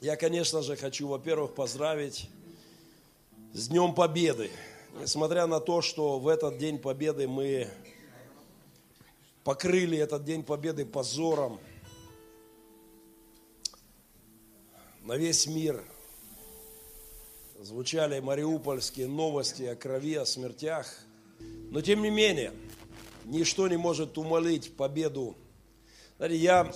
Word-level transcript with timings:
Я, 0.00 0.16
конечно 0.16 0.62
же, 0.62 0.76
хочу, 0.76 1.08
во-первых, 1.08 1.54
поздравить 1.54 2.30
с 3.52 3.68
Днем 3.68 3.94
Победы. 3.94 4.50
Несмотря 4.98 5.46
на 5.46 5.60
то, 5.60 5.82
что 5.82 6.18
в 6.18 6.26
этот 6.26 6.56
День 6.56 6.78
Победы 6.78 7.28
мы 7.28 7.68
покрыли 9.44 9.98
этот 9.98 10.24
День 10.24 10.42
Победы 10.42 10.86
позором 10.86 11.60
на 15.02 15.18
весь 15.18 15.46
мир. 15.46 15.84
Звучали 17.60 18.20
мариупольские 18.20 19.06
новости 19.06 19.64
о 19.64 19.76
крови, 19.76 20.14
о 20.14 20.24
смертях. 20.24 20.86
Но 21.70 21.82
тем 21.82 22.00
не 22.00 22.08
менее, 22.08 22.54
ничто 23.26 23.68
не 23.68 23.76
может 23.76 24.16
умолить 24.16 24.74
победу. 24.78 25.36
Знаете, 26.16 26.36
я 26.36 26.72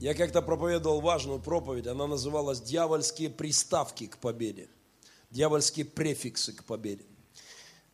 я 0.00 0.14
как-то 0.14 0.42
проповедовал 0.42 1.00
важную 1.00 1.40
проповедь, 1.40 1.86
она 1.88 2.06
называлась 2.06 2.60
«Дьявольские 2.60 3.30
приставки 3.30 4.06
к 4.06 4.18
победе». 4.18 4.68
Дьявольские 5.30 5.84
префиксы 5.84 6.52
к 6.52 6.64
победе. 6.64 7.04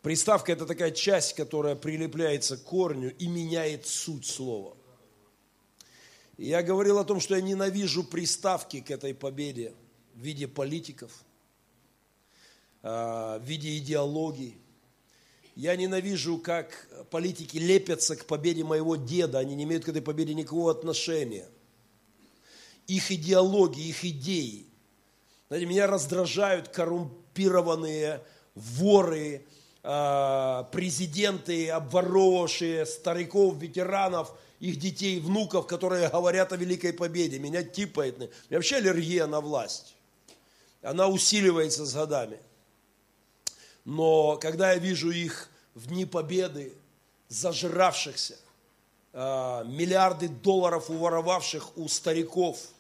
Приставка– 0.03 0.53
это 0.53 0.67
такая 0.67 0.91
часть, 0.91 1.33
которая 1.33 1.75
прилепляется 1.75 2.59
к 2.59 2.65
корню 2.65 3.13
и 3.17 3.27
меняет 3.27 3.87
суть 3.87 4.27
слова. 4.27 4.77
И 6.37 6.47
я 6.47 6.63
говорил 6.63 6.99
о 6.99 7.05
том, 7.05 7.21
что 7.21 7.37
я 7.37 7.41
ненавижу 7.41 8.05
приставки 8.05 8.81
к 8.81 8.91
этой 8.91 9.15
победе 9.15 9.73
в 10.15 10.21
виде 10.21 10.47
политиков, 10.47 11.11
а, 12.83 13.39
в 13.39 13.45
виде 13.45 13.79
идеологий. 13.79 14.59
Я 15.57 15.75
ненавижу, 15.75 16.39
как 16.39 16.87
политики 17.11 17.57
лепятся 17.57 18.15
к 18.15 18.27
победе 18.27 18.63
моего 18.63 18.97
деда, 18.97 19.39
они 19.39 19.55
не 19.55 19.65
имеют 19.65 19.87
к 19.87 19.89
этой 19.89 20.03
победе 20.03 20.35
никакого 20.35 20.71
отношения 20.71 21.49
их 22.87 23.11
идеологии, 23.11 23.89
их 23.89 24.05
идеи. 24.05 24.67
Знаете, 25.49 25.67
меня 25.67 25.87
раздражают 25.87 26.69
коррумпированные 26.69 28.23
воры, 28.55 29.45
а, 29.83 30.65
президенты, 30.73 31.71
обворовавшие 31.71 32.87
стариков, 32.87 33.57
ветеранов, 33.59 34.33
их 34.61 34.79
детей, 34.79 35.21
внуков, 35.21 35.67
которые 35.67 36.09
говорят 36.09 36.53
о 36.53 36.57
великой 36.57 36.93
победе. 36.93 37.39
Меня 37.39 37.63
типает. 37.63 38.17
У 38.17 38.21
меня 38.21 38.31
вообще 38.51 38.77
аллергия 38.77 39.27
на 39.27 39.41
власть. 39.41 39.95
Она 40.83 41.09
усиливается 41.09 41.85
с 41.85 41.95
годами. 41.95 42.39
Но 43.85 44.39
когда 44.39 44.73
я 44.73 44.79
вижу 44.79 45.11
их 45.11 45.51
в 45.75 45.89
дни 45.89 46.07
победы, 46.07 46.73
зажравшихся, 47.29 48.39
а, 49.13 49.65
миллиарды 49.65 50.29
долларов 50.29 50.89
уворовавших 50.91 51.77
у 51.77 51.89
стариков– 51.89 52.59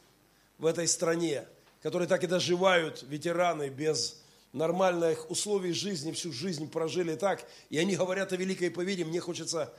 в 0.64 0.66
этой 0.66 0.88
стране, 0.88 1.44
которые 1.82 2.08
так 2.08 2.24
и 2.24 2.26
доживают, 2.26 3.02
ветераны, 3.02 3.68
без 3.68 4.22
нормальных 4.54 5.30
условий 5.30 5.72
жизни, 5.72 6.10
всю 6.10 6.32
жизнь 6.32 6.70
прожили 6.70 7.16
так, 7.16 7.46
и 7.68 7.76
они 7.76 7.96
говорят 7.96 8.32
о 8.32 8.36
великой 8.36 8.70
победе, 8.70 9.04
мне 9.04 9.20
хочется 9.20 9.70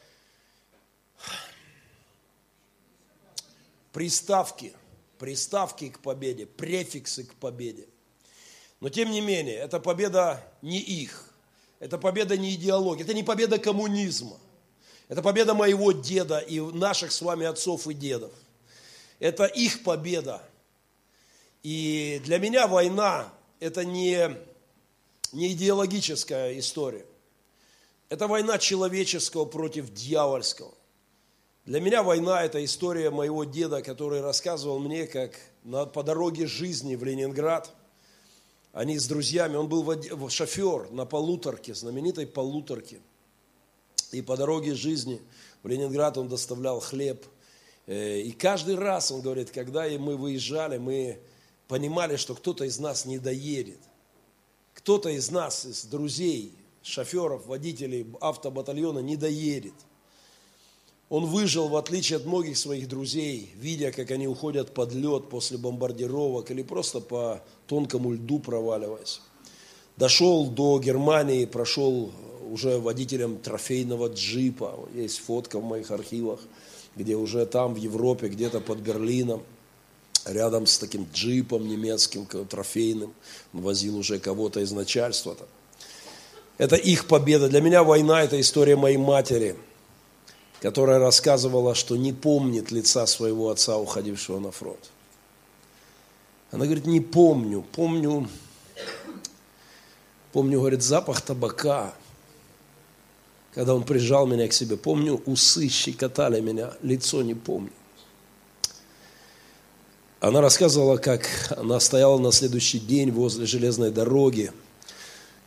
приставки, 3.94 4.74
приставки 5.18 5.90
к 5.90 6.02
победе, 6.02 6.46
префиксы 6.46 7.24
к 7.24 7.34
победе. 7.34 7.88
Но 8.80 8.90
тем 8.90 9.10
не 9.10 9.22
менее, 9.22 9.56
эта 9.56 9.80
победа 9.80 10.40
не 10.62 10.80
их, 10.80 11.34
это 11.80 11.98
победа 11.98 12.38
не 12.38 12.54
идеологии, 12.54 13.02
это 13.02 13.16
не 13.16 13.24
победа 13.24 13.58
коммунизма, 13.58 14.38
это 15.08 15.24
победа 15.24 15.56
моего 15.56 15.94
деда 15.94 16.38
и 16.38 16.60
наших 16.60 17.12
с 17.12 17.24
вами 17.24 17.48
отцов 17.48 17.88
и 17.88 17.96
дедов. 17.96 18.32
Это 19.18 19.46
их 19.46 19.82
победа, 19.82 20.48
и 21.66 22.22
для 22.24 22.38
меня 22.38 22.68
война– 22.68 23.34
это 23.60 23.84
не, 23.84 24.38
не 25.32 25.54
идеологическая 25.54 26.60
история. 26.60 27.08
Это 28.08 28.28
война 28.28 28.60
человеческого 28.60 29.46
против 29.46 29.92
дьявольского. 29.92 30.76
Для 31.66 31.82
меня 31.82 32.04
война– 32.04 32.44
это 32.46 32.64
история 32.64 33.10
моего 33.10 33.46
деда, 33.46 33.82
который 33.82 34.22
рассказывал 34.22 34.78
мне, 34.78 35.08
как 35.08 35.40
на, 35.64 35.88
по 35.88 36.04
дороге 36.04 36.46
жизни 36.46 36.96
в 36.96 37.04
Ленинград, 37.04 37.74
они 38.72 39.00
с 39.00 39.08
друзьями, 39.08 39.56
он 39.56 39.68
был 39.68 40.30
шофер 40.30 40.92
на 40.92 41.08
полуторке, 41.08 41.74
знаменитой 41.74 42.28
полуторке. 42.28 43.00
И 44.12 44.22
по 44.22 44.38
дороге 44.38 44.76
жизни 44.76 45.20
в 45.64 45.68
Ленинград 45.68 46.20
он 46.20 46.28
доставлял 46.28 46.80
хлеб. 46.80 47.26
Э, 47.88 48.20
и 48.20 48.34
каждый 48.34 48.76
раз, 48.76 49.12
он 49.12 49.22
говорит, 49.22 49.50
когда 49.50 49.86
мы 49.98 50.16
выезжали, 50.16 50.78
мы 50.78 51.20
понимали, 51.68 52.16
что 52.16 52.36
кто-то 52.36 52.66
из 52.66 52.80
нас 52.80 53.06
не 53.06 53.20
доедет. 53.20 53.80
Кто-то 54.74 55.10
из 55.10 55.32
нас, 55.32 55.66
из 55.66 55.86
друзей, 55.86 56.54
шоферов, 56.84 57.48
водителей 57.48 58.06
автобатальона 58.22 59.00
не 59.00 59.16
доедет. 59.16 59.74
Он 61.10 61.26
выжил, 61.26 61.68
в 61.68 61.76
отличие 61.76 62.18
от 62.18 62.26
многих 62.26 62.58
своих 62.58 62.88
друзей, 62.88 63.52
видя, 63.56 63.92
как 63.92 64.12
они 64.12 64.28
уходят 64.28 64.74
под 64.74 64.94
лед 64.94 65.30
после 65.30 65.58
бомбардировок 65.58 66.50
или 66.52 66.64
просто 66.64 67.00
по 67.00 67.42
тонкому 67.68 68.14
льду 68.14 68.40
проваливаясь. 68.40 69.22
Дошел 69.98 70.48
до 70.48 70.80
Германии, 70.80 71.46
прошел 71.46 72.12
уже 72.52 72.80
водителем 72.80 73.38
трофейного 73.38 74.08
джипа. 74.08 74.78
Есть 74.94 75.20
фотка 75.20 75.60
в 75.60 75.64
моих 75.64 75.92
архивах, 75.92 76.40
где 76.96 77.16
уже 77.16 77.46
там, 77.46 77.76
в 77.76 77.78
Европе, 77.78 78.28
где-то 78.28 78.60
под 78.60 78.80
Берлином– 78.80 79.44
рядом 80.26 80.66
с 80.66 80.78
таким 80.78 81.08
джипом 81.14 81.68
немецким, 81.68 82.26
трофейным, 82.26 83.14
возил 83.54 83.98
уже 83.98 84.20
кого-то 84.20 84.60
из 84.60 84.72
начальства. 84.72 85.32
-то. 85.32 85.46
Это 86.58 86.76
их 86.76 87.08
победа. 87.08 87.50
Для 87.50 87.62
меня 87.62 87.84
война– 87.84 88.24
это 88.24 88.40
история 88.40 88.76
моей 88.76 88.98
матери, 88.98 89.56
которая 90.62 91.00
рассказывала, 91.00 91.76
что 91.76 91.98
не 91.98 92.14
помнит 92.14 92.72
лица 92.72 93.06
своего 93.08 93.50
отца, 93.50 93.78
уходившего 93.78 94.40
на 94.40 94.52
фронт. 94.52 94.92
Она 96.52 96.66
говорит, 96.66 96.86
не 96.86 97.02
помню, 97.02 97.66
помню, 97.74 98.30
помню, 100.32 100.60
говорит, 100.60 100.82
запах 100.82 101.22
табака, 101.22 101.94
когда 103.54 103.76
он 103.76 103.84
прижал 103.84 104.26
меня 104.26 104.48
к 104.48 104.54
себе. 104.54 104.78
Помню, 104.78 105.22
усы 105.26 105.68
щекотали 105.68 106.40
меня, 106.40 106.74
лицо 106.82 107.22
не 107.22 107.34
помню. 107.34 107.72
Она 110.20 110.42
рассказывала, 110.42 110.98
как 110.98 111.28
она 111.58 111.80
стояла 111.80 112.18
на 112.18 112.32
следующий 112.32 112.80
день 112.80 113.12
возле 113.12 113.46
железной 113.46 113.92
дороги, 113.92 114.52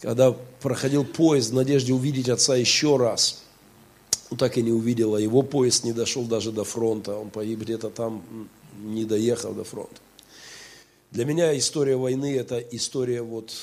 когда 0.00 0.32
проходил 0.60 1.04
поезд 1.04 1.50
в 1.50 1.54
надежде 1.54 1.92
увидеть 1.92 2.28
отца 2.28 2.54
еще 2.54 2.96
раз. 2.96 3.42
Ну, 4.30 4.36
так 4.36 4.58
и 4.58 4.62
не 4.62 4.70
увидела. 4.70 5.16
Его 5.16 5.42
поезд 5.42 5.84
не 5.84 5.92
дошел 5.92 6.24
даже 6.24 6.52
до 6.52 6.64
фронта. 6.64 7.16
Он 7.16 7.30
погиб 7.30 7.60
где-то 7.60 7.88
там, 7.88 8.48
не 8.78 9.04
доехал 9.04 9.52
до 9.54 9.64
фронта. 9.64 9.96
Для 11.10 11.24
меня 11.24 11.56
история 11.56 11.96
войны– 11.96 12.36
это 12.38 12.58
история 12.58 13.22
вот, 13.22 13.54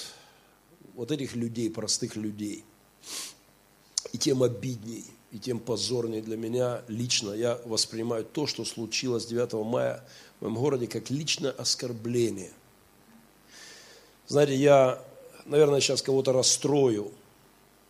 вот 0.96 1.12
этих 1.12 1.36
людей, 1.36 1.70
простых 1.70 2.16
людей. 2.16 2.64
И 4.12 4.18
тем 4.18 4.42
обидней, 4.42 5.06
и 5.36 5.38
тем 5.38 5.60
позорнее 5.60 6.22
для 6.22 6.38
меня 6.38 6.82
лично. 6.88 7.34
Я 7.34 7.60
воспринимаю 7.66 8.24
то, 8.24 8.48
что 8.48 8.64
случилось 8.64 9.26
9 9.26 9.52
мая 9.66 10.02
в 10.40 10.44
моем 10.44 10.56
городе 10.56 10.88
как 10.88 11.10
личное 11.10 11.52
оскорбление. 11.52 12.54
Знаете, 14.28 14.56
я, 14.56 15.04
наверное, 15.46 15.82
сейчас 15.82 16.02
кого-то 16.02 16.32
расстрою, 16.32 17.12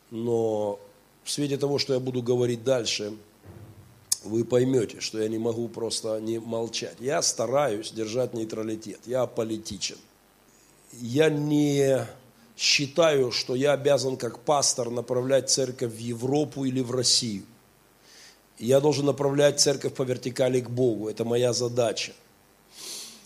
но 0.10 0.80
в 1.24 1.30
свете 1.30 1.58
того, 1.58 1.78
что 1.78 1.94
я 1.94 2.00
буду 2.00 2.24
говорить 2.24 2.64
дальше, 2.64 3.14
вы 4.24 4.44
поймете, 4.44 5.00
что 5.00 5.22
я 5.22 5.28
не 5.28 5.38
могу 5.38 5.68
просто 5.68 6.20
не 6.20 6.40
молчать. 6.40 6.96
Я 7.00 7.22
стараюсь 7.22 7.92
держать 7.92 8.34
нейтралитет, 8.34 9.02
я 9.06 9.22
аполитичен. 9.22 9.98
Я 10.94 11.30
не 11.30 12.08
считаю, 12.58 13.32
что 13.32 13.56
я 13.56 13.74
обязан 13.74 14.18
как 14.18 14.40
пастор 14.40 14.90
направлять 14.90 15.50
церковь 15.50 15.94
в 15.94 15.98
Европу 15.98 16.66
или 16.66 16.82
в 16.82 16.92
Россию. 16.92 17.44
Я 18.58 18.80
должен 18.80 19.06
направлять 19.06 19.60
церковь 19.60 19.94
по 19.94 20.04
вертикали 20.04 20.62
к 20.62 20.70
Богу. 20.70 21.10
Это 21.10 21.26
моя 21.26 21.52
задача. 21.52 22.14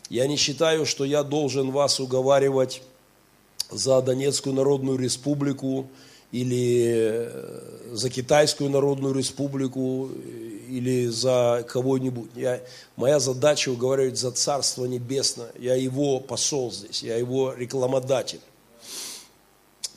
Я 0.10 0.26
не 0.26 0.38
считаю, 0.38 0.86
что 0.88 1.06
я 1.06 1.24
должен 1.24 1.70
вас 1.72 2.00
уговаривать 2.00 2.82
за 3.70 4.02
Донецкую 4.02 4.56
Народную 4.56 4.98
Республику 4.98 5.88
или 6.32 7.28
э, 7.28 7.90
за 7.92 8.10
Китайскую 8.10 8.72
Народную 8.72 9.14
Республику 9.14 10.10
или 10.68 11.08
за 11.08 11.64
кого-нибудь. 11.68 12.32
Я, 12.36 12.62
моя 12.96 13.20
задача 13.20 13.70
уговаривать 13.70 14.18
за 14.18 14.32
Царство 14.32 14.86
Небесное. 14.86 15.52
Я 15.60 15.76
его 15.76 16.20
посол 16.20 16.72
здесь, 16.72 17.04
я 17.04 17.16
его 17.16 17.54
рекламодатель. 17.54 18.42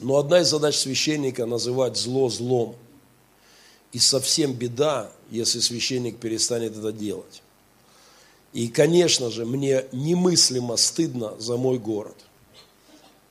Но 0.01 0.17
одна 0.17 0.41
из 0.41 0.49
задач 0.49 0.77
священника– 0.77 1.47
называть 1.47 1.97
зло 1.97 2.29
злом. 2.29 2.77
И 3.93 3.99
совсем 3.99 4.53
беда, 4.53 5.13
если 5.31 5.61
священник 5.61 6.19
перестанет 6.19 6.77
это 6.77 6.93
делать. 6.93 7.43
И, 8.53 8.69
конечно 8.69 9.31
же, 9.31 9.45
мне 9.47 9.85
немыслимо 9.93 10.77
стыдно 10.77 11.35
за 11.39 11.57
мой 11.57 11.79
город. 11.79 12.17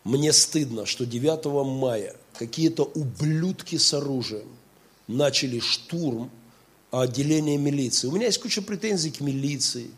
Мне 0.04 0.34
стыдно, 0.34 0.86
что 0.86 1.06
9 1.06 1.46
мая 1.80 2.16
какие-то 2.34 2.84
ублюдки 2.84 3.78
с 3.78 3.94
оружием 3.94 4.48
начали 5.08 5.60
штурм 5.60 6.32
отделения 6.90 7.58
милиции. 7.58 8.08
У 8.08 8.12
меня 8.12 8.26
есть 8.26 8.42
куча 8.42 8.62
претензий 8.62 9.12
к 9.12 9.22
милиции. 9.22 9.92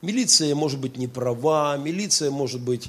Милиция 0.00 0.54
может 0.54 0.78
быть 0.78 0.96
не 0.96 1.08
права, 1.08 1.76
милиция 1.76 2.30
может 2.30 2.60
быть 2.60 2.88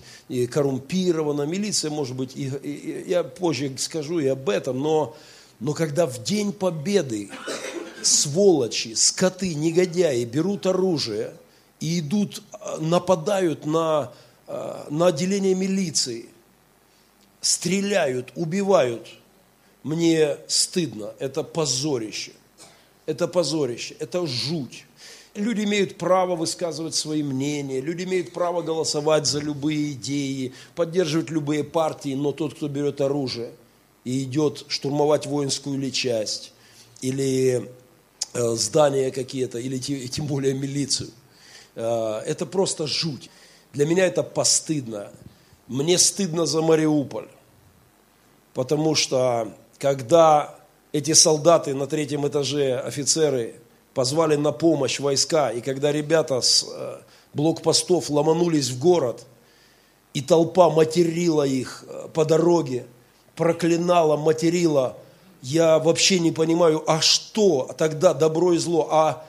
коррумпирована, 0.52 1.42
милиция 1.42 1.90
может 1.90 2.16
быть, 2.16 2.36
и, 2.36 2.52
и, 2.62 3.10
я 3.10 3.24
позже 3.24 3.76
скажу 3.78 4.20
и 4.20 4.28
об 4.28 4.48
этом, 4.48 4.80
но, 4.80 5.16
но 5.60 5.74
когда 5.74 6.06
в 6.06 6.22
День 6.24 6.54
Победы 6.54 7.32
сволочи, 8.04 8.94
скоты, 8.94 9.56
негодяи 9.56 10.24
берут 10.24 10.68
оружие 10.68 11.34
и 11.80 12.00
идут, 12.00 12.44
нападают 12.80 13.66
на, 13.66 14.12
на 14.48 15.08
отделение 15.08 15.56
милиции, 15.56 16.30
стреляют, 17.42 18.32
убивают, 18.36 19.08
мне 19.82 20.38
стыдно, 20.48 21.14
это 21.18 21.42
позорище, 21.42 22.34
это 23.08 23.28
позорище, 23.28 23.96
это 24.00 24.28
жуть. 24.28 24.86
Люди 25.36 25.64
имеют 25.64 25.98
право 25.98 26.36
высказывать 26.36 26.96
свои 26.96 27.22
мнения, 27.22 27.82
люди 27.82 28.04
имеют 28.04 28.34
право 28.34 28.62
голосовать 28.62 29.28
за 29.28 29.40
любые 29.40 29.92
идеи, 29.92 30.54
поддерживать 30.76 31.30
любые 31.30 31.64
партии, 31.64 32.16
но 32.16 32.32
тот, 32.32 32.56
кто 32.56 32.68
берет 32.68 33.00
оружие 33.00 33.52
и 34.04 34.24
идет 34.24 34.66
штурмовать 34.68 35.28
воинскую 35.28 35.76
или 35.76 35.92
часть, 35.92 36.52
или 37.02 37.70
э, 38.34 38.56
здания 38.56 39.12
какие-то, 39.12 39.60
или 39.60 39.78
тем 39.78 40.26
более 40.26 40.56
милицию, 40.56 41.12
э, 41.76 42.22
это 42.26 42.48
просто 42.48 42.88
жуть. 42.88 43.30
Для 43.72 43.86
меня 43.86 44.08
это 44.08 44.24
постыдно. 44.24 45.12
Мне 45.68 46.00
стыдно 46.00 46.48
за 46.48 46.64
Мариуполь, 46.64 47.28
потому 48.56 48.96
что 48.96 49.54
когда 49.78 50.60
эти 50.92 51.14
солдаты 51.14 51.76
на 51.76 51.86
третьем 51.86 52.28
этаже, 52.28 52.80
офицеры, 52.80 53.56
позвали 54.00 54.38
на 54.38 54.54
помощь 54.54 55.02
войска, 55.02 55.50
и 55.50 55.60
когда 55.60 55.92
ребята 55.92 56.40
с 56.40 56.66
э, 56.66 57.00
блокпостов 57.34 58.10
ломанулись 58.10 58.70
в 58.70 58.80
город, 58.80 59.26
и 60.14 60.22
толпа 60.22 60.70
материла 60.70 61.44
их 61.44 61.84
э, 61.86 62.08
по 62.14 62.24
дороге, 62.24 62.86
проклинала, 63.36 64.16
материла, 64.16 64.96
я 65.42 65.80
вообще 65.80 66.20
не 66.20 66.32
понимаю, 66.32 66.82
а 66.88 67.02
что 67.02 67.70
тогда 67.78 68.14
добро 68.14 68.54
и 68.54 68.58
зло, 68.58 68.88
а, 68.90 69.26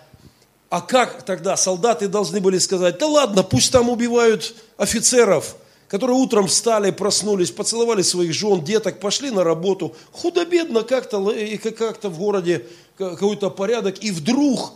а 0.69 0.81
как 0.83 1.25
тогда 1.25 1.57
солдаты 1.57 2.07
должны 2.07 2.39
были 2.41 2.59
сказать, 2.59 2.97
да 2.99 3.09
ладно, 3.09 3.43
пусть 3.43 3.73
там 3.73 3.91
убивают 3.91 4.55
офицеров, 4.77 5.57
которые 5.89 6.17
утром 6.17 6.47
встали, 6.47 6.93
проснулись, 6.93 7.51
поцеловали 7.51 8.03
своих 8.03 8.33
жен, 8.35 8.63
деток, 8.63 9.01
пошли 9.01 9.33
на 9.33 9.43
работу, 9.43 9.97
худо-бедно 10.13 10.85
как-то 10.85 11.35
как 11.77 12.05
в 12.05 12.17
городе 12.17 12.67
какой-то 13.09 13.51
порядок, 13.51 14.03
и 14.03 14.11
вдруг 14.11 14.73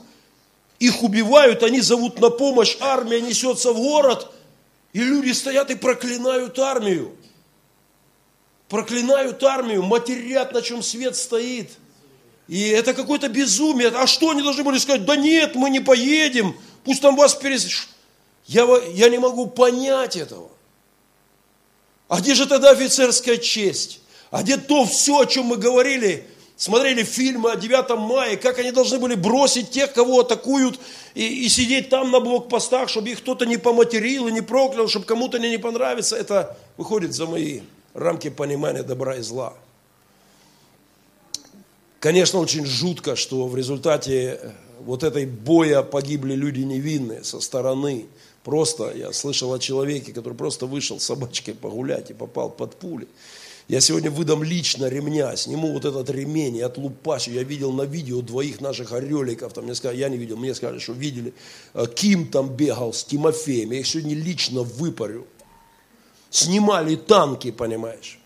их 0.78 1.02
убивают, 1.02 1.62
они 1.62 1.80
зовут 1.80 2.20
на 2.20 2.30
помощь, 2.30 2.76
армия 2.80 3.20
несется 3.20 3.72
в 3.72 3.76
город, 3.76 4.32
и 4.92 5.00
люди 5.00 5.32
стоят 5.32 5.70
и 5.70 5.74
проклинают 5.74 6.58
армию. 6.58 7.14
Проклинают 8.68 9.42
армию, 9.42 9.82
матерят, 9.82 10.52
на 10.52 10.62
чем 10.62 10.82
свет 10.82 11.16
стоит. 11.16 11.70
И 12.48 12.68
это 12.68 12.94
какое-то 12.94 13.28
безумие. 13.28 13.88
А 13.88 14.06
что 14.06 14.30
они 14.30 14.42
должны 14.42 14.62
были 14.64 14.78
сказать? 14.78 15.04
Да 15.04 15.16
нет, 15.16 15.54
мы 15.54 15.70
не 15.70 15.80
поедем, 15.80 16.56
пусть 16.84 17.02
там 17.02 17.16
вас 17.16 17.34
перес... 17.34 17.88
Я, 18.46 18.66
я 18.92 19.08
не 19.08 19.18
могу 19.18 19.46
понять 19.46 20.16
этого. 20.16 20.50
А 22.08 22.20
где 22.20 22.34
же 22.34 22.46
тогда 22.46 22.70
офицерская 22.70 23.38
честь? 23.38 24.00
А 24.30 24.42
где 24.42 24.56
то 24.56 24.84
все, 24.84 25.20
о 25.20 25.26
чем 25.26 25.46
мы 25.46 25.56
говорили, 25.56 26.26
смотрели 26.56 27.02
фильмы 27.02 27.52
о 27.52 27.56
9 27.56 27.98
мая, 27.98 28.36
как 28.36 28.58
они 28.58 28.70
должны 28.70 28.98
были 28.98 29.14
бросить 29.14 29.70
тех, 29.70 29.92
кого 29.92 30.20
атакуют, 30.20 30.78
и, 31.14 31.44
и 31.44 31.48
сидеть 31.48 31.88
там 31.88 32.10
на 32.10 32.20
блокпостах, 32.20 32.88
чтобы 32.88 33.10
их 33.10 33.18
кто-то 33.18 33.46
не 33.46 33.56
поматерил 33.56 34.28
и 34.28 34.32
не 34.32 34.40
проклял, 34.40 34.88
чтобы 34.88 35.06
кому-то 35.06 35.38
не, 35.38 35.58
понравится. 35.58 36.16
Это 36.16 36.56
выходит 36.76 37.14
за 37.14 37.26
мои 37.26 37.60
рамки 37.92 38.30
понимания 38.30 38.82
добра 38.82 39.16
и 39.16 39.22
зла. 39.22 39.54
Конечно, 42.00 42.38
очень 42.38 42.66
жутко, 42.66 43.16
что 43.16 43.46
в 43.46 43.56
результате 43.56 44.54
вот 44.80 45.02
этой 45.02 45.26
боя 45.26 45.82
погибли 45.82 46.34
люди 46.34 46.60
невинные 46.60 47.24
со 47.24 47.40
стороны– 47.40 48.06
Просто 48.44 48.92
я 48.94 49.10
слышал 49.12 49.54
о 49.54 49.58
человеке, 49.58 50.12
который 50.12 50.34
просто 50.34 50.66
вышел 50.66 51.00
с 51.00 51.04
собачкой 51.04 51.54
погулять 51.54 52.10
и 52.10 52.14
попал 52.14 52.50
под 52.50 52.76
пули. 52.76 53.08
Я 53.66 53.80
сегодня 53.80 54.10
выдам 54.10 54.42
лично 54.42 54.86
ремня, 54.88 55.34
сниму 55.36 55.72
вот 55.72 55.86
этот 55.86 56.10
ремень 56.10 56.56
и 56.56 56.60
отлупачу. 56.60 57.30
Я 57.30 57.42
видел 57.44 57.72
на 57.72 57.82
видео 57.82 58.20
двоих 58.20 58.60
наших 58.60 58.92
ореликов, 58.92 59.54
там 59.54 59.64
мне 59.64 59.74
сказали, 59.74 59.98
я 59.98 60.10
не 60.10 60.18
видел, 60.18 60.36
мне 60.36 60.54
сказали, 60.54 60.78
что 60.78 60.92
видели. 60.92 61.32
Э, 61.72 61.86
Ким 61.86 62.26
там 62.28 62.54
бегал 62.54 62.92
с 62.92 63.04
Тимофеем, 63.04 63.72
я 63.72 63.80
их 63.80 63.86
сегодня 63.86 64.14
лично 64.14 64.62
выпарю. 64.62 65.26
Снимали 66.30 66.96
танки, 66.96 67.50
понимаешь. 67.52 68.18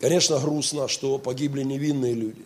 Конечно, 0.00 0.38
грустно, 0.38 0.88
что 0.88 1.18
погибли 1.18 1.62
невинные 1.62 2.14
люди. 2.14 2.44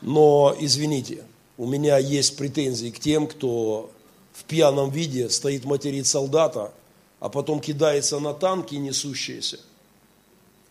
Но, 0.00 0.56
извините, 0.58 1.24
у 1.58 1.66
меня 1.66 1.98
есть 1.98 2.36
претензии 2.36 2.90
к 2.90 2.98
тем, 2.98 3.26
кто 3.26 3.92
в 4.40 4.44
пьяном 4.44 4.90
виде 4.90 5.28
стоит 5.28 5.64
материт 5.64 6.06
солдата, 6.06 6.72
а 7.20 7.28
потом 7.28 7.60
кидается 7.60 8.18
на 8.18 8.32
танки 8.32 8.74
несущиеся, 8.74 9.60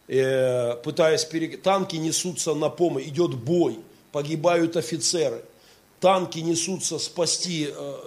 э, 0.07 0.75
пытаясь 0.83 1.23
пере... 1.25 1.55
танки 1.57 1.95
несутся 1.95 2.55
на 2.55 2.69
помощь, 2.69 3.05
идет 3.05 3.35
бой, 3.35 3.79
погибают 4.11 4.75
офицеры, 4.75 5.43
танки 5.99 6.39
несутся 6.39 6.97
спасти, 6.97 7.69
э, 7.71 7.97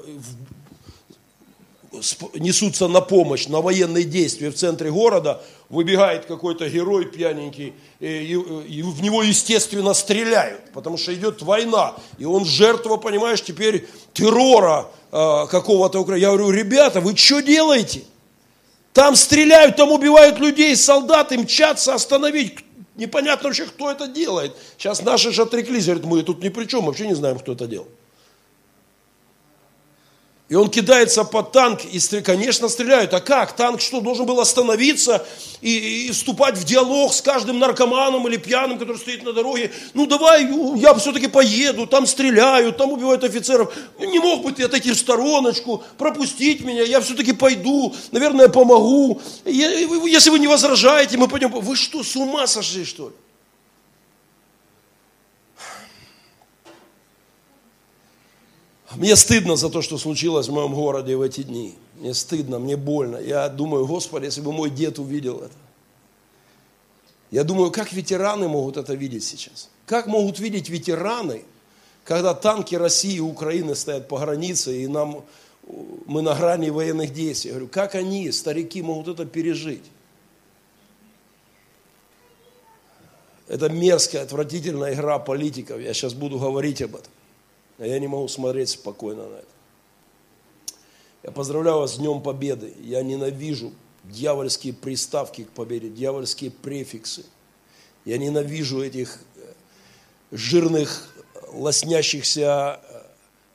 несутся 2.34 2.88
на 2.88 3.00
помощь, 3.00 3.46
на 3.48 3.60
военные 3.60 4.04
действия 4.04 4.50
в 4.50 4.54
центре 4.54 4.90
города, 4.90 5.42
выбегает 5.68 6.26
какой-то 6.26 6.68
герой 6.68 7.06
пьяненький, 7.06 7.74
и, 8.00 8.06
и, 8.06 8.32
и 8.32 8.82
в 8.82 9.02
него, 9.02 9.22
естественно, 9.22 9.94
стреляют, 9.94 10.72
потому 10.72 10.96
что 10.96 11.14
идет 11.14 11.42
война, 11.42 11.94
и 12.18 12.24
он 12.24 12.44
жертва, 12.44 12.96
понимаешь, 12.96 13.42
теперь 13.42 13.86
террора 14.12 14.88
э, 15.10 15.46
какого-то. 15.50 15.98
Я 16.16 16.28
говорю, 16.28 16.50
ребята, 16.50 17.00
вы 17.00 17.16
что 17.16 17.40
делаете? 17.40 18.02
Там 18.92 19.16
стреляют, 19.16 19.76
там 19.76 19.90
убивают 19.90 20.38
людей, 20.38 20.76
солдаты 20.76 21.38
мчатся 21.38 21.94
остановить. 21.94 22.58
Непонятно 22.96 23.48
вообще, 23.48 23.64
кто 23.64 23.90
это 23.90 24.06
делает. 24.06 24.54
Сейчас 24.76 25.02
наши 25.02 25.32
же 25.32 25.42
отреклись, 25.42 25.86
говорят, 25.86 26.04
мы 26.04 26.22
тут 26.22 26.42
ни 26.42 26.50
при 26.50 26.66
чем, 26.66 26.84
вообще 26.84 27.06
не 27.06 27.14
знаем, 27.14 27.38
кто 27.38 27.52
это 27.52 27.66
делал. 27.66 27.88
И 30.52 30.54
он 30.54 30.68
кидается 30.68 31.24
под 31.24 31.50
танк, 31.52 31.80
и, 31.90 31.98
конечно, 32.20 32.68
стреляют. 32.68 33.14
А 33.14 33.20
как? 33.20 33.56
Танк 33.56 33.80
что, 33.80 34.02
должен 34.02 34.26
был 34.26 34.38
остановиться 34.38 35.26
и, 35.62 36.08
и 36.08 36.10
вступать 36.10 36.58
в 36.58 36.64
диалог 36.64 37.14
с 37.14 37.22
каждым 37.22 37.58
наркоманом 37.58 38.28
или 38.28 38.36
пьяным, 38.36 38.78
который 38.78 38.98
стоит 38.98 39.22
на 39.22 39.32
дороге? 39.32 39.72
Ну, 39.94 40.04
давай, 40.04 40.46
я 40.78 40.92
все-таки 40.92 41.28
поеду, 41.28 41.86
там 41.86 42.06
стреляют, 42.06 42.76
там 42.76 42.92
убивают 42.92 43.24
офицеров. 43.24 43.74
Ну, 43.98 44.04
не 44.04 44.18
мог 44.18 44.42
бы 44.42 44.52
ты 44.52 44.64
отойти 44.64 44.92
в 44.92 44.98
стороночку, 44.98 45.82
пропустить 45.96 46.60
меня, 46.60 46.82
я 46.82 47.00
все-таки 47.00 47.32
пойду, 47.32 47.94
наверное, 48.10 48.48
помогу. 48.48 49.22
Если 49.46 50.28
вы 50.28 50.38
не 50.38 50.48
возражаете, 50.48 51.16
мы 51.16 51.28
пойдем. 51.28 51.50
Вы 51.50 51.76
что, 51.76 52.04
с 52.04 52.14
ума 52.14 52.46
сошли, 52.46 52.84
что 52.84 53.08
ли? 53.08 53.14
Мне 58.96 59.16
стыдно 59.16 59.56
за 59.56 59.70
то, 59.70 59.82
что 59.82 59.98
случилось 59.98 60.48
в 60.48 60.52
моем 60.52 60.74
городе 60.74 61.16
в 61.16 61.22
эти 61.22 61.42
дни. 61.42 61.74
Мне 61.96 62.14
стыдно, 62.14 62.58
мне 62.58 62.76
больно. 62.76 63.16
Я 63.16 63.48
думаю, 63.48 63.86
Господи, 63.86 64.26
если 64.26 64.40
бы 64.40 64.52
мой 64.52 64.70
дед 64.70 64.98
увидел 64.98 65.38
это. 65.40 65.54
Я 67.30 67.44
думаю, 67.44 67.70
как 67.70 67.92
ветераны 67.92 68.48
могут 68.48 68.76
это 68.76 68.94
видеть 68.94 69.24
сейчас? 69.24 69.70
Как 69.86 70.06
могут 70.06 70.38
видеть 70.38 70.68
ветераны, 70.68 71.44
когда 72.04 72.34
танки 72.34 72.74
России 72.74 73.16
и 73.16 73.20
Украины 73.20 73.74
стоят 73.74 74.08
по 74.08 74.18
границе, 74.18 74.82
и 74.82 74.86
нам, 74.86 75.24
мы 76.06 76.20
на 76.20 76.34
грани 76.34 76.68
военных 76.68 77.14
действий. 77.14 77.48
Я 77.48 77.54
говорю, 77.54 77.68
как 77.68 77.94
они, 77.94 78.30
старики, 78.32 78.82
могут 78.82 79.08
это 79.08 79.24
пережить? 79.24 79.84
Это 83.48 83.68
мерзкая, 83.70 84.22
отвратительная 84.22 84.94
игра 84.94 85.18
политиков. 85.18 85.80
Я 85.80 85.94
сейчас 85.94 86.12
буду 86.12 86.38
говорить 86.38 86.82
об 86.82 86.96
этом. 86.96 87.12
А 87.78 87.86
я 87.86 87.98
не 87.98 88.08
могу 88.08 88.28
смотреть 88.28 88.70
спокойно 88.70 89.28
на 89.28 89.36
это. 89.36 89.48
Я 91.22 91.30
поздравляю 91.30 91.78
вас 91.78 91.94
с 91.94 91.98
Днем 91.98 92.20
Победы. 92.20 92.74
Я 92.80 93.02
ненавижу 93.02 93.72
дьявольские 94.04 94.74
приставки 94.74 95.44
к 95.44 95.50
победе, 95.50 95.88
дьявольские 95.88 96.50
префиксы. 96.50 97.24
Я 98.04 98.18
ненавижу 98.18 98.82
этих 98.82 99.20
э, 99.36 99.52
жирных 100.32 101.14
лоснящихся 101.52 102.80
э, 102.82 103.02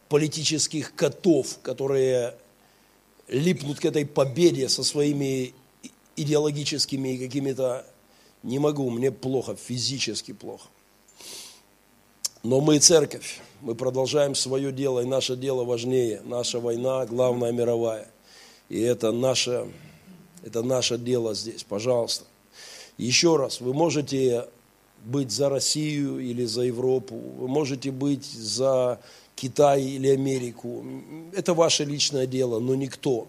политических 0.08 0.96
котов, 0.96 1.60
которые 1.62 2.36
липнут 3.28 3.80
к 3.80 3.86
этой 3.86 4.06
победе 4.06 4.70
со 4.70 4.84
своими 4.84 5.54
идеологическими 6.16 7.18
какими-то... 7.18 7.86
Не 8.44 8.60
могу, 8.60 8.90
мне 8.90 9.12
плохо, 9.12 9.56
физически 9.56 10.32
плохо. 10.32 10.70
Но 12.48 12.62
мы 12.62 12.80
церковь, 12.80 13.42
мы 13.60 13.76
продолжаем 13.76 14.34
свое 14.34 14.72
дело, 14.72 15.02
и 15.02 15.06
наше 15.06 15.36
дело 15.36 15.66
важнее. 15.66 16.22
Наша 16.24 16.62
война, 16.62 17.06
главная 17.06 17.52
мировая. 17.52 18.08
И 18.70 18.80
это 18.80 19.12
наше, 19.12 19.70
это 20.46 20.64
наше 20.64 20.98
дело 20.98 21.36
здесь, 21.36 21.66
пожалуйста. 21.66 22.24
Еще 22.98 23.36
раз, 23.36 23.60
вы 23.60 23.74
можете 23.74 24.48
быть 25.04 25.30
за 25.30 25.50
Россию 25.50 26.20
или 26.20 26.46
за 26.46 26.62
Европу, 26.62 27.18
вы 27.18 27.50
можете 27.50 27.92
быть 27.92 28.24
за 28.24 29.02
Китай 29.36 29.84
или 29.84 30.08
Америку. 30.08 30.86
Это 31.34 31.54
ваше 31.54 31.84
личное 31.84 32.28
дело, 32.28 32.60
но 32.60 32.76
никто 32.76 33.28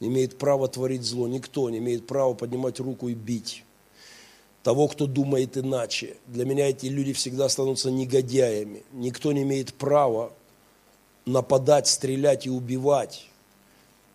не 0.00 0.08
имеет 0.08 0.36
права 0.36 0.66
творить 0.66 1.04
зло, 1.04 1.28
никто 1.28 1.70
не 1.70 1.78
имеет 1.78 2.08
права 2.08 2.34
поднимать 2.34 2.80
руку 2.80 3.08
и 3.08 3.14
бить 3.14 3.62
того, 4.62 4.88
кто 4.88 5.06
думает 5.06 5.56
иначе. 5.56 6.16
Для 6.26 6.44
меня 6.44 6.68
эти 6.68 6.86
люди 6.86 7.12
всегда 7.12 7.48
становятся 7.48 7.90
негодяями. 7.90 8.84
Никто 8.92 9.32
не 9.32 9.42
имеет 9.42 9.74
права 9.74 10.32
нападать, 11.24 11.88
стрелять 11.88 12.46
и 12.46 12.50
убивать, 12.50 13.26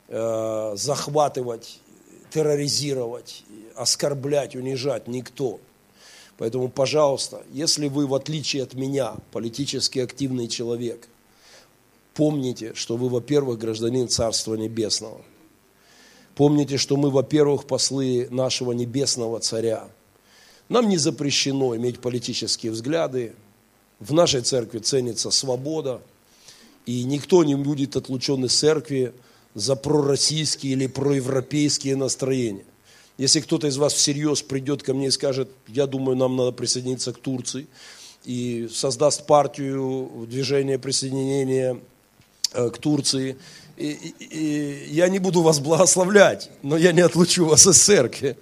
э, 0.07 0.73
захватывать, 0.75 1.79
терроризировать, 2.29 3.43
оскорблять, 3.75 4.55
унижать. 4.55 5.07
Никто. 5.07 5.59
Поэтому, 6.37 6.69
пожалуйста, 6.69 7.43
если 7.51 7.87
вы, 7.87 8.05
в 8.05 8.13
отличие 8.13 8.63
от 8.63 8.73
меня, 8.73 9.15
политически 9.31 9.99
активный 9.99 10.47
человек, 10.47 11.07
помните, 12.13 12.73
что 12.73 12.95
вы, 12.95 13.09
во-первых, 13.09 13.57
гражданин 13.57 14.07
Царства 14.07 14.55
Небесного. 14.55 15.21
Помните, 16.35 16.77
что 16.77 16.95
мы, 16.97 17.09
во-первых, 17.09 17.65
послы 17.65 18.27
нашего 18.29 18.71
Небесного 18.71 19.39
Царя. 19.39 19.89
Нам 20.69 20.89
не 20.89 20.97
запрещено 20.97 21.75
иметь 21.75 21.99
политические 21.99 22.71
взгляды. 22.71 23.33
В 23.99 24.13
нашей 24.13 24.41
церкви 24.41 24.79
ценится 24.79 25.31
свобода. 25.31 26.01
И 26.85 27.03
никто 27.03 27.43
не 27.43 27.55
будет 27.55 27.95
отлучен 27.95 28.45
из 28.45 28.57
церкви 28.57 29.13
за 29.55 29.75
пророссийские 29.75 30.73
или 30.73 30.87
проевропейские 30.87 31.95
настроения. 31.95 32.65
Если 33.17 33.39
кто-то 33.39 33.67
из 33.67 33.77
вас 33.77 33.93
всерьез 33.93 34.43
придет 34.43 34.83
ко 34.83 34.93
мне 34.93 35.07
и 35.07 35.11
скажет, 35.11 35.49
я 35.67 35.87
думаю, 35.87 36.15
нам 36.15 36.35
надо 36.35 36.51
присоединиться 36.51 37.13
к 37.13 37.17
Турции, 37.17 37.65
и 38.23 38.67
создаст 38.71 39.25
партию 39.25 40.27
движения 40.29 40.77
присоединения 40.77 41.79
э, 42.53 42.69
к 42.69 42.77
Турции, 42.77 43.37
и, 43.77 43.91
и, 43.91 44.25
и 44.25 44.93
я 44.93 45.07
не 45.07 45.19
буду 45.19 45.41
вас 45.41 45.59
благословлять, 45.59 46.49
но 46.63 46.77
я 46.77 46.91
не 46.91 47.01
отлучу 47.01 47.45
вас 47.45 47.67
из 47.67 47.77
церкви. 47.77 48.37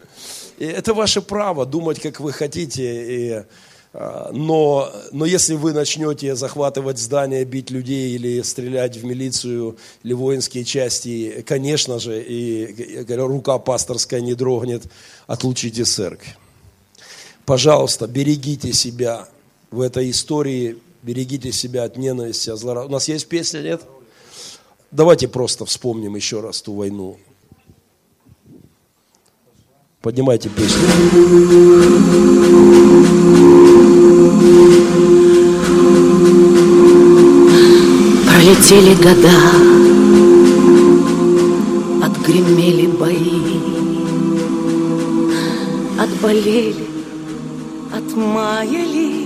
И 0.57 0.65
это 0.65 0.93
ваше 0.93 1.21
право 1.21 1.65
думать, 1.65 1.99
как 1.99 2.19
вы 2.19 2.31
хотите. 2.31 2.83
И, 2.83 3.43
а, 3.93 4.31
но, 4.31 4.91
но 5.11 5.25
если 5.25 5.55
вы 5.55 5.73
начнете 5.73 6.35
захватывать 6.35 6.99
здания, 6.99 7.43
бить 7.43 7.69
людей 7.69 8.15
или 8.15 8.41
стрелять 8.41 8.95
в 8.95 9.03
милицию 9.03 9.77
или 10.03 10.13
воинские 10.13 10.63
части, 10.63 11.43
конечно 11.45 11.99
же, 11.99 12.23
и 12.23 13.05
рука 13.09 13.59
пасторская 13.59 14.21
не 14.21 14.35
дрогнет, 14.35 14.83
отлучите 15.27 15.83
церковь. 15.83 16.37
Пожалуйста, 17.45 18.07
берегите 18.07 18.73
себя 18.73 19.27
в 19.69 19.81
этой 19.81 20.09
истории, 20.11 20.77
берегите 21.03 21.51
себя 21.51 21.83
от 21.83 21.97
ненависти, 21.97 22.49
от 22.49 22.59
злорадства. 22.59 22.89
У 22.89 22.93
нас 22.93 23.07
есть 23.07 23.27
песня, 23.27 23.59
нет? 23.59 23.81
Давайте 24.95 25.27
просто 25.27 25.65
вспомним 25.65 26.15
еще 26.15 26.39
раз 26.39 26.61
ту 26.61 26.73
войну. 26.73 27.17
Поднимайте 29.99 30.47
песню. 30.47 30.87
Пролетели 38.25 38.95
года, 38.95 39.37
отгремели 42.05 42.87
бои, 42.87 43.41
отболели, 45.99 46.87
отмаялись 47.93 49.17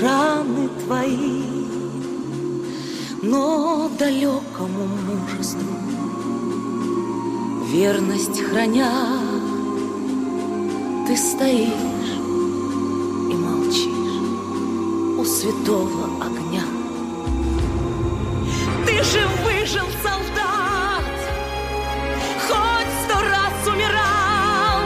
раны 0.00 0.70
твои, 0.86 1.37
но 3.22 3.88
далекому 3.98 4.86
мужеству 4.86 5.74
верность 7.66 8.40
храня, 8.40 8.92
ты 11.06 11.16
стоишь 11.16 12.16
и 13.30 13.34
молчишь 13.34 15.18
у 15.18 15.24
святого 15.24 16.06
огня. 16.24 16.62
Ты 18.86 19.02
же 19.02 19.26
выжил, 19.44 19.86
солдат, 20.02 21.04
хоть 22.46 22.92
сто 23.04 23.20
раз 23.20 23.66
умирал, 23.66 24.80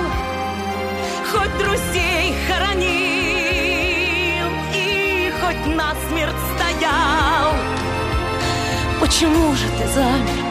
хоть 1.31 1.59
друзей 1.59 2.35
хоронил 2.49 4.49
и 4.75 5.31
хоть 5.41 5.67
насмерть 5.77 6.43
стоял. 6.57 7.72
Почему 9.13 9.55
же 9.55 9.67
ты 9.79 9.87
замер? 9.89 10.43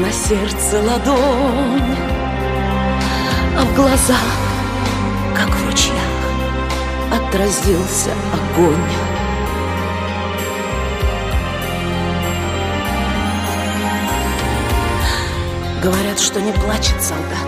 На 0.00 0.10
сердце 0.10 0.80
ладонь, 0.80 1.94
а 3.54 3.64
в 3.66 3.76
глазах, 3.76 4.16
как 5.36 5.50
в 5.50 5.66
ручьях, 5.66 5.94
отразился 7.12 8.12
огонь. 8.32 8.92
Говорят, 15.82 16.18
что 16.18 16.40
не 16.40 16.52
плачет 16.52 17.02
солдат. 17.02 17.46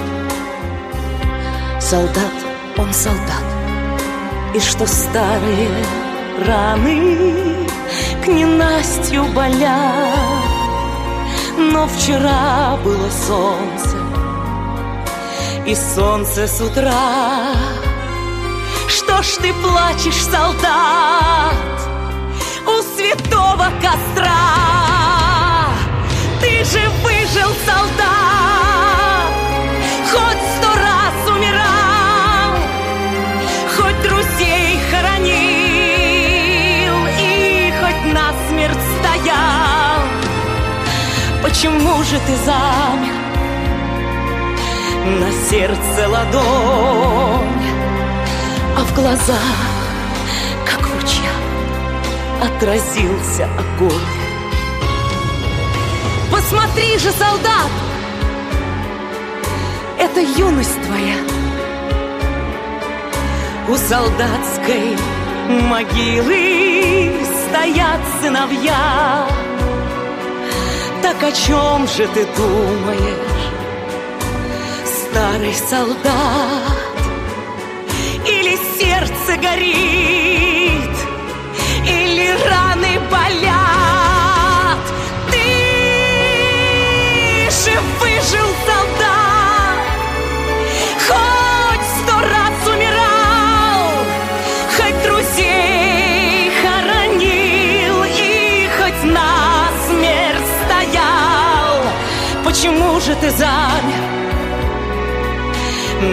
Солдат, 1.81 2.35
он 2.77 2.93
солдат. 2.93 3.45
И 4.55 4.61
что 4.61 4.87
старые 4.87 5.71
раны 6.47 7.64
к 8.25 8.29
ненастью 8.29 9.25
болят. 9.35 10.19
Но 11.59 11.87
вчера 11.87 12.77
было 12.83 13.11
солнце, 13.11 13.99
и 15.67 15.75
солнце 15.75 16.47
с 16.49 16.61
утра. 16.61 17.53
Что 18.89 19.23
ж 19.23 19.27
ты 19.43 19.53
плачешь, 19.53 20.25
солдат, 20.25 21.55
у 22.67 22.83
святого 22.97 23.67
костра? 23.83 24.33
Ты 26.41 26.65
же 26.65 26.81
выжил, 27.03 27.51
солдат, 27.67 28.24
Же 42.11 42.19
ты 42.27 42.37
замер? 42.45 43.25
на 45.05 45.31
сердце 45.31 46.09
ладонь, 46.09 47.63
а 48.77 48.85
в 48.85 48.95
глазах, 48.95 49.39
как 50.65 50.81
в 50.81 50.95
отразился 52.43 53.45
огонь. 53.59 53.93
Посмотри 56.33 56.99
же, 56.99 57.11
солдат, 57.13 57.71
это 59.99 60.21
юность 60.21 60.83
твоя. 60.83 61.17
У 63.69 63.77
солдатской 63.77 64.97
могилы 65.49 67.15
стоят 67.47 68.01
сыновья. 68.23 69.44
Так 71.05 71.23
о 71.23 71.33
чем 71.33 71.87
же 71.87 72.09
ты 72.15 72.25
думаешь? 72.35 73.35
старый 74.87 75.53
солдат 75.53 76.79
Или 78.27 78.57
сердце 78.79 79.37
горит 79.37 80.24
почему 102.65 102.99
же 103.01 103.15
ты 103.17 103.31
замер? 103.31 104.05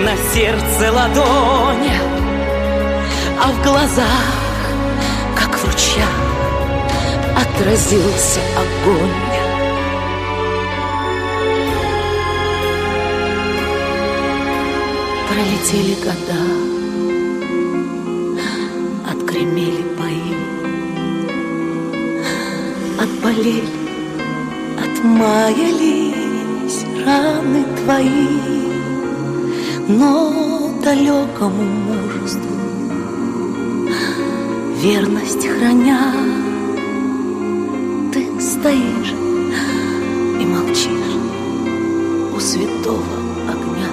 На 0.03 0.15
сердце 0.33 0.91
ладонь, 0.91 1.89
а 3.39 3.51
в 3.51 3.63
глазах, 3.63 4.05
как 5.33 5.57
в 5.57 5.65
ручьях, 5.65 6.09
отразился 7.37 8.41
огонь. 8.57 9.11
Пролетели 15.29 15.95
года, 16.03 16.41
отгремели 19.09 19.83
бои, 19.97 20.35
отболели, 22.99 23.63
отмаялись 24.83 26.00
раны 27.11 27.63
твои, 27.77 28.39
но 29.87 30.71
далекому 30.83 31.63
мужеству 31.63 32.51
верность 34.77 35.45
храня, 35.45 36.13
ты 38.13 38.41
стоишь 38.41 39.13
и 40.41 40.45
молчишь 40.45 41.15
у 42.35 42.39
святого 42.39 43.17
огня. 43.47 43.91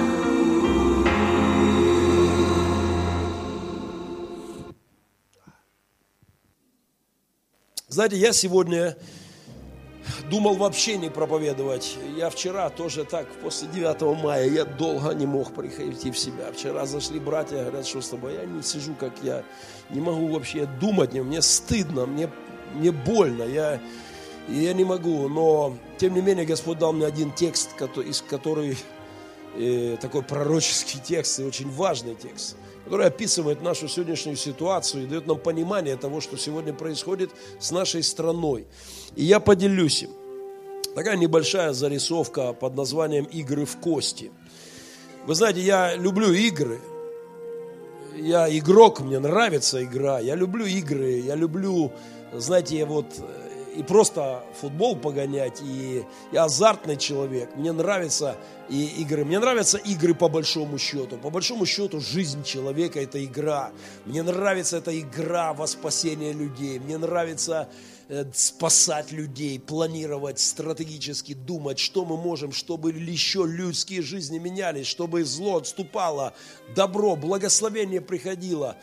Знаете, 7.89 8.17
я 8.17 8.33
сегодня 8.33 8.95
думал 10.29 10.55
вообще 10.55 10.97
не 10.97 11.09
проповедовать. 11.09 11.97
Я 12.15 12.29
вчера 12.29 12.69
тоже 12.69 13.03
так, 13.03 13.27
после 13.41 13.67
9 13.67 14.21
мая, 14.21 14.47
я 14.49 14.65
долго 14.65 15.13
не 15.13 15.25
мог 15.25 15.53
прийти 15.53 16.11
в 16.11 16.17
себя. 16.17 16.51
Вчера 16.53 16.85
зашли 16.85 17.19
братья, 17.19 17.57
говорят, 17.63 17.87
что 17.87 18.01
с 18.01 18.09
тобой? 18.09 18.35
Я 18.35 18.45
не 18.45 18.61
сижу, 18.61 18.93
как 18.95 19.13
я, 19.23 19.43
не 19.89 20.01
могу 20.01 20.27
вообще 20.27 20.65
думать, 20.79 21.13
мне 21.13 21.41
стыдно, 21.41 22.05
мне, 22.05 22.29
мне 22.73 22.91
больно, 22.91 23.43
я, 23.43 23.81
я 24.47 24.73
не 24.73 24.85
могу. 24.85 25.27
Но, 25.27 25.75
тем 25.97 26.13
не 26.13 26.21
менее, 26.21 26.45
Господь 26.45 26.79
дал 26.79 26.93
мне 26.93 27.05
один 27.05 27.31
текст, 27.31 27.71
из 28.05 28.21
который 28.21 28.77
э, 29.57 29.97
такой 29.99 30.23
пророческий 30.23 30.99
текст 30.99 31.39
и 31.39 31.43
очень 31.43 31.69
важный 31.69 32.15
текст– 32.15 32.55
который 32.89 33.05
описывает 33.05 33.61
нашу 33.61 33.87
сегодняшнюю 33.87 34.35
ситуацию 34.35 35.03
и 35.03 35.05
дает 35.05 35.27
нам 35.27 35.37
понимание 35.37 35.95
того, 35.95 36.21
что 36.21 36.37
сегодня 36.37 36.73
происходит 36.73 37.29
с 37.59 37.69
нашей 37.69 38.01
страной. 38.01 38.65
И 39.15 39.23
я 39.23 39.39
поделюсь 39.39 40.01
им. 40.01 40.09
Такая 40.99 41.15
небольшая 41.15 41.71
зарисовка 41.71 42.51
под 42.51 42.75
названием 42.75 43.23
«Игры 43.23 43.63
в 43.63 43.77
кости». 43.77 44.33
Вы 45.25 45.33
знаете, 45.33 45.61
я 45.61 45.95
люблю 45.95 46.33
игры. 46.33 46.81
Я 48.17 48.49
игрок, 48.57 48.99
мне 48.99 49.17
нравится 49.17 49.81
игра. 49.81 50.19
Я 50.19 50.35
люблю 50.35 50.65
игры, 50.65 51.19
я 51.19 51.35
люблю, 51.35 51.93
знаете, 52.33 52.83
вот 52.83 53.05
и 53.77 53.81
просто 53.81 54.43
футбол 54.59 54.97
погонять, 54.97 55.61
и 55.61 56.03
я 56.33 56.43
азартный 56.43 56.97
человек. 56.97 57.55
Мне 57.55 57.71
нравятся 57.71 58.35
и 58.67 59.01
игры. 59.01 59.23
Мне 59.23 59.39
нравятся 59.39 59.77
игры 59.77 60.13
по 60.13 60.27
большому 60.27 60.77
счету. 60.77 61.15
По 61.15 61.29
большому 61.29 61.65
счету 61.65 62.01
жизнь 62.01 62.43
человека– 62.43 62.99
это 63.01 63.23
игра. 63.23 63.71
Мне 64.03 64.21
нравится 64.21 64.75
эта 64.75 64.99
игра 64.99 65.53
во 65.53 65.65
спасение 65.65 66.33
людей. 66.33 66.77
Мне 66.77 66.97
нравится 66.97 67.69
э, 67.71 67.98
спасать 68.33 69.11
людей, 69.11 69.59
планировать, 69.59 70.39
стратегически 70.39 71.33
думать, 71.33 71.77
что 71.77 72.05
мы 72.05 72.17
можем, 72.17 72.51
чтобы 72.51 72.91
еще 72.91 73.45
людские 73.45 74.01
жизни 74.01 74.39
менялись, 74.39 74.87
чтобы 74.87 75.23
зло 75.23 75.57
отступало, 75.57 76.33
добро, 76.75 77.15
благословение 77.15 78.01
приходило. 78.01 78.77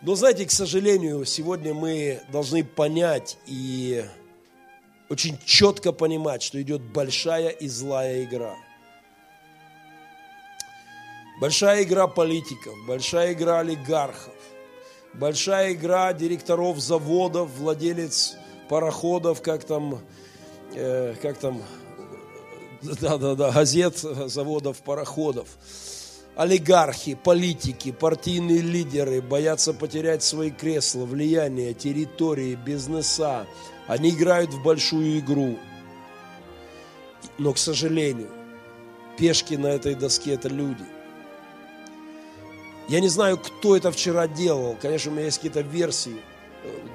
Но 0.00 0.14
знаете, 0.14 0.46
к 0.46 0.50
сожалению, 0.50 1.24
сегодня 1.26 1.74
мы 1.74 2.22
должны 2.32 2.64
понять 2.64 3.36
и 3.46 4.04
очень 5.10 5.38
четко 5.44 5.92
понимать, 5.92 6.42
что 6.42 6.60
идет 6.60 6.80
большая 6.80 7.50
и 7.50 7.68
злая 7.68 8.24
игра. 8.24 8.56
Большая 11.40 11.82
игра 11.82 12.06
политиков, 12.06 12.74
большая 12.86 13.32
игра 13.32 13.60
олигархов, 13.60 14.34
большая 15.12 15.72
игра 15.72 16.12
директоров 16.12 16.78
заводов, 16.78 17.50
владелец 17.50 18.36
пароходов, 18.72 19.42
как 19.42 19.64
там, 19.64 19.98
э, 20.74 21.14
как 21.20 21.36
там, 21.36 21.62
да-да-да, 22.80 23.50
газет, 23.50 23.98
заводов, 23.98 24.78
пароходов. 24.78 25.46
Олигархи, 26.36 27.14
политики, 27.14 27.92
партийные 27.92 28.62
лидеры 28.62 29.20
боятся 29.20 29.74
потерять 29.74 30.22
свои 30.22 30.50
кресла, 30.50 31.04
влияние, 31.04 31.74
территории, 31.74 32.54
бизнеса, 32.54 33.46
они 33.88 34.08
играют 34.08 34.54
в 34.54 34.62
большую 34.62 35.18
игру. 35.18 35.58
Но, 37.36 37.52
к 37.52 37.58
сожалению, 37.58 38.30
пешки 39.18 39.52
на 39.52 39.66
этой 39.66 39.94
доске– 39.94 40.32
это 40.32 40.48
люди. 40.48 40.86
Я 42.88 43.00
не 43.00 43.08
знаю, 43.08 43.36
кто 43.36 43.76
это 43.76 43.92
вчера 43.92 44.26
делал. 44.26 44.78
Конечно, 44.80 45.12
у 45.12 45.14
меня 45.14 45.26
есть 45.26 45.36
какие-то 45.36 45.60
версии. 45.60 46.22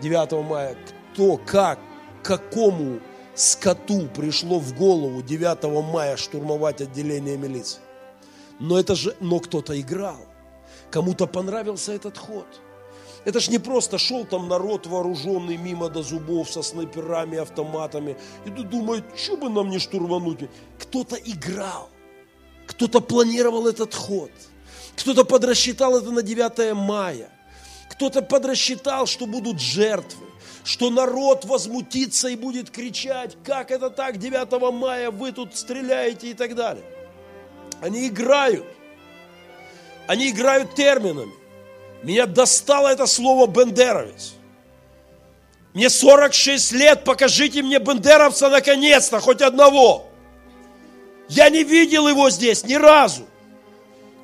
9 0.01 0.43
мая. 0.43 0.75
Кто, 1.17 1.37
как, 1.37 1.79
какому 2.21 2.99
скоту 3.33 4.07
пришло 4.07 4.59
в 4.59 4.75
голову 4.75 5.23
9 5.23 5.91
мая 5.91 6.15
штурмовать 6.15 6.79
отделение 6.81 7.37
милиции. 7.37 7.79
Но 8.59 8.77
это 8.77 8.93
же, 8.93 9.15
но 9.19 9.39
кто-то 9.39 9.81
играл. 9.81 10.19
Кому-то 10.91 11.25
понравился 11.25 11.93
этот 11.93 12.19
ход– 12.19 12.45
это 13.25 13.39
ж 13.39 13.49
не 13.49 13.57
просто 13.57 13.97
шел 13.97 14.25
там 14.25 14.47
народ 14.47 14.85
вооруженный 14.85 15.57
мимо 15.57 15.89
до 15.89 16.01
зубов 16.03 16.49
со 16.49 16.61
снайперами, 16.61 17.39
автоматами. 17.39 18.15
И 18.45 18.49
думает, 18.49 19.03
что 19.17 19.35
бы 19.35 19.49
нам 19.49 19.69
не 19.69 19.79
штурмануть. 19.79 20.49
Кто-то 20.79 21.15
играл, 21.15 21.89
кто-то 22.67 23.01
планировал 23.01 23.67
этот 23.67 23.93
ход, 23.93 24.31
кто-то 24.95 25.25
подрасчитал 25.25 25.97
это 25.97 26.11
на 26.11 26.21
9 26.21 26.73
мая, 26.75 27.29
кто-то 27.89 28.21
подрасчитал, 28.21 29.07
что 29.07 29.25
будут 29.25 29.59
жертвы, 29.59 30.25
что 30.67 30.89
народ 30.89 31.45
возмутится 31.45 32.27
и 32.27 32.35
будет 32.35 32.71
кричать, 32.71 33.37
как 33.45 33.71
это 33.71 33.89
так, 33.89 34.17
9 34.17 34.73
мая 34.73 35.11
вы 35.11 35.31
тут 35.31 35.55
стреляете 35.55 36.31
и 36.31 36.33
так 36.33 36.55
далее. 36.55 36.83
Они 37.81 38.09
играют. 38.09 38.65
Они 40.07 40.29
играют 40.29 40.75
терминами. 40.75 41.31
Меня 42.03 42.25
достало 42.25 42.89
это 42.89 43.05
слово 43.05 43.47
«бендеровец». 43.47 44.33
Мне 45.73 45.89
46 45.89 46.73
лет, 46.73 47.05
покажите 47.05 47.61
мне 47.61 47.79
бендеровца 47.79 48.49
наконец-то, 48.49 49.21
хоть 49.21 49.41
одного. 49.41 50.09
Я 51.29 51.49
не 51.49 51.63
видел 51.63 52.09
его 52.09 52.29
здесь 52.29 52.65
ни 52.65 52.73
разу. 52.73 53.25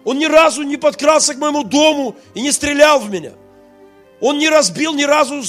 Он 0.04 0.20
ни 0.20 0.26
разу 0.26 0.64
не 0.64 0.76
подкрался 0.76 1.36
к 1.36 1.38
моему 1.38 1.64
дому 1.64 2.18
и 2.34 2.42
не 2.42 2.52
стрелял 2.52 3.00
в 3.00 3.10
меня. 3.10 3.32
Он 4.20 4.38
не 4.40 4.50
разбил 4.50 4.94
ни 4.94 5.04
разу... 5.04 5.42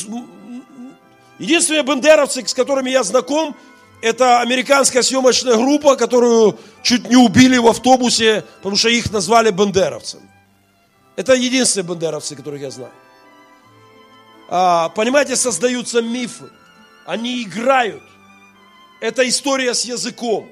Единственные 1.38 1.82
бендеровцы, 1.82 2.46
с 2.46 2.54
которыми 2.54 2.90
я 2.90 3.02
знаком, 3.02 3.56
это 4.00 4.40
американская 4.40 5.02
съемочная 5.02 5.56
группа, 5.56 5.96
которую 5.96 6.58
чуть 6.82 7.08
не 7.08 7.16
убили 7.16 7.56
в 7.56 7.66
автобусе, 7.66 8.44
потому 8.58 8.76
что 8.76 8.88
их 8.88 9.10
назвали 9.10 9.50
бендеровцами. 9.50 10.28
Это 11.16 11.34
единственные 11.34 11.88
бандеровцы, 11.88 12.36
которых 12.36 12.60
я 12.60 12.70
знаю. 12.70 12.92
А, 14.48 14.90
понимаете, 14.90 15.36
создаются 15.36 16.02
мифы. 16.02 16.50
Они 17.06 17.42
играют. 17.42 18.02
Это 19.00 19.26
история 19.28 19.74
с 19.74 19.84
языком. 19.84 20.48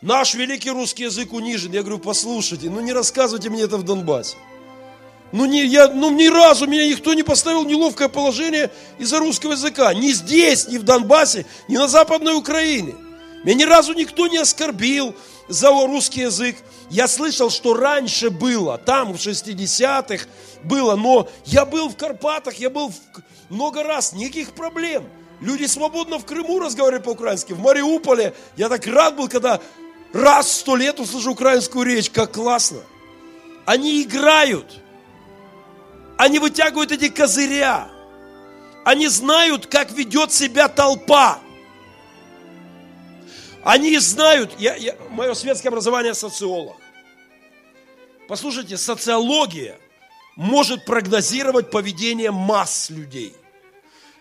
Наш 0.00 0.34
великий 0.34 0.70
русский 0.70 1.04
язык 1.04 1.32
унижен. 1.32 1.72
Я 1.72 1.82
говорю, 1.82 1.98
послушайте, 1.98 2.70
ну 2.70 2.80
не 2.80 2.92
рассказывайте 2.92 3.50
мне 3.50 3.62
это 3.62 3.76
в 3.76 3.84
Донбассе. 3.84 4.36
Ну, 5.32 5.46
не, 5.46 5.64
я, 5.64 5.88
ну 5.88 6.10
ни 6.10 6.28
разу 6.28 6.66
меня 6.66 6.86
никто 6.86 7.14
не 7.14 7.22
поставил 7.22 7.64
неловкое 7.64 8.08
положение 8.08 8.70
из-за 8.98 9.18
русского 9.18 9.52
языка. 9.52 9.94
Ни 9.94 10.10
здесь, 10.10 10.68
ни 10.68 10.78
в 10.78 10.82
Донбассе, 10.82 11.46
ни 11.68 11.76
на 11.76 11.88
Западной 11.88 12.34
Украине. 12.34 12.94
Меня 13.42 13.54
ни 13.54 13.64
разу 13.64 13.94
никто 13.94 14.28
не 14.28 14.36
оскорбил, 14.36 15.14
за 15.48 15.70
русский 15.70 16.22
язык. 16.22 16.56
Я 16.90 17.08
слышал, 17.08 17.50
что 17.50 17.74
раньше 17.74 18.30
было, 18.30 18.78
там 18.78 19.12
в 19.12 19.16
60-х 19.16 20.26
было, 20.62 20.96
но 20.96 21.28
я 21.44 21.64
был 21.64 21.88
в 21.88 21.96
Карпатах, 21.96 22.54
я 22.54 22.70
был 22.70 22.88
в... 22.88 22.94
много 23.48 23.82
раз, 23.82 24.12
никаких 24.12 24.52
проблем. 24.52 25.08
Люди 25.40 25.64
свободно 25.64 26.18
в 26.18 26.24
Крыму 26.24 26.60
разговаривали 26.60 27.02
по-украински, 27.02 27.52
в 27.52 27.58
Мариуполе. 27.58 28.34
Я 28.56 28.68
так 28.68 28.86
рад 28.86 29.16
был, 29.16 29.28
когда 29.28 29.60
раз 30.12 30.46
в 30.46 30.52
сто 30.52 30.76
лет 30.76 31.00
услышу 31.00 31.32
украинскую 31.32 31.84
речь, 31.84 32.10
как 32.10 32.32
классно. 32.32 32.78
Они 33.64 34.02
играют, 34.02 34.81
они 36.16 36.38
вытягивают 36.38 36.92
эти 36.92 37.08
козыря, 37.08 37.88
они 38.84 39.08
знают, 39.08 39.66
как 39.66 39.92
ведет 39.92 40.32
себя 40.32 40.68
толпа. 40.68 41.38
Они 43.64 43.96
знают, 43.98 44.52
я, 44.58 44.74
я, 44.74 44.96
мое 45.10 45.34
светское 45.34 45.70
образование 45.70 46.14
социолог. 46.14 46.76
Послушайте, 48.28 48.76
социология 48.76 49.78
может 50.36 50.84
прогнозировать 50.84 51.70
поведение 51.70 52.32
масс 52.32 52.90
людей. 52.90 53.34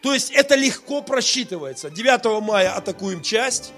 То 0.01 0.13
есть 0.13 0.32
это 0.32 0.56
легко 0.56 1.01
просчитывается. 1.01 1.89
9 1.89 2.43
мая 2.43 2.73
атакуем 2.75 3.21
часть, 3.21 3.71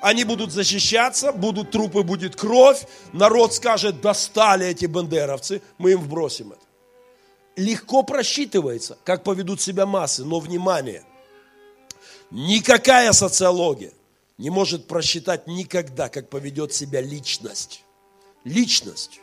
они 0.00 0.24
будут 0.24 0.52
защищаться, 0.52 1.32
будут 1.32 1.70
трупы, 1.70 2.02
будет 2.02 2.36
кровь, 2.36 2.82
народ 3.12 3.54
скажет, 3.54 4.00
достали 4.00 4.66
эти 4.66 4.86
бандеровцы, 4.86 5.62
мы 5.78 5.92
им 5.92 6.00
вбросим 6.00 6.52
это. 6.52 6.71
Легко 7.56 8.02
просчитывается, 8.02 8.98
как 9.04 9.24
поведут 9.24 9.60
себя 9.60 9.84
массы, 9.84 10.24
но 10.24 10.40
внимание, 10.40 11.04
никакая 12.30 13.12
социология 13.12 13.92
не 14.38 14.50
может 14.50 14.86
просчитать 14.86 15.46
никогда, 15.46 16.08
как 16.08 16.28
поведет 16.28 16.72
себя 16.72 17.00
личность. 17.00 17.84
Личность. 18.44 19.20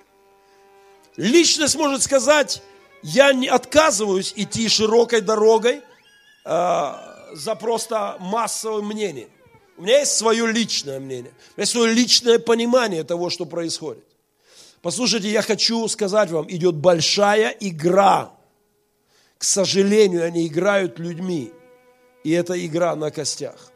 Личность 1.18 1.76
может 1.76 2.04
сказать, 2.04 2.62
я 3.02 3.34
не 3.34 3.48
отказываюсь 3.48 4.34
идти 4.36 4.70
широкой 4.70 5.22
дорогой 5.22 5.82
э, 6.46 6.94
за 7.34 7.56
просто 7.56 8.16
массовым 8.20 8.88
мнением. 8.88 9.30
У 9.78 9.84
меня 9.84 10.00
есть 10.00 10.14
свое 10.14 10.46
личное 10.52 11.00
мнение, 11.00 11.32
у 11.32 11.60
меня 11.60 11.64
есть 11.64 11.72
свое 11.72 11.94
личное 11.94 12.38
понимание 12.38 13.04
того, 13.04 13.30
что 13.30 13.46
происходит. 13.46 14.04
Послушайте, 14.82 15.30
я 15.30 15.42
хочу 15.42 15.88
сказать 15.88 16.32
вам, 16.32 16.50
идет 16.50 16.76
большая 16.76 17.50
игра. 17.60 18.34
К 19.38 19.44
сожалению, 19.44 20.26
они 20.26 20.48
играют 20.48 21.00
людьми. 21.00 21.52
И 22.24 22.32
это 22.32 22.54
игра 22.66 22.96
на 22.96 23.12
костях. 23.12 23.72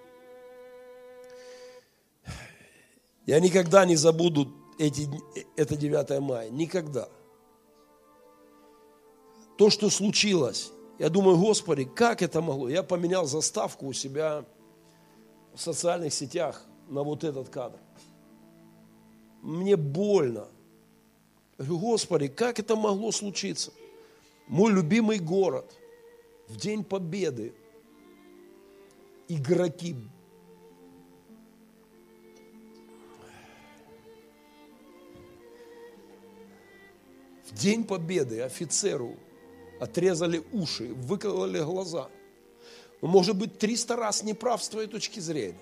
Я 3.25 3.39
никогда 3.39 3.85
не 3.85 3.95
забуду 3.95 4.51
эти, 4.77 5.09
это 5.55 5.77
9 5.77 6.19
мая. 6.19 6.49
Никогда 6.49 7.07
то, 9.57 9.69
что 9.69 9.89
случилось, 9.89 10.71
я 10.99 11.09
думаю, 11.09 11.37
Господи, 11.37 11.85
как 11.85 12.21
это 12.21 12.41
могло? 12.41 12.69
Я 12.69 12.83
поменял 12.83 13.25
заставку 13.25 13.87
у 13.87 13.93
себя 13.93 14.45
в 15.53 15.61
социальных 15.61 16.13
сетях 16.13 16.65
на 16.89 17.03
вот 17.03 17.23
этот 17.23 17.49
кадр. 17.49 17.79
Мне 19.41 19.75
больно. 19.75 20.47
Господи, 21.67 22.27
как 22.27 22.59
это 22.59 22.75
могло 22.75 23.11
случиться? 23.11 23.71
Мой 24.47 24.71
любимый 24.71 25.19
город 25.19 25.77
в 26.47 26.57
День 26.57 26.83
Победы. 26.83 27.53
Игроки 29.29 29.95
в 37.45 37.53
День 37.53 37.83
Победы 37.83 38.41
офицеру 38.41 39.15
отрезали 39.79 40.43
уши, 40.51 40.93
выкололи 40.93 41.59
глаза. 41.59 42.09
Он 43.01 43.09
может 43.09 43.37
быть 43.37 43.57
300 43.57 43.95
раз 43.95 44.23
неправ 44.23 44.63
с 44.63 44.69
твоей 44.69 44.87
точки 44.87 45.19
зрения. 45.19 45.57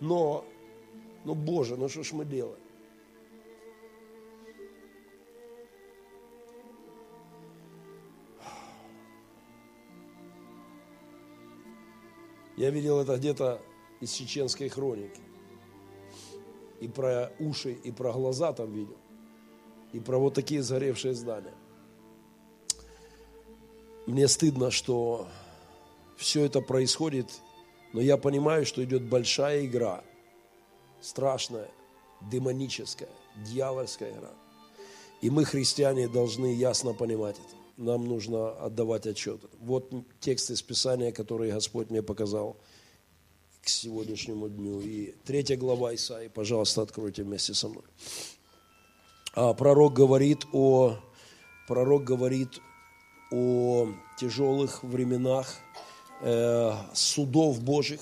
Но, 0.00 0.44
ну 1.24 1.34
Боже, 1.34 1.76
ну 1.76 1.88
что 1.88 2.02
ж 2.02 2.12
мы 2.12 2.24
делаем? 2.24 2.58
Я 12.58 12.70
видел 12.70 12.98
это 12.98 13.16
где-то 13.16 13.62
из 14.00 14.10
чеченской 14.10 14.68
хроники. 14.68 15.20
И 16.80 16.88
про 16.88 17.32
уши, 17.38 17.72
и 17.72 17.92
про 17.92 18.12
глаза 18.12 18.52
там 18.52 18.72
видел. 18.72 18.96
И 19.92 20.00
про 20.00 20.18
вот 20.18 20.34
такие 20.34 20.62
сгоревшие 20.62 21.14
здания 21.14 21.54
мне 24.06 24.26
стыдно, 24.26 24.72
что 24.72 25.28
все 26.16 26.44
это 26.44 26.60
происходит, 26.60 27.30
но 27.92 28.00
я 28.00 28.16
понимаю, 28.16 28.66
что 28.66 28.82
идет 28.82 29.02
большая 29.02 29.64
игра, 29.64 30.02
страшная, 31.00 31.68
демоническая, 32.22 33.10
дьявольская 33.36 34.10
игра. 34.10 34.32
И 35.20 35.30
мы, 35.30 35.44
христиане, 35.44 36.08
должны 36.08 36.54
ясно 36.54 36.92
понимать 36.92 37.36
это. 37.36 37.67
Нам 37.78 38.08
нужно 38.08 38.50
отдавать 38.50 39.06
отчет. 39.06 39.40
Вот 39.60 39.92
текст 40.18 40.50
из 40.50 40.60
Писания, 40.62 41.12
который 41.12 41.52
Господь 41.52 41.90
мне 41.90 42.02
показал 42.02 42.56
к 43.62 43.68
сегодняшнему 43.68 44.48
дню. 44.48 44.80
И 44.80 45.14
третья 45.24 45.56
глава 45.56 45.94
Исаии, 45.94 46.26
пожалуйста, 46.26 46.82
откройте 46.82 47.22
вместе 47.22 47.54
со 47.54 47.68
мной. 47.68 47.84
А 49.34 49.54
пророк 49.54 49.92
говорит 49.92 50.44
о, 50.52 50.98
пророк 51.68 52.02
говорит 52.02 52.60
о 53.30 53.86
тяжелых 54.18 54.82
временах 54.82 55.54
э, 56.20 56.72
судов 56.94 57.60
Божьих 57.60 58.00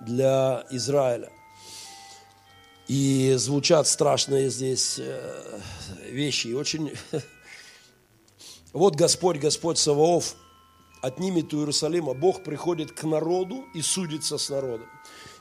для 0.00 0.64
Израиля. 0.70 1.30
И 2.88 3.34
звучат 3.36 3.86
страшные 3.86 4.48
здесь 4.48 4.98
э, 4.98 5.60
вещи. 6.08 6.46
И 6.46 6.54
очень... 6.54 6.92
Вот 8.72 8.96
Господь, 8.96 9.38
Господь 9.38 9.78
Саваоф 9.78 10.36
отнимет 11.02 11.52
у 11.54 11.58
Иерусалима. 11.58 12.14
Бог 12.14 12.44
приходит 12.44 12.92
к 12.92 13.04
народу 13.04 13.64
и 13.74 13.82
судится 13.82 14.38
с 14.38 14.48
народом. 14.50 14.86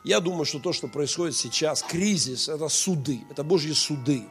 Я 0.03 0.19
думаю, 0.19 0.45
что 0.45 0.59
то, 0.59 0.73
что 0.73 0.87
происходит 0.87 1.35
сейчас, 1.35 1.83
кризис, 1.83 2.49
это 2.49 2.69
суды, 2.69 3.21
это 3.29 3.43
Божьи 3.43 3.73
суды. 3.73 4.23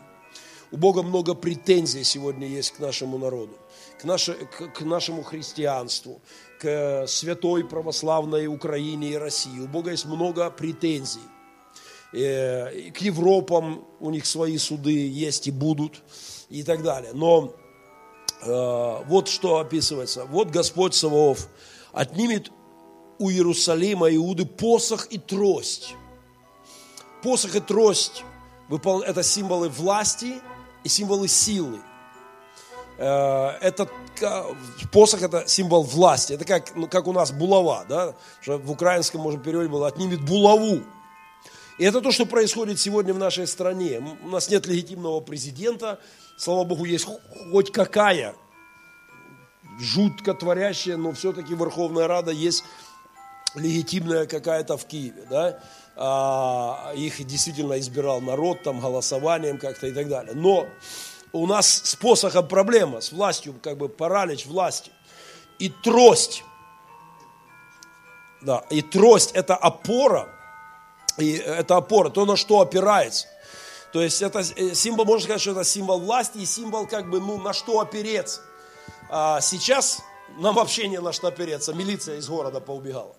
У 0.71 0.77
Бога 0.77 1.03
много 1.03 1.35
претензий 1.35 2.05
сегодня 2.05 2.47
есть 2.47 2.73
к 2.73 2.79
нашему 2.79 3.19
народу 3.19 3.57
к, 3.99 4.05
наше, 4.05 4.35
к, 4.35 4.69
к 4.69 4.81
нашему 4.83 5.23
христианству, 5.23 6.21
к 6.61 7.07
святой 7.07 7.65
православной 7.65 8.47
Украине 8.47 9.11
и 9.11 9.17
России. 9.17 9.61
У 9.61 9.67
Бога 9.67 9.91
есть 9.91 10.07
много 10.07 10.51
претензий. 10.51 11.21
Э, 12.13 12.91
к 12.91 12.99
Европам 12.99 13.85
у 14.01 14.11
них 14.11 14.27
свои 14.27 14.57
суды 14.59 15.09
есть 15.09 15.49
и 15.49 15.51
будут 15.51 16.03
и 16.49 16.63
так 16.63 16.83
далее. 16.83 17.13
Но 17.13 17.55
вот 18.45 19.29
что 19.29 19.59
описывается. 19.59 20.25
Вот 20.25 20.51
Господь 20.51 20.95
Саваоф 20.95 21.49
отнимет 21.93 22.51
у 23.19 23.31
Иерусалима 23.31 24.15
Иуды 24.15 24.47
посох 24.47 25.07
и 25.11 25.19
трость. 25.19 25.95
Посох 27.23 27.57
и 27.57 27.61
трость– 27.61 28.25
это 29.07 29.23
символы 29.23 29.69
власти 29.69 30.41
и 30.85 30.89
символы 30.89 31.27
силы. 31.27 31.81
Э, 32.99 33.51
этот 33.61 33.91
посох 34.93 35.23
это 35.23 35.47
символ 35.47 35.83
власти. 35.83 36.33
Это 36.33 36.45
как, 36.45 36.75
ну, 36.75 36.87
как 36.89 37.07
у 37.07 37.13
нас 37.13 37.31
булава, 37.31 37.85
да? 37.89 38.15
Что 38.41 38.59
в 38.59 38.71
украинском, 38.71 39.21
может, 39.21 39.43
переводе 39.43 39.69
было 39.69 39.89
отнимет 39.89 40.21
булаву. 40.21 40.81
И 41.79 41.85
это 41.85 42.01
то, 42.01 42.11
что 42.11 42.27
происходит 42.27 42.81
сегодня 42.81 43.15
в 43.15 43.19
нашей 43.19 43.47
стране. 43.47 44.03
У 44.25 44.29
нас 44.29 44.51
нет 44.51 44.67
легитимного 44.67 45.21
президента, 45.21 46.01
слава 46.39 46.65
Богу, 46.65 46.85
есть 46.85 47.07
хоть 47.51 47.73
какая 47.73 48.35
жутко 49.79 50.35
творящая, 50.35 50.97
но 50.97 51.13
все-таки 51.13 51.55
Верховная 51.55 52.07
Рада 52.07 52.31
есть 52.31 52.65
легитимная 53.55 54.27
какая-то 54.27 54.77
в 54.77 54.87
Киеве, 54.87 55.27
да, 55.29 55.61
а, 55.97 56.93
их 56.95 57.25
действительно 57.25 57.79
избирал 57.79 58.21
народ 58.21 58.63
там 58.63 58.81
голосованием 58.81 59.59
как-то 59.59 59.89
и 59.89 59.93
так 59.93 60.09
далее. 60.09 60.35
Но 60.35 60.67
у 61.33 61.47
нас 61.47 61.69
с 61.69 61.97
посохом 61.97 62.47
проблема, 62.47 63.01
с 63.01 63.13
властью, 63.13 63.55
как 63.61 63.77
бы 63.77 63.89
паралич 63.89 64.47
власти. 64.47 64.93
И 65.59 65.69
трость. 65.69 66.45
Да, 68.43 68.65
и 68.71 68.83
трость 68.83 69.33
это 69.33 69.57
опора, 69.57 70.29
и 71.17 71.33
это 71.33 71.77
опора, 71.77 72.11
то, 72.11 72.25
на 72.25 72.37
что 72.37 72.61
опирается. 72.61 73.27
То 73.93 74.03
есть 74.03 74.21
это 74.23 74.41
э, 74.41 74.75
символ, 74.75 75.05
можно 75.05 75.25
сказать, 75.25 75.41
что 75.41 75.53
это 75.53 75.65
символ 75.65 76.01
власти 76.01 76.39
и 76.39 76.47
символ 76.47 76.87
как 76.87 77.09
бы, 77.09 77.21
ну, 77.21 77.39
на 77.39 77.53
что 77.53 77.81
опереться. 77.81 78.43
А 79.11 79.41
сейчас 79.41 80.03
нам 80.39 80.55
вообще 80.55 80.89
не 80.89 81.01
на 81.01 81.13
что 81.13 81.29
опереться. 81.29 81.73
Милиция 81.73 82.17
из 82.17 82.29
города 82.29 82.61
поубегала. 82.61 83.17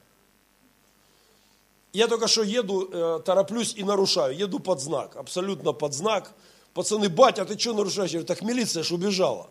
Я 1.92 2.08
только 2.08 2.28
что 2.28 2.44
еду, 2.44 2.88
э, 2.92 3.20
тороплюсь 3.26 3.74
и 3.76 3.84
нарушаю. 3.84 4.38
Еду 4.38 4.60
под 4.60 4.80
знак, 4.80 5.16
абсолютно 5.16 5.74
под 5.74 5.94
знак. 5.94 6.32
Пацаны, 6.74 7.10
батя, 7.10 7.46
ты 7.46 7.58
что 7.58 7.74
нарушаешь? 7.74 8.12
Я 8.12 8.20
говорю, 8.20 8.28
так 8.28 8.44
милиция 8.44 8.84
ж 8.84 8.92
убежала. 8.92 9.50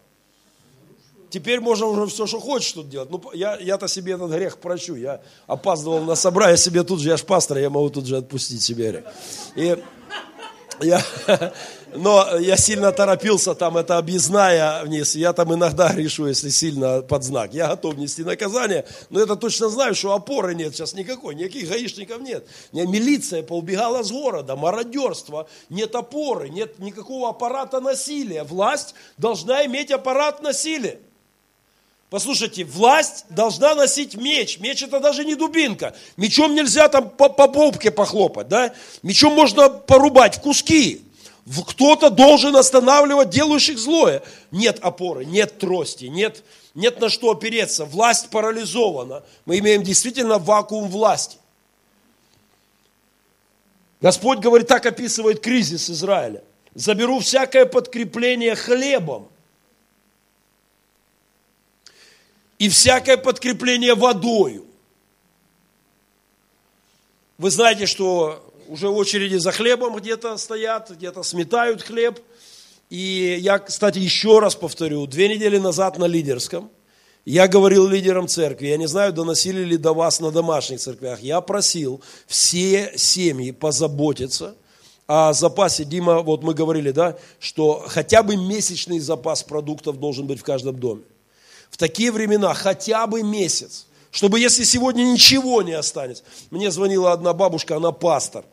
Теперь 1.31 1.61
можно 1.61 1.87
уже 1.87 2.07
все, 2.07 2.26
что 2.26 2.40
хочешь 2.40 2.72
тут 2.72 2.88
делать. 2.88 3.11
Ну, 3.11 3.20
я, 3.35 3.59
я-то 3.59 3.88
себе 3.88 4.12
этот 4.12 4.31
грех 4.31 4.59
прощу. 4.59 4.94
Я 4.94 5.20
опаздывал 5.46 6.00
на 6.00 6.14
собрание 6.14 6.57
себе 6.57 6.85
тут 6.85 7.00
же, 7.00 7.11
я 7.11 7.16
ж 7.16 7.24
пастор, 7.24 7.59
я 7.59 7.68
могу 7.68 7.90
тут 7.90 8.07
же 8.07 8.16
отпустить 8.16 8.62
себе. 8.62 9.04
И 9.54 9.76
Я, 10.80 11.02
но 11.94 12.38
я 12.38 12.56
сильно 12.56 12.92
торопился, 12.92 13.54
там 13.54 13.76
это 13.76 13.98
объездная 13.98 14.82
вниз. 14.84 15.14
Я 15.14 15.32
там 15.32 15.52
иногда 15.54 15.92
решу, 15.92 16.26
если 16.26 16.50
сильно 16.50 17.02
под 17.02 17.24
знак. 17.24 17.54
Я 17.54 17.68
готов 17.68 17.96
нести 17.96 18.22
наказание, 18.22 18.84
но 19.10 19.20
это 19.20 19.36
точно 19.36 19.68
знаю, 19.68 19.94
что 19.94 20.14
опоры 20.14 20.54
нет 20.54 20.74
сейчас 20.74 20.94
никакой, 20.94 21.34
никаких 21.34 21.68
гаишников 21.68 22.20
нет. 22.20 22.46
Милиция 22.72 23.42
поубегала 23.42 24.02
с 24.02 24.10
города, 24.10 24.56
мародерство, 24.56 25.48
нет 25.68 25.94
опоры, 25.94 26.48
нет 26.48 26.78
никакого 26.78 27.30
аппарата 27.30 27.80
насилия. 27.80 28.44
Власть 28.44 28.94
должна 29.16 29.64
иметь 29.66 29.90
аппарат 29.90 30.42
насилия. 30.42 31.00
Послушайте, 32.10 32.64
власть 32.64 33.26
должна 33.28 33.74
носить 33.74 34.14
меч. 34.14 34.58
Меч 34.60 34.82
это 34.82 34.98
даже 34.98 35.26
не 35.26 35.34
дубинка. 35.34 35.94
Мечом 36.16 36.54
нельзя 36.54 36.88
там 36.88 37.10
по, 37.10 37.28
по 37.28 37.48
попке 37.48 37.90
похлопать, 37.90 38.48
да? 38.48 38.72
Мечом 39.02 39.34
можно 39.34 39.68
порубать 39.68 40.36
в 40.36 40.40
куски. 40.40 41.02
Кто-то 41.66 42.08
должен 42.08 42.56
останавливать 42.56 43.28
делающих 43.28 43.78
злое. 43.78 44.22
Нет 44.50 44.78
опоры, 44.80 45.26
нет 45.26 45.58
трости, 45.58 46.06
нет, 46.06 46.42
нет 46.74 46.98
на 47.00 47.10
что 47.10 47.30
опереться. 47.30 47.84
Власть 47.84 48.30
парализована. 48.30 49.22
Мы 49.44 49.58
имеем 49.58 49.82
действительно 49.82 50.38
вакуум 50.38 50.88
власти. 50.88 51.36
Господь 54.00 54.38
говорит, 54.38 54.68
так 54.68 54.86
описывает 54.86 55.40
кризис 55.40 55.90
Израиля. 55.90 56.42
Заберу 56.74 57.20
всякое 57.20 57.66
подкрепление 57.66 58.54
хлебом 58.54 59.28
и 62.58 62.68
всякое 62.68 63.16
подкрепление 63.16 63.94
водою. 63.94 64.64
Вы 67.38 67.50
знаете, 67.50 67.86
что 67.86 68.44
уже 68.68 68.88
очереди 68.88 69.36
за 69.36 69.52
хлебом 69.52 69.96
где-то 69.96 70.36
стоят, 70.36 70.90
где-то 70.90 71.22
сметают 71.22 71.82
хлеб. 71.82 72.18
И 72.90 73.38
я, 73.40 73.58
кстати, 73.58 73.98
еще 73.98 74.40
раз 74.40 74.56
повторю, 74.56 75.06
две 75.06 75.28
недели 75.28 75.58
назад 75.58 75.98
на 75.98 76.06
лидерском 76.06 76.70
я 77.24 77.46
говорил 77.46 77.86
лидерам 77.86 78.26
церкви, 78.26 78.68
я 78.68 78.78
не 78.78 78.88
знаю, 78.88 79.12
доносили 79.12 79.62
ли 79.62 79.76
до 79.76 79.92
вас 79.92 80.18
на 80.18 80.30
домашних 80.30 80.80
церквях, 80.80 81.20
я 81.20 81.42
просил 81.42 82.00
все 82.26 82.92
семьи 82.96 83.50
позаботиться 83.50 84.56
о 85.06 85.34
запасе. 85.34 85.84
Дима, 85.84 86.20
вот 86.20 86.42
мы 86.42 86.54
говорили, 86.54 86.90
да, 86.90 87.18
что 87.38 87.84
хотя 87.86 88.22
бы 88.22 88.36
месячный 88.36 88.98
запас 88.98 89.42
продуктов 89.42 90.00
должен 90.00 90.26
быть 90.26 90.40
в 90.40 90.42
каждом 90.42 90.78
доме 90.80 91.02
в 91.70 91.76
такие 91.76 92.12
времена 92.12 92.54
хотя 92.54 93.07
бы 93.07 93.22
месяц, 93.22 93.87
чтобы 94.11 94.40
если 94.40 94.64
сегодня 94.64 95.04
ничего 95.04 95.62
не 95.62 95.72
останется. 95.72 96.24
Мне 96.50 96.70
звонила 96.70 97.12
одна 97.12 97.33
бабушка, 97.33 97.76
она 97.76 97.92
пастор. 97.92 98.44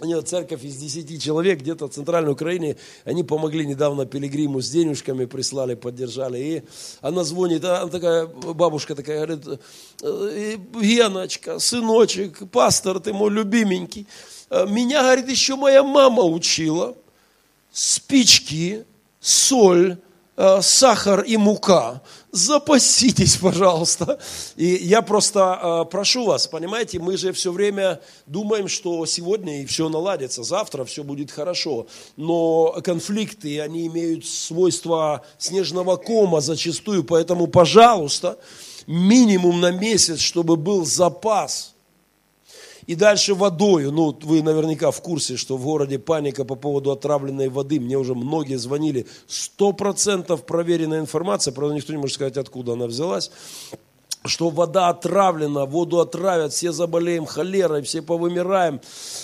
У 0.00 0.06
нее 0.06 0.22
церковь 0.22 0.64
из 0.64 0.76
10 0.76 1.22
человек, 1.22 1.60
где-то 1.60 1.86
в 1.86 1.90
Центральной 1.90 2.32
Украине. 2.32 2.76
Они 3.04 3.22
помогли 3.22 3.66
недавно 3.66 4.06
пилигриму 4.06 4.62
с 4.62 4.70
денежками, 4.70 5.26
прислали, 5.26 5.74
поддержали. 5.74 6.38
И 6.38 6.62
она 7.02 7.22
звонит, 7.22 7.62
она 7.64 7.86
такая, 7.86 8.26
бабушка 8.26 8.94
такая, 8.94 9.26
говорит, 9.26 9.60
«Э, 10.02 10.56
Геночка, 10.80 11.58
сыночек, 11.58 12.50
пастор, 12.50 13.00
ты 13.00 13.12
мой 13.12 13.30
любименький. 13.30 14.06
«Э, 14.48 14.66
меня, 14.66 15.02
говорит, 15.02 15.28
еще 15.28 15.56
моя 15.56 15.82
мама 15.82 16.22
учила. 16.22 16.96
Спички, 17.70 18.86
соль, 19.20 19.92
э, 19.92 19.96
сахар 20.62 21.20
и 21.20 21.36
мука 21.36 22.00
запаситесь, 22.32 23.36
пожалуйста. 23.36 24.18
И 24.56 24.66
я 24.66 25.02
просто 25.02 25.84
э, 25.86 25.90
прошу 25.90 26.26
вас, 26.26 26.46
понимаете, 26.46 26.98
мы 26.98 27.16
же 27.16 27.32
все 27.32 27.52
время 27.52 28.00
думаем, 28.26 28.68
что 28.68 29.04
сегодня 29.06 29.62
и 29.62 29.66
все 29.66 29.88
наладится, 29.88 30.42
завтра 30.42 30.84
все 30.84 31.02
будет 31.02 31.30
хорошо. 31.30 31.86
Но 32.16 32.76
конфликты, 32.84 33.60
они 33.60 33.86
имеют 33.86 34.26
свойство 34.26 35.24
снежного 35.38 35.96
кома 35.96 36.40
зачастую, 36.40 37.04
поэтому, 37.04 37.46
пожалуйста, 37.46 38.38
минимум 38.86 39.60
на 39.60 39.70
месяц, 39.70 40.20
чтобы 40.20 40.56
был 40.56 40.84
запас– 40.84 41.74
и 42.90 42.96
дальше 42.96 43.34
водою. 43.34 43.92
Ну, 43.92 44.18
вы 44.22 44.42
наверняка 44.42 44.90
в 44.90 45.00
курсе, 45.00 45.36
что 45.36 45.56
в 45.56 45.62
городе 45.62 46.00
паника 46.00 46.44
по 46.44 46.56
поводу 46.56 46.90
отравленной 46.90 47.48
воды. 47.48 47.78
Мне 47.78 47.96
уже 47.96 48.16
многие 48.16 48.56
звонили. 48.56 49.06
Сто 49.28 49.72
процентов 49.72 50.44
проверенная 50.44 50.98
информация, 50.98 51.54
правда, 51.54 51.76
никто 51.76 51.92
не 51.92 52.00
может 52.00 52.16
сказать, 52.16 52.36
откуда 52.36 52.72
она 52.72 52.86
взялась 52.86 53.30
что 54.26 54.50
вода 54.50 54.88
отравлена, 54.88 55.64
воду 55.64 56.00
отравят, 56.00 56.52
все 56.52 56.72
заболеем 56.72 57.24
холерой, 57.24 57.82
все 57.82 58.02
повымираем. 58.02 58.80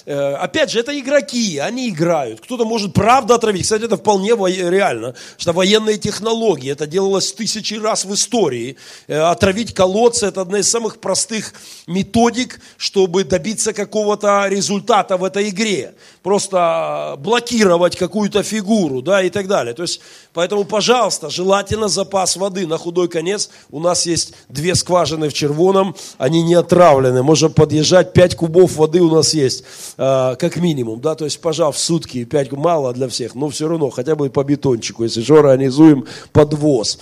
Э, 0.06 0.35
опять 0.35 0.70
же, 0.70 0.80
это 0.80 0.98
игроки, 0.98 1.59
они 1.59 1.90
играют. 1.90 2.40
Кто-то 2.40 2.64
может 2.64 2.94
правда 2.94 3.35
отравить. 3.35 3.64
Кстати, 3.64 3.85
это 3.85 3.98
вполне 3.98 4.30
реально, 4.30 5.14
что 5.37 5.52
военные 5.52 5.98
технологии, 5.98 6.72
это 6.72 6.87
делалось 6.87 7.32
тысячи 7.32 7.74
раз 7.74 8.06
в 8.06 8.14
истории. 8.14 8.76
Э, 9.06 9.20
отравить 9.20 9.74
колодцы– 9.74 10.26
это 10.28 10.40
одна 10.40 10.61
из 10.61 10.70
самых 10.70 10.98
простых 10.98 11.52
методик, 11.87 12.61
чтобы 12.78 13.24
добиться 13.24 13.74
какого-то 13.74 14.46
результата 14.48 15.18
в 15.18 15.24
этой 15.24 15.50
игре. 15.50 15.94
Просто 16.22 17.16
блокировать 17.18 17.96
какую-то 17.96 18.42
фигуру, 18.42 19.02
да, 19.02 19.22
и 19.22 19.28
так 19.28 19.46
далее. 19.46 19.74
То 19.74 19.82
есть, 19.82 20.00
поэтому, 20.32 20.64
пожалуйста, 20.64 21.28
желательно 21.28 21.88
запас 21.88 22.37
воды. 22.37 22.66
На 22.66 22.78
худой 22.78 23.09
конец 23.09 23.50
у 23.70 23.78
нас 23.78 24.06
есть 24.06 24.32
две 24.48 24.74
скважины 24.87 25.29
в 25.29 25.33
Червоном, 25.33 25.96
они 26.16 26.42
не 26.42 26.55
отравлены. 26.55 27.22
Можем 27.25 27.53
подъезжать, 27.53 28.12
5 28.12 28.37
кубов 28.37 28.77
воды 28.77 29.01
у 29.01 29.11
нас 29.12 29.35
есть, 29.35 29.64
э, 29.99 30.37
как 30.38 30.57
минимум. 30.59 31.01
Да? 31.01 31.16
То 31.16 31.25
есть, 31.25 31.40
пожалуйста, 31.40 31.81
в 31.81 31.85
сутки 31.85 32.25
5 32.25 32.53
мало 32.53 32.92
для 32.92 33.09
всех, 33.09 33.35
но 33.35 33.49
все 33.49 33.66
равно, 33.66 33.90
хотя 33.90 34.14
бы 34.14 34.31
по 34.31 34.44
бетончику, 34.44 35.03
если 35.03 35.22
что, 35.22 35.38
организуем 35.38 36.07
подвоз. 36.33 37.01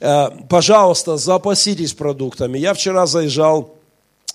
Э, 0.00 0.28
пожалуйста, 0.48 1.18
запаситесь 1.18 1.92
продуктами. 1.92 2.58
Я 2.58 2.72
вчера 2.72 3.04
заезжал 3.06 3.74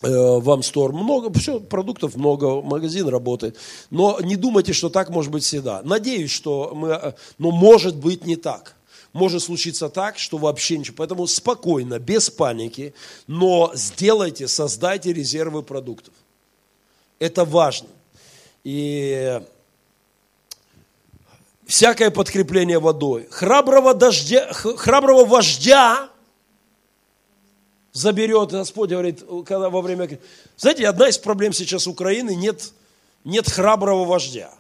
э, 0.04 0.08
в 0.08 0.52
Амстор. 0.52 0.94
Много, 0.94 1.34
все, 1.40 1.60
продуктов 1.60 2.16
много, 2.16 2.62
магазин 2.62 3.08
работает. 3.08 3.58
Но 3.90 4.20
не 4.22 4.36
думайте, 4.36 4.74
что 4.74 4.90
так 4.90 5.10
может 5.10 5.32
быть 5.32 5.44
всегда. 5.44 5.82
Надеюсь, 5.84 6.30
что 6.30 6.74
мы, 6.76 7.16
но 7.40 7.50
может 7.50 7.96
быть 7.96 8.28
не 8.28 8.36
так 8.36 8.76
может 9.14 9.44
случиться 9.44 9.90
так, 9.90 10.18
что 10.18 10.38
вообще 10.38 10.78
ничего. 10.78 10.96
Поэтому 10.98 11.28
спокойно, 11.28 12.00
без 12.00 12.30
паники, 12.30 12.94
но 13.28 13.72
сделайте, 13.74 14.48
создайте 14.48 15.14
резервы 15.14 15.64
продуктов. 15.64 16.14
Это 17.20 17.46
важно. 17.46 17.90
И 18.64 19.42
всякое 21.66 22.12
подкрепление 22.12 22.80
водой. 22.80 23.28
Храброго, 23.30 23.94
дождя, 23.94 24.52
храброго 24.54 25.26
вождя 25.26 26.10
заберет, 27.94 28.52
Господь 28.52 28.90
говорит, 28.90 29.24
когда 29.46 29.70
во 29.70 29.82
время... 29.82 30.20
Знаете, 30.58 30.88
одна 30.88 31.10
из 31.10 31.18
проблем 31.18 31.54
сейчас 31.54 31.88
Украины, 31.88 32.36
нет, 32.36 32.72
нет 33.24 33.50
храброго 33.50 34.06
вождя. 34.06 34.52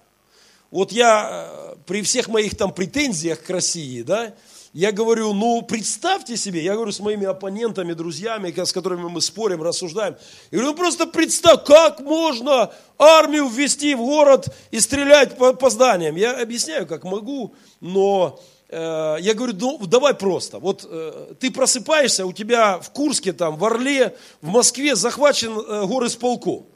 Вот 0.72 0.92
я 0.92 1.30
э, 1.32 1.76
при 1.86 2.02
всех 2.02 2.30
моих 2.30 2.56
там 2.56 2.74
претензиях 2.74 3.44
к 3.44 3.50
России, 3.50 4.02
да, 4.02 4.34
я 4.74 4.94
говорю, 4.94 5.34
ну 5.34 5.62
представьте 5.64 6.38
себе, 6.38 6.64
я 6.64 6.76
говорю 6.76 6.94
с 6.94 7.02
моими 7.02 7.26
оппонентами, 7.26 7.92
друзьями, 7.92 8.54
с 8.56 8.72
которыми 8.72 9.10
мы 9.10 9.20
спорим, 9.20 9.62
рассуждаем. 9.62 10.16
Я 10.50 10.60
говорю, 10.60 10.72
ну 10.72 10.78
просто 10.78 11.08
представь, 11.08 11.66
как 11.66 12.00
можно 12.00 12.72
армию 12.98 13.50
ввести 13.50 13.96
в 13.96 14.00
город 14.00 14.48
и 14.72 14.80
стрелять 14.80 15.38
по, 15.38 15.52
по 15.54 15.70
зданиям. 15.70 16.16
Я 16.16 16.42
объясняю, 16.42 16.88
как 16.88 17.04
могу, 17.04 17.54
но 17.82 18.40
э, 18.70 19.18
я 19.20 19.34
говорю, 19.34 19.56
ну 19.60 19.86
давай 19.86 20.14
просто. 20.14 20.60
Вот 20.60 20.88
э, 20.90 21.34
ты 21.38 21.52
просыпаешься, 21.52 22.26
у 22.26 22.32
тебя 22.32 22.80
в 22.80 22.92
Курске, 22.92 23.34
там, 23.34 23.58
в 23.58 23.66
Орле, 23.66 24.16
в 24.42 24.48
Москве 24.48 24.96
захвачен 24.96 25.52
э, 25.52 25.86
горы 25.86 26.08
с 26.08 26.16
полку. 26.16 26.68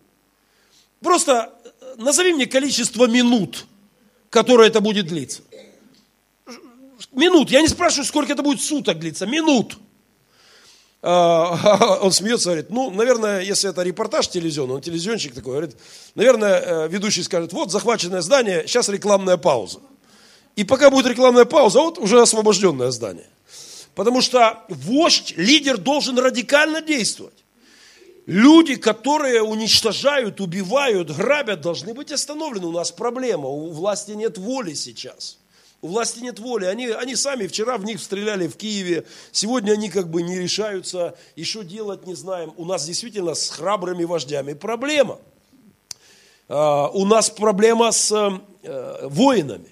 Просто 0.99 1.53
э, 1.63 1.95
назови 1.95 2.33
мне 2.33 2.45
количество 2.45 3.07
минут, 3.07 3.67
которое 4.35 4.67
это 4.67 4.81
будет 4.81 5.07
длиться. 5.07 5.43
Минут. 7.13 7.49
Я 7.49 7.61
не 7.61 7.69
спрашиваю, 7.69 8.05
сколько 8.05 8.33
это 8.33 8.43
будет 8.43 8.59
суток 8.59 8.99
длиться. 8.99 9.25
Минут. 9.25 9.77
А, 11.01 11.99
он 12.01 12.11
смеется, 12.11 12.49
говорит, 12.49 12.69
ну, 12.69 12.91
наверное, 12.91 13.39
если 13.39 13.69
это 13.69 13.81
репортаж 13.81 14.27
телевизионный, 14.27 14.75
он 14.75 14.81
телевизионщик 14.81 15.33
такой, 15.33 15.53
говорит, 15.53 15.77
наверное, 16.15 16.59
э, 16.59 16.87
ведущий 16.89 17.23
скажет, 17.23 17.53
вот 17.53 17.71
захваченное 17.71 18.19
здание, 18.19 18.67
сейчас 18.67 18.89
рекламная 18.89 19.37
пауза. 19.37 19.79
И 20.57 20.65
пока 20.65 20.89
будет 20.89 21.05
рекламная 21.05 21.45
пауза, 21.45 21.79
вот 21.79 21.97
уже 21.97 22.21
освобожденное 22.21 22.91
здание. 22.91 23.29
Потому 23.93 24.21
что 24.21 24.65
вождь, 24.67 25.33
лидер 25.37 25.77
должен 25.77 26.19
радикально 26.19 26.81
действовать. 26.81 27.44
Люди, 28.25 28.75
которые 28.75 29.43
уничтожают, 29.43 30.41
убивают, 30.41 31.11
грабят, 31.11 31.61
должны 31.61 31.93
быть 31.93 32.11
остановлены. 32.11 32.67
У 32.67 32.71
нас 32.71 32.91
проблема, 32.91 33.47
у 33.47 33.69
власти 33.69 34.11
нет 34.11 34.37
воли 34.39 34.73
сейчас. 34.73 35.37
У 35.81 35.89
власти 35.89 36.21
нет 36.21 36.39
воли. 36.39 36.65
Они, 36.65 36.87
они 36.87 37.15
сами 37.15 37.45
вчера 37.45 37.77
в 37.77 37.85
них 37.85 38.01
стреляли 38.01 38.47
в 38.47 38.57
Киеве. 38.57 39.05
Сегодня 39.31 39.73
они 39.73 39.89
как 39.89 40.09
бы 40.09 40.23
не 40.23 40.39
решаются. 40.39 41.15
Что 41.39 41.61
делать, 41.61 42.07
не 42.07 42.15
знаем. 42.15 42.53
У 42.57 42.65
нас 42.65 42.85
действительно 42.85 43.35
с 43.35 43.49
храбрыми 43.49 44.03
вождями 44.05 44.53
проблема. 44.53 45.19
Uh, 46.47 46.91
у 46.93 47.05
нас 47.05 47.31
проблема 47.31 47.91
с 47.91 48.11
э, 48.11 49.07
воинами. 49.07 49.69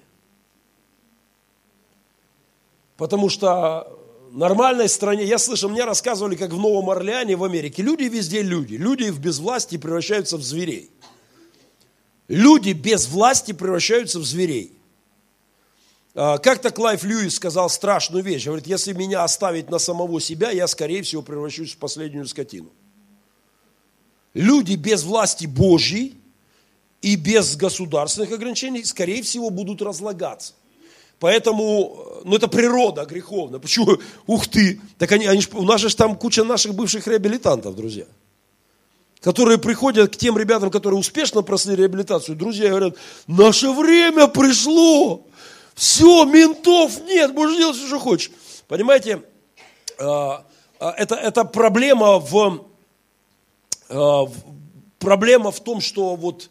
Потому 2.98 3.30
что 3.30 3.96
нормальной 4.38 4.90
стране, 4.90 5.26
я 5.26 5.38
слышал, 5.38 5.70
мне 5.70 5.86
рассказывали, 5.86 6.36
как 6.36 6.52
в 6.52 6.58
Новом 6.58 6.90
Орлеане 6.90 7.36
в 7.36 7.44
Америке, 7.44 7.84
люди 7.84 8.04
везде 8.04 8.42
люди, 8.42 8.76
люди 8.76 9.10
в 9.10 9.20
безвластии 9.20 9.78
превращаются 9.78 10.38
в 10.38 10.44
зверей. 10.44 10.90
Люди 12.28 12.72
без 12.72 13.08
власти 13.08 13.52
превращаются 13.52 14.20
в 14.20 14.26
зверей. 14.26 14.78
А, 16.16 16.38
как-то 16.38 16.70
Клайв 16.70 17.04
Льюис 17.04 17.36
сказал 17.36 17.70
страшную 17.70 18.24
вещь. 18.24 18.46
Говорит, 18.46 18.68
если 18.68 18.94
меня 18.94 19.24
оставить 19.24 19.70
на 19.70 19.80
самого 19.80 20.22
себя, 20.22 20.52
я, 20.52 20.68
скорее 20.68 21.02
всего, 21.02 21.22
превращусь 21.22 21.74
в 21.74 21.78
последнюю 21.78 22.26
скотину. 22.28 22.70
Люди 24.34 24.76
без 24.76 25.04
власти 25.04 25.46
Божьей 25.46 26.18
и 27.02 27.16
без 27.16 27.56
государственных 27.56 28.32
ограничений, 28.32 28.84
скорее 28.84 29.22
всего, 29.22 29.50
будут 29.50 29.82
разлагаться. 29.82 30.54
Поэтому, 31.24 32.22
ну 32.26 32.36
это 32.36 32.50
природа 32.50 33.06
греховная. 33.06 33.58
Почему? 33.58 33.98
Ух 34.28 34.46
ты! 34.46 34.82
Так 34.98 35.10
они, 35.14 35.26
они, 35.26 35.42
у 35.54 35.64
нас 35.64 35.80
же 35.80 35.96
там 35.96 36.18
куча 36.18 36.44
наших 36.44 36.76
бывших 36.76 37.08
реабилитантов, 37.08 37.78
друзья. 37.78 38.04
Которые 39.22 39.58
приходят 39.58 40.14
к 40.14 40.18
тем 40.18 40.38
ребятам, 40.38 40.70
которые 40.70 41.00
успешно 41.00 41.42
прошли 41.42 41.78
реабилитацию. 41.78 42.36
Друзья 42.36 42.72
говорят, 42.72 42.98
наше 43.26 43.72
время 43.72 44.28
пришло. 44.28 45.26
Все, 45.76 46.26
ментов 46.26 47.02
нет, 47.06 47.34
можешь 47.34 47.58
делать, 47.58 47.78
что 47.78 48.00
хочешь. 48.00 48.30
Понимаете, 48.68 49.24
а, 49.98 50.46
а, 50.78 50.92
это, 50.98 51.16
это 51.16 51.46
проблема 51.46 52.20
в, 52.20 52.66
проблема 55.00 55.52
в 55.52 55.60
том, 55.62 55.80
что 55.80 56.18
вот 56.18 56.50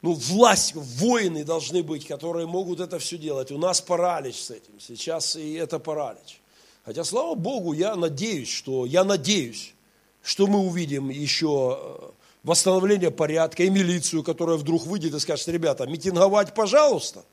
ну, 0.00 0.12
власть, 0.12 0.74
воины 0.74 1.44
должны 1.44 1.82
быть, 1.82 2.06
которые 2.06 2.46
могут 2.46 2.80
это 2.80 2.98
все 2.98 3.18
делать. 3.18 3.50
У 3.50 3.58
нас 3.58 3.80
паралич 3.80 4.36
с 4.36 4.50
этим. 4.50 4.78
Сейчас 4.78 5.34
и 5.34 5.54
это 5.54 5.78
паралич. 5.78 6.40
Хотя, 6.84 7.04
слава 7.04 7.34
Богу, 7.34 7.72
я 7.72 7.96
надеюсь, 7.96 8.48
что, 8.48 8.86
я 8.86 9.02
надеюсь, 9.04 9.74
что 10.22 10.46
мы 10.46 10.60
увидим 10.60 11.10
еще 11.10 11.78
э, 11.80 12.10
восстановление 12.44 13.10
порядка 13.10 13.64
и 13.64 13.70
милицию, 13.70 14.22
которая 14.22 14.56
вдруг 14.56 14.86
выйдет 14.86 15.14
и 15.14 15.20
скажет, 15.20 15.48
ребята, 15.48 15.86
митинговать, 15.86 16.54
пожалуйста, 16.54 17.24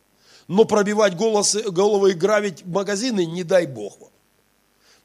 но 0.47 0.65
пробивать 0.65 1.15
голос, 1.15 1.55
головы 1.55 2.11
и 2.11 2.15
гравить 2.15 2.65
магазины, 2.65 3.25
не 3.25 3.43
дай 3.43 3.67
Бог 3.67 3.99
вам. 3.99 4.09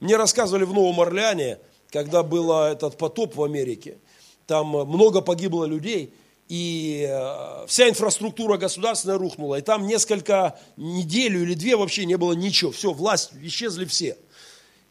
Мне 0.01 0.17
рассказывали 0.17 0.65
в 0.65 0.73
Новом 0.73 1.01
Орлеане, 1.01 1.59
когда 1.91 2.23
был 2.23 2.53
этот 2.53 2.97
потоп 2.97 3.37
в 3.37 3.45
Америке, 3.45 3.99
там 4.47 4.69
много 4.69 5.21
погибло 5.21 5.65
людей, 5.65 6.15
и 6.51 7.07
э, 7.09 7.67
вся 7.69 7.89
инфраструктура 7.89 8.57
государственная 8.57 9.19
рухнула, 9.19 9.61
и 9.61 9.63
там 9.63 9.87
несколько 9.87 10.59
неделю 10.77 11.45
или 11.45 11.55
две 11.55 11.77
вообще 11.77 12.05
не 12.07 12.17
было 12.17 12.33
ничего, 12.33 12.73
все, 12.73 12.93
власть, 12.93 13.31
исчезли 13.41 13.85
все. 13.85 14.19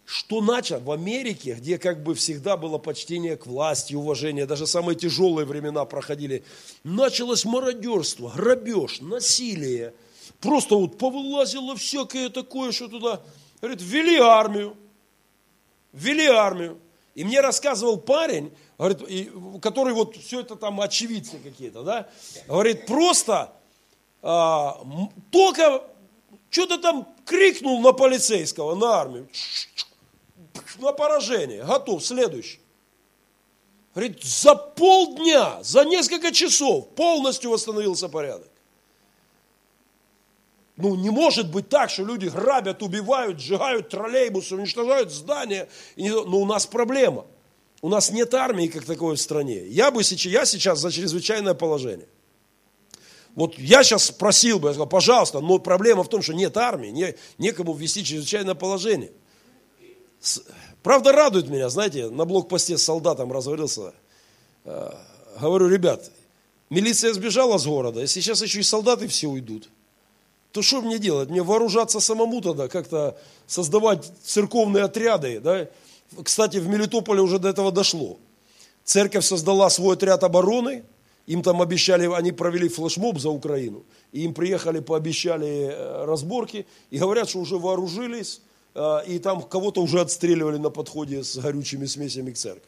Что 0.05 0.39
начал 0.39 0.79
в 0.79 0.89
Америке, 0.89 1.55
где 1.55 1.77
как 1.77 2.01
бы 2.01 2.15
всегда 2.15 2.55
было 2.55 2.77
почтение 2.77 3.35
к 3.35 3.45
власти, 3.45 3.93
уважение, 3.93 4.45
даже 4.45 4.67
самые 4.67 4.95
тяжелые 4.95 5.45
времена 5.45 5.83
проходили, 5.83 6.45
началось 6.85 7.43
мародерство, 7.43 8.31
грабеж, 8.33 9.01
насилие, 9.01 9.93
просто 10.39 10.75
вот 10.75 10.97
повылазило 10.97 11.75
всякое 11.75 12.29
такое, 12.29 12.71
что 12.71 12.87
туда, 12.87 13.21
говорит, 13.59 13.81
ввели 13.81 14.15
армию, 14.15 14.77
ввели 15.91 16.25
армию. 16.25 16.79
И 17.15 17.23
мне 17.23 17.41
рассказывал 17.41 17.97
парень, 17.97 18.51
говорит, 18.77 19.01
и, 19.07 19.31
который 19.61 19.93
вот 19.93 20.15
все 20.15 20.41
это 20.41 20.55
там 20.55 20.79
очевидцы 20.79 21.39
какие-то, 21.39 21.83
да, 21.83 22.09
говорит, 22.47 22.85
просто 22.85 23.53
а, 24.21 24.81
только 25.31 25.83
что-то 26.49 26.77
там 26.77 27.07
крикнул 27.25 27.79
на 27.81 27.93
полицейского, 27.93 28.75
на 28.75 28.99
армию, 28.99 29.29
на 30.79 30.93
поражение, 30.93 31.63
готов, 31.63 32.03
следующий. 32.03 32.59
Говорит, 33.93 34.23
за 34.23 34.55
полдня, 34.55 35.61
за 35.63 35.83
несколько 35.83 36.31
часов 36.31 36.89
полностью 36.89 37.51
восстановился 37.51 38.07
порядок. 38.07 38.48
Ну, 40.81 40.95
не 40.95 41.09
может 41.09 41.51
быть 41.51 41.69
так, 41.69 41.89
что 41.89 42.03
люди 42.03 42.27
грабят, 42.27 42.81
убивают, 42.81 43.39
сжигают 43.39 43.89
троллейбусы, 43.89 44.55
уничтожают 44.55 45.11
здания. 45.11 45.67
Но 45.95 46.23
ну, 46.23 46.41
у 46.41 46.45
нас 46.45 46.65
проблема– 46.65 47.25
у 47.81 47.89
нас 47.89 48.11
нет 48.11 48.33
армии 48.33 48.67
как 48.67 48.85
такой 48.85 49.15
в 49.15 49.21
стране. 49.21 49.65
Я 49.67 49.91
бы 49.91 50.03
сейчас, 50.03 50.31
я 50.31 50.45
сейчас 50.45 50.79
за 50.79 50.91
чрезвычайное 50.91 51.53
положение. 51.53 52.07
Вот 53.35 53.57
я 53.57 53.83
сейчас 53.83 54.11
просил 54.11 54.59
бы, 54.59 54.67
я 54.67 54.73
сказал, 54.73 54.89
пожалуйста, 54.89 55.39
но 55.39 55.59
проблема 55.59 56.03
в 56.03 56.09
том, 56.09 56.21
что 56.21 56.33
нет 56.33 56.57
армии, 56.57 56.89
не, 56.89 57.15
некому 57.37 57.73
ввести 57.73 58.03
чрезвычайное 58.03 58.55
положение. 58.55 59.11
С, 60.19 60.43
правда 60.83 61.13
радует 61.13 61.47
меня, 61.47 61.69
знаете, 61.69 62.09
на 62.09 62.25
блокпосте 62.25 62.77
с 62.77 62.83
солдатом 62.83 63.31
разговорился. 63.31 63.93
Э, 64.65 64.91
говорю, 65.39 65.69
ребят, 65.69 66.11
милиция 66.69 67.13
сбежала 67.13 67.57
с 67.57 67.65
города, 67.65 68.01
если 68.01 68.19
сейчас 68.19 68.41
еще 68.41 68.59
и 68.59 68.63
солдаты 68.63 69.07
все 69.07 69.27
уйдут, 69.27 69.69
то 70.51 70.61
что 70.61 70.81
мне 70.81 70.97
делать? 70.97 71.29
Мне 71.29 71.43
вооружаться 71.43 71.99
самому 71.99 72.41
тогда, 72.41 72.67
как-то 72.67 73.17
создавать 73.47 74.11
церковные 74.23 74.85
отряды, 74.85 75.39
да, 75.39 75.67
кстати, 76.23 76.57
в 76.57 76.67
Мелитополе 76.67 77.21
уже 77.21 77.39
до 77.39 77.49
этого 77.49 77.71
дошло. 77.71 78.17
Церковь 78.83 79.23
создала 79.23 79.69
свой 79.69 79.95
отряд 79.95 80.23
обороны, 80.23 80.83
им 81.27 81.43
там 81.43 81.61
обещали, 81.61 82.11
они 82.11 82.31
провели 82.31 82.67
флешмоб 82.67 83.19
за 83.19 83.29
Украину, 83.29 83.83
и 84.11 84.21
им 84.21 84.33
приехали, 84.33 84.79
пообещали 84.79 85.69
э, 85.71 86.05
разборки, 86.05 86.65
и 86.89 86.97
говорят, 86.97 87.29
что 87.29 87.39
уже 87.39 87.57
вооружились, 87.57 88.41
э, 88.73 88.99
и 89.05 89.19
там 89.19 89.43
кого-то 89.43 89.83
уже 89.83 90.01
отстреливали 90.01 90.57
на 90.57 90.71
подходе 90.71 91.23
с 91.23 91.37
горючими 91.37 91.85
смесями 91.85 92.31
к 92.31 92.37
церкви. 92.37 92.67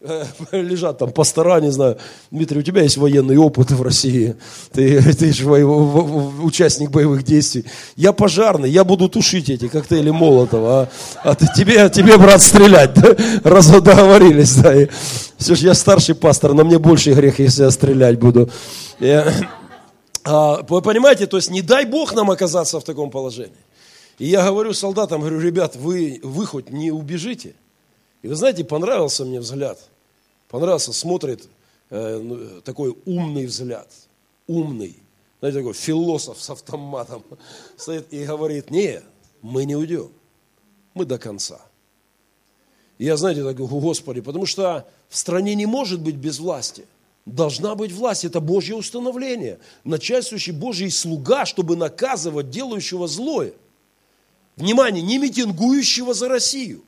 Э, 0.00 0.24
лежат 0.52 0.98
там 0.98 1.10
пастора, 1.10 1.60
не 1.60 1.72
знаю. 1.72 1.98
Дмитрий, 2.30 2.60
у 2.60 2.62
тебя 2.62 2.82
есть 2.82 2.96
военный 2.96 3.36
опыт 3.36 3.70
в 3.72 3.82
России. 3.82 4.36
Ты, 4.72 5.02
ты 5.14 5.32
же 5.32 5.44
воев, 5.44 6.40
участник 6.42 6.90
боевых 6.90 7.24
действий. 7.24 7.64
Я 7.96 8.12
пожарный, 8.12 8.70
я 8.70 8.84
буду 8.84 9.08
тушить 9.08 9.50
эти 9.50 9.66
коктейли 9.66 10.10
Молотова. 10.10 10.82
А, 11.24 11.30
а 11.30 11.34
ты, 11.34 11.48
тебе, 11.56 11.90
тебе, 11.90 12.16
брат, 12.16 12.40
стрелять. 12.40 12.94
Да? 12.94 13.16
Раз 13.44 13.70
договорились. 13.70 14.54
Да? 14.56 14.82
И, 14.82 14.88
все 15.36 15.54
же 15.56 15.66
я 15.66 15.74
старший 15.74 16.14
пастор, 16.14 16.54
на 16.54 16.64
мне 16.64 16.78
больше 16.78 17.12
грех, 17.12 17.40
если 17.40 17.64
я 17.64 17.70
стрелять 17.70 18.18
буду. 18.18 18.50
Я, 19.00 19.32
а, 20.24 20.62
вы 20.68 20.80
понимаете, 20.80 21.26
то 21.26 21.36
есть 21.36 21.50
не 21.50 21.62
дай 21.62 21.84
Бог 21.84 22.14
нам 22.14 22.30
оказаться 22.30 22.78
в 22.78 22.84
таком 22.84 23.10
положении. 23.10 23.64
И 24.18 24.26
я 24.26 24.44
говорю 24.44 24.74
солдатам, 24.74 25.20
говорю, 25.20 25.40
ребят, 25.40 25.74
вы, 25.74 26.20
вы 26.22 26.46
хоть 26.46 26.70
не 26.70 26.92
убежите. 26.92 27.54
И 28.22 28.28
вы 28.28 28.34
знаете, 28.34 28.64
понравился 28.64 29.24
мне 29.24 29.40
взгляд. 29.40 29.78
Понравился, 30.48 30.92
смотрит 30.92 31.48
э, 31.90 32.18
ну, 32.18 32.60
такой 32.62 32.96
умный 33.04 33.46
взгляд. 33.46 33.88
Умный. 34.46 34.96
Знаете, 35.40 35.58
такой 35.58 35.74
философ 35.74 36.40
с 36.40 36.50
автоматом. 36.50 37.22
Стоит 37.76 38.12
и 38.12 38.24
говорит, 38.24 38.70
не, 38.70 39.02
мы 39.42 39.64
не 39.64 39.76
уйдем. 39.76 40.10
Мы 40.94 41.04
до 41.04 41.18
конца. 41.18 41.60
И 42.96 43.04
я, 43.04 43.16
знаете, 43.16 43.44
так 43.44 43.56
Господи, 43.56 44.20
потому 44.20 44.46
что 44.46 44.88
в 45.08 45.16
стране 45.16 45.54
не 45.54 45.66
может 45.66 46.00
быть 46.00 46.16
без 46.16 46.40
власти. 46.40 46.86
Должна 47.24 47.74
быть 47.74 47.92
власть, 47.92 48.24
это 48.24 48.40
Божье 48.40 48.74
установление. 48.74 49.60
Начальствующий 49.84 50.52
Божий 50.52 50.90
слуга, 50.90 51.44
чтобы 51.44 51.76
наказывать 51.76 52.50
делающего 52.50 53.06
злое. 53.06 53.52
Внимание, 54.56 55.02
не 55.02 55.18
митингующего 55.18 56.14
за 56.14 56.28
Россию 56.28 56.82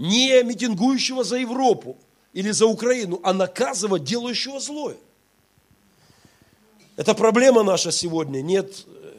не 0.00 0.42
митингующего 0.42 1.24
за 1.24 1.36
Европу 1.36 1.98
или 2.32 2.50
за 2.50 2.66
Украину, 2.66 3.20
а 3.22 3.34
наказывать 3.34 4.02
делающего 4.02 4.58
злое. 4.58 4.96
Это 6.96 7.14
проблема 7.14 7.62
наша 7.62 7.92
сегодня. 7.92 8.40
Нет 8.40 8.86
э, 8.86 9.14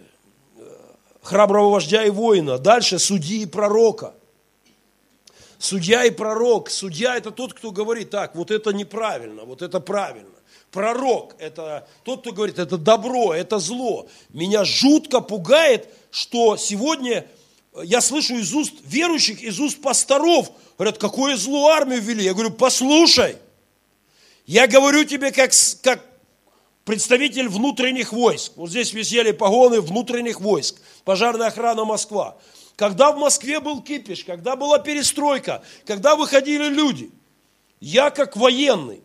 храброго 1.22 1.70
вождя 1.70 2.04
и 2.04 2.10
воина. 2.10 2.58
Дальше 2.58 2.98
судьи 2.98 3.44
и 3.44 3.46
пророка. 3.46 4.15
Судья 5.60 6.06
и 6.06 6.10
пророк. 6.10 6.71
Судья– 6.71 7.15
это 7.17 7.29
тот, 7.29 7.54
кто 7.54 7.69
говорит, 7.71 8.10
так, 8.10 8.36
вот 8.36 8.50
это 8.50 8.71
неправильно, 8.71 9.44
вот 9.44 9.62
это 9.62 9.79
правильно. 9.79 10.29
Пророк– 10.71 11.36
это 11.40 11.88
тот, 12.04 12.21
кто 12.21 12.32
говорит, 12.32 12.58
это 12.58 12.77
добро, 12.77 13.36
это 13.36 13.60
зло. 13.60 14.08
Меня 14.29 14.65
жутко 14.65 15.21
пугает, 15.21 15.90
что 16.10 16.58
сегодня 16.58 17.27
я 17.84 18.02
слышу 18.02 18.36
из 18.36 18.54
уст 18.54 18.74
верующих, 18.84 19.42
из 19.42 19.60
уст 19.60 19.82
пасторов, 19.82 20.52
говорят, 20.78 20.98
какое 20.98 21.36
зло 21.38 21.69
армию 21.69 22.02
ввели. 22.02 22.24
Я 22.24 22.34
говорю, 22.34 22.52
послушай, 22.52 23.38
я 24.46 24.67
говорю 24.67 25.04
тебе 25.06 25.32
как, 25.32 25.52
как 25.82 26.06
представитель 26.84 27.48
внутренних 27.48 28.12
войск. 28.12 28.54
Вот 28.56 28.69
здесь 28.69 28.94
висели 28.94 29.32
погоны 29.32 29.82
внутренних 29.82 30.42
войск, 30.42 30.82
пожарная 31.06 31.48
охрана 31.48 31.86
Москва. 31.86 32.38
Когда 32.76 33.12
в 33.12 33.17
Москве 33.17 33.60
был 33.60 33.82
кипиш, 33.82 34.24
когда 34.26 34.56
была 34.56 34.80
перестройка, 34.80 35.63
когда 35.86 36.15
выходили 36.15 36.67
люди, 36.67 37.12
я 37.80 38.10
как 38.10 38.36
военный, 38.36 39.02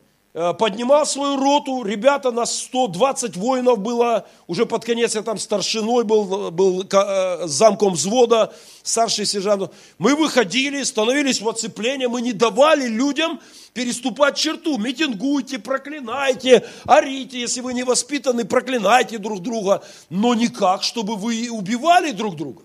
поднимал 0.59 1.07
свою 1.07 1.37
роту, 1.37 1.83
ребята, 1.83 2.31
нас 2.31 2.55
120 2.65 3.37
воинов 3.37 3.79
было, 3.79 4.27
уже 4.47 4.67
под 4.67 4.85
конец 4.85 5.15
я 5.15 5.23
там 5.23 5.39
старшиной 5.39 6.05
был, 6.05 6.51
был 6.51 6.83
э, 6.83 7.47
замком 7.47 7.95
взвода, 7.95 8.53
старший 8.83 9.25
сержант. 9.25 9.73
Мы 9.97 10.15
выходили, 10.15 10.83
становились 10.83 11.41
в 11.41 11.49
оцепление, 11.49 12.09
мы 12.09 12.21
не 12.21 12.35
давали 12.35 12.87
людям 12.87 13.41
переступать 13.73 14.37
черту. 14.37 14.77
Митингуйте, 14.77 15.59
проклинайте, 15.59 16.69
орите, 16.85 17.41
если 17.41 17.63
вы 17.63 17.73
не 17.73 17.83
воспитаны, 17.83 18.45
проклинайте 18.45 19.17
друг 19.17 19.41
друга, 19.41 19.83
но 20.11 20.35
никак, 20.35 20.83
чтобы 20.83 21.17
вы 21.17 21.49
убивали 21.51 22.11
друг 22.11 22.37
друга. 22.37 22.63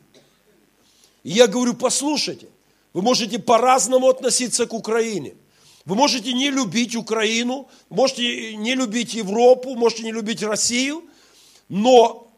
И 1.23 1.31
я 1.31 1.47
говорю, 1.47 1.73
послушайте, 1.75 2.49
вы 2.91 3.01
можете 3.01 3.39
по-разному 3.39 4.09
относиться 4.09 4.65
к 4.65 4.73
Украине. 4.73 5.35
Вы 5.85 5.95
можете 5.95 6.33
не 6.33 6.49
любить 6.49 6.95
Украину, 6.95 7.67
можете 7.89 8.55
не 8.55 8.75
любить 8.75 9.13
Европу, 9.13 9.75
можете 9.75 10.03
не 10.03 10.11
любить 10.11 10.43
Россию, 10.43 11.03
но 11.69 12.31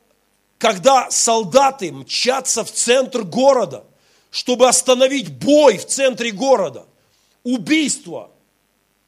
когда 0.58 1.12
солдаты 1.12 1.92
мчатся 1.92 2.64
в 2.64 2.72
центр 2.72 3.24
города, 3.24 3.84
чтобы 4.32 4.68
остановить 4.68 5.30
бой 5.30 5.78
в 5.78 5.86
центре 5.86 6.32
города, 6.32 6.86
убийство 7.44 8.32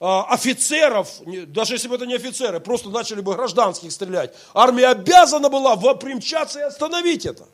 а, 0.01 0.25
офицеров, 0.25 1.09
даже 1.47 1.75
если 1.75 1.88
бы 1.88 1.95
это 1.95 2.05
не 2.05 2.15
офицеры, 2.15 2.59
просто 2.59 2.89
начали 2.89 3.21
бы 3.21 3.33
гражданских 3.33 3.91
стрелять, 3.91 4.33
армия 4.53 4.88
обязана 4.88 5.49
была 5.49 5.75
примчаться 5.95 6.59
и 6.59 6.63
остановить 6.63 7.25
это. 7.25 7.47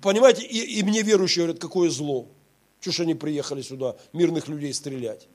Понимаете, 0.00 0.44
и, 0.44 0.78
и 0.78 0.82
мне 0.84 1.02
верующие 1.02 1.44
говорят, 1.44 1.60
какое 1.60 1.90
зло. 1.90 2.28
Чего 2.80 2.92
ж 2.92 3.00
они 3.00 3.14
приехали 3.14 3.62
сюда 3.62 3.96
мирных 4.12 4.48
людей 4.48 4.72
стрелять? 4.72 5.28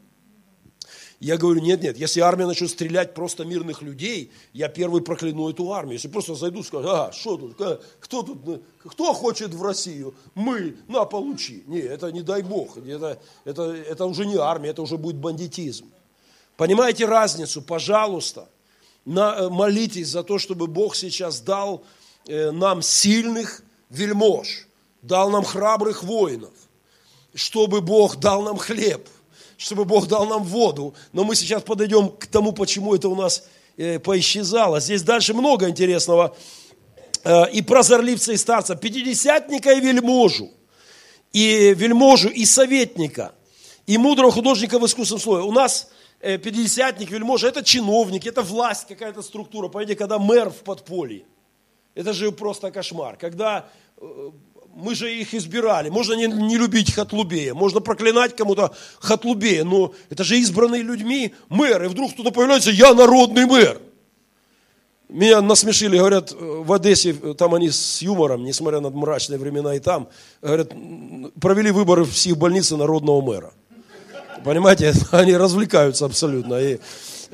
Я 1.20 1.38
говорю, 1.38 1.62
нет, 1.62 1.82
нет, 1.82 1.98
если 1.98 2.20
армия 2.20 2.46
начнет 2.46 2.70
стрелять 2.70 3.14
просто 3.14 3.46
мирных 3.46 3.82
людей, 3.82 4.32
я 4.52 4.68
первый 4.68 5.02
прокляну 5.02 5.50
эту 5.50 5.72
армию. 5.72 5.94
Если 5.94 6.10
просто 6.10 6.36
зайду 6.36 6.64
скажу, 6.64 6.90
а, 6.90 7.12
что 7.14 7.38
тут, 7.38 7.56
кто 8.02 8.24
тут, 8.24 8.64
кто 8.80 9.14
хочет 9.14 9.54
в 9.54 9.64
Россию? 9.64 10.16
Мы, 10.36 10.76
на, 10.90 11.06
получи. 11.06 11.64
Не, 11.68 11.80
это 11.80 12.12
не 12.12 12.22
дай 12.24 12.42
бог, 12.42 12.78
это, 12.78 13.22
это, 13.46 13.64
это 13.72 14.06
уже 14.06 14.26
не 14.26 14.36
армия, 14.36 14.72
это 14.72 14.82
уже 14.82 14.98
будет 14.98 15.16
бандитизм. 15.16 15.86
Понимаете 16.58 17.06
разницу? 17.06 17.62
Пожалуйста, 17.62 18.50
на, 19.06 19.36
э, 19.36 19.50
молитесь 19.50 20.10
за 20.10 20.24
то, 20.24 20.40
чтобы 20.40 20.68
Бог 20.68 20.96
сейчас 20.96 21.40
дал 21.40 21.84
э, 22.28 22.52
нам 22.52 22.82
сильных 22.82 23.64
вельмож, 23.90 24.68
дал 25.02 25.30
нам 25.30 25.46
храбрых 25.46 26.04
воинов 26.04 26.54
чтобы 27.34 27.82
Бог 27.82 28.18
дал 28.18 28.42
нам 28.44 28.58
хлеб, 28.58 29.08
чтобы 29.58 29.86
Бог 29.86 30.08
дал 30.08 30.26
нам 30.26 30.44
воду. 30.44 30.94
Но 31.12 31.24
мы 31.24 31.36
сейчас 31.36 31.64
подойдем 31.64 32.10
к 32.10 32.28
тому, 32.28 32.52
почему 32.52 32.96
это 32.96 33.10
у 33.10 33.16
нас 33.16 33.44
э, 33.78 34.00
поисчезало. 34.00 34.80
Здесь 34.80 35.04
дальше 35.04 35.34
много 35.34 35.70
интересного. 35.70 36.36
Э, 37.24 37.50
и 37.52 37.62
прозорливца, 37.62 38.34
и 38.34 38.38
старца, 38.38 38.76
пятидесятника 38.76 39.72
и 39.72 39.80
вельможу, 39.80 40.52
и 41.32 41.74
вельможу, 41.74 42.30
и 42.30 42.46
советника, 42.46 43.34
и 43.88 43.98
мудрого 43.98 44.32
художника 44.32 44.78
в 44.78 44.86
искусственном 44.86 45.22
слове. 45.22 45.44
У 45.44 45.52
нас 45.52 45.90
э, 46.20 46.38
пятидесятник, 46.38 47.10
вельможа, 47.12 47.48
это 47.48 47.64
чиновник, 47.64 48.28
это 48.28 48.42
власть, 48.42 48.88
какая-то 48.88 49.22
структура. 49.22 49.70
Понимаете, 49.70 49.96
когда 49.96 50.20
мэр 50.20 50.50
в 50.50 50.64
подполье, 50.64 51.24
это 51.96 52.12
же 52.12 52.32
просто 52.32 52.72
кошмар. 52.72 53.16
Когда 53.18 53.70
мы 54.76 54.96
же 54.96 55.14
их 55.14 55.34
избирали. 55.34 55.90
Можно 55.90 56.14
не, 56.14 56.28
не 56.28 56.58
любить 56.58 56.94
Хатлубея, 56.94 57.54
можно 57.54 57.80
проклинать 57.80 58.36
кому-то 58.36 58.74
Хатлубея, 59.00 59.64
но 59.64 59.94
это 60.10 60.24
же 60.24 60.38
избранные 60.38 60.82
людьми 60.82 61.34
мэр. 61.50 61.84
И 61.84 61.88
вдруг 61.88 62.14
кто-то 62.14 62.32
появляется, 62.32 62.72
я 62.72 62.94
народный 62.94 63.46
мэр. 63.46 63.80
Меня 65.10 65.42
насмешили, 65.42 65.98
говорят, 65.98 66.32
в 66.32 66.74
Одессе, 66.74 67.14
там 67.14 67.54
они 67.54 67.70
с 67.70 68.02
юмором, 68.02 68.44
несмотря 68.44 68.80
на 68.80 68.90
мрачные 68.90 69.38
времена 69.38 69.76
и 69.76 69.80
там, 69.80 70.10
говорят, 70.42 70.72
провели 71.40 71.70
выборы 71.70 72.04
в 72.04 72.10
психбольнице 72.10 72.78
народного 72.78 73.22
мэра. 73.22 73.54
Понимаете, 74.44 74.94
они 75.12 75.38
развлекаются 75.38 76.06
абсолютно. 76.06 76.56
И 76.56 76.80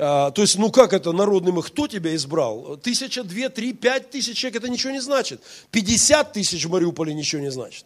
а, 0.00 0.30
то 0.30 0.42
есть, 0.42 0.56
ну 0.56 0.70
как 0.70 0.92
это 0.92 1.12
народным, 1.12 1.60
кто 1.60 1.86
тебя 1.86 2.14
избрал? 2.14 2.78
Тысяча, 2.78 3.22
две, 3.22 3.50
три, 3.50 3.72
пять 3.74 4.10
тысяч 4.10 4.38
человек, 4.38 4.62
это 4.62 4.70
ничего 4.70 4.92
не 4.92 5.00
значит. 5.00 5.42
Пятьдесят 5.70 6.32
тысяч 6.32 6.64
в 6.64 6.70
Мариуполе 6.70 7.12
ничего 7.12 7.42
не 7.42 7.50
значит. 7.50 7.84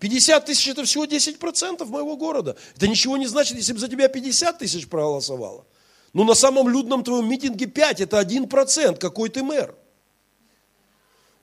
50 0.00 0.46
тысяч 0.46 0.66
это 0.66 0.84
всего 0.84 1.04
10% 1.04 1.84
моего 1.84 2.16
города. 2.16 2.56
Это 2.74 2.88
ничего 2.88 3.18
не 3.18 3.26
значит, 3.26 3.58
если 3.58 3.74
бы 3.74 3.78
за 3.78 3.86
тебя 3.86 4.08
50 4.08 4.58
тысяч 4.58 4.88
проголосовало. 4.88 5.66
Но 6.12 6.24
на 6.24 6.34
самом 6.34 6.68
людном 6.68 7.04
твоем 7.04 7.28
митинге 7.28 7.66
5, 7.66 8.00
это 8.00 8.20
1%, 8.20 8.96
какой 8.96 9.28
ты 9.28 9.42
мэр. 9.42 9.74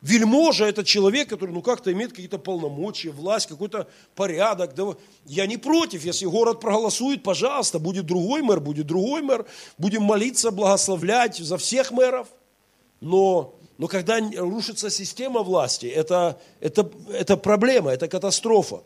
Вельможа– 0.08 0.66
это 0.68 0.86
человек, 0.86 1.28
который 1.28 1.52
ну, 1.52 1.62
как-то 1.62 1.92
имеет 1.92 2.12
какие-то 2.12 2.38
полномочия, 2.38 3.10
власть, 3.10 3.48
какой-то 3.48 3.88
порядок. 4.16 4.74
Да, 4.74 4.96
я 5.26 5.46
не 5.46 5.58
против, 5.58 6.06
если 6.06 6.26
город 6.26 6.62
проголосует, 6.62 7.24
пожалуйста, 7.24 7.78
будет 7.78 8.06
другой 8.06 8.42
мэр, 8.42 8.62
будет 8.62 8.88
другой 8.88 9.22
мэр. 9.22 9.46
Будем 9.78 10.04
молиться, 10.04 10.52
благословлять 10.52 11.36
за 11.36 11.58
всех 11.58 11.92
мэров. 11.92 12.30
Но, 13.02 13.54
но 13.78 13.88
когда 13.88 14.20
рушится 14.38 14.90
система 14.90 15.44
власти, 15.44 15.88
это, 15.88 16.40
это, 16.62 16.90
это 17.12 17.36
проблема, 17.36 17.92
это 17.92 18.08
катастрофа. 18.08 18.84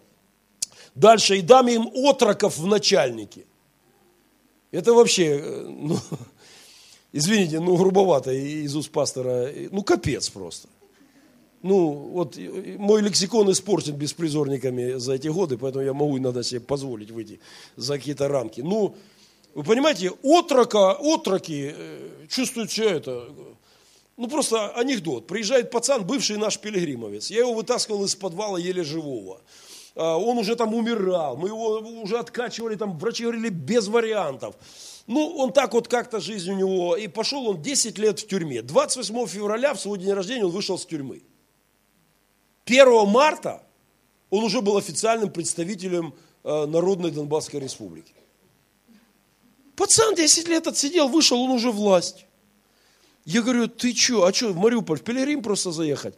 Дальше, 0.96 1.38
и 1.38 1.42
дам 1.42 1.68
им 1.68 1.88
отроков 1.94 2.58
в 2.58 2.66
начальнике. 2.66 3.46
Это 4.72 4.92
вообще, 4.94 5.38
э, 5.40 5.68
ну, 5.70 6.00
извините, 7.12 7.60
ну 7.60 7.78
грубовато 7.78 8.32
из 8.32 8.76
уст 8.76 8.90
пастора, 8.90 9.52
ну 9.70 9.84
капец 9.84 10.28
просто 10.28 10.68
ну, 11.64 11.92
вот 11.92 12.38
мой 12.78 13.02
лексикон 13.02 13.52
испорчен 13.52 13.96
беспризорниками 13.96 14.94
за 14.94 15.14
эти 15.14 15.28
годы, 15.28 15.58
поэтому 15.58 15.86
я 15.86 15.94
могу 15.94 16.18
иногда 16.18 16.44
себе 16.44 16.60
позволить 16.62 17.12
выйти 17.12 17.40
за 17.76 17.98
какие-то 17.98 18.28
рамки. 18.28 18.62
Ну, 18.62 18.96
вы 19.54 19.64
понимаете, 19.64 20.12
отрока, 20.24 20.94
отроки 20.94 21.74
э, 21.76 22.26
чувствуют 22.30 22.72
все 22.72 22.90
это. 22.90 23.28
Ну, 24.18 24.28
просто 24.28 24.70
анекдот. 24.70 25.28
Приезжает 25.28 25.72
пацан, 25.72 26.06
бывший 26.06 26.38
наш 26.38 26.58
пилигримовец. 26.60 27.30
Я 27.30 27.40
его 27.40 27.54
вытаскивал 27.54 28.06
из 28.06 28.16
подвала 28.16 28.58
еле 28.60 28.84
живого. 28.84 29.42
А, 29.96 30.18
он 30.18 30.38
уже 30.38 30.56
там 30.56 30.74
умирал. 30.74 31.38
Мы 31.38 31.50
его 31.50 31.80
уже 32.02 32.18
откачивали, 32.18 32.76
там 32.76 32.98
врачи 32.98 33.24
говорили, 33.24 33.50
без 33.50 33.88
вариантов. 33.88 34.56
Ну, 35.08 35.36
он 35.38 35.52
так 35.52 35.74
вот 35.74 35.88
как-то 35.88 36.20
жизнь 36.20 36.52
у 36.52 36.56
него. 36.56 36.96
И 36.96 37.08
пошел 37.08 37.48
он 37.48 37.62
10 37.62 37.98
лет 37.98 38.20
в 38.20 38.28
тюрьме. 38.28 38.62
28 38.62 39.28
февраля, 39.28 39.74
в 39.74 39.80
свой 39.80 40.00
день 40.00 40.14
рождения, 40.14 40.46
он 40.46 40.52
вышел 40.52 40.78
с 40.78 40.86
тюрьмы. 40.86 41.22
1 42.72 43.08
марта 43.08 43.62
он 44.30 44.44
уже 44.44 44.62
был 44.62 44.78
официальным 44.78 45.30
представителем 45.30 46.14
э, 46.44 46.66
Народной 46.66 47.12
Донбасской 47.12 47.60
Республики. 47.60 48.14
Пацан 49.76 50.16
10 50.16 50.48
лет 50.48 50.68
отсидел, 50.68 51.10
вышел, 51.10 51.42
он 51.42 51.52
уже 51.52 51.72
власть. 51.72 52.26
Я 53.26 53.42
говорю, 53.42 53.68
ты 53.68 53.94
что, 53.94 54.26
а 54.26 54.34
что, 54.34 54.54
в 54.54 54.58
Мариуполь, 54.58 55.00
в 55.00 55.04
Пелерим 55.04 55.44
просто 55.44 55.72
заехать? 55.72 56.16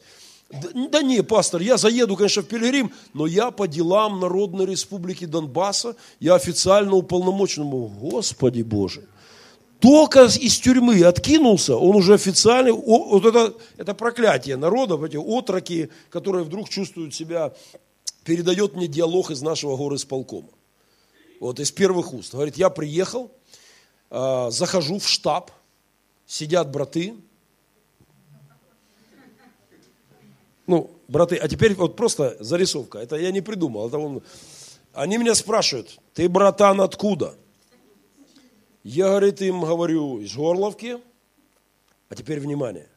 Да, 0.49 0.70
да 0.89 1.01
не, 1.01 1.24
пастор, 1.24 1.62
я 1.62 1.78
заеду, 1.78 2.16
конечно, 2.16 2.43
в 2.43 2.47
Пелерим, 2.47 2.93
но 3.14 3.26
я 3.26 3.49
по 3.49 3.68
делам 3.68 4.20
Народной 4.20 4.68
Республики 4.68 5.26
Донбасса, 5.26 5.95
я 6.20 6.36
официально 6.36 6.93
уполномочен. 6.93 7.64
Господи 7.64 8.62
Боже 8.62 9.08
только 9.84 10.24
из 10.28 10.60
тюрьмы 10.60 11.04
откинулся, 11.04 11.76
он 11.76 11.98
уже 11.98 12.14
официально, 12.14 12.72
вот 12.72 13.26
это, 13.26 13.54
это 13.76 13.94
проклятие 13.94 14.56
народов, 14.56 15.04
эти 15.04 15.18
отроки, 15.18 15.90
которые 16.10 16.46
вдруг 16.46 16.70
чувствуют 16.70 17.14
себя, 17.14 17.54
передает 18.24 18.76
мне 18.78 18.88
диалог 18.88 19.30
из 19.30 19.42
нашего 19.42 19.76
горосполкома. 19.76 20.48
Вот 21.42 21.60
из 21.60 21.70
первых 21.74 22.14
уст. 22.14 22.32
Говорит, 22.32 22.56
я 22.56 22.70
приехал, 22.70 23.30
а, 24.10 24.52
захожу 24.52 25.00
в 25.00 25.10
штаб, 25.10 25.52
сидят 26.26 26.72
браты, 26.72 27.16
ну, 30.66 30.92
браты, 31.10 31.36
а 31.36 31.50
теперь 31.50 31.76
вот 31.76 31.98
просто 31.98 32.38
зарисовка, 32.40 33.00
это 33.00 33.18
я 33.18 33.34
не 33.34 33.42
придумал, 33.42 33.90
это 33.90 33.98
он, 33.98 34.24
они 34.94 35.18
меня 35.18 35.36
спрашивают, 35.36 36.00
ты, 36.14 36.30
братан, 36.30 36.80
откуда? 36.80 37.36
Я, 38.84 39.08
говорит, 39.08 39.42
им 39.42 39.62
говорю 39.62 40.20
из 40.20 40.36
Горловки, 40.36 41.02
а 42.10 42.16
теперь 42.16 42.40
внимание. 42.40 42.90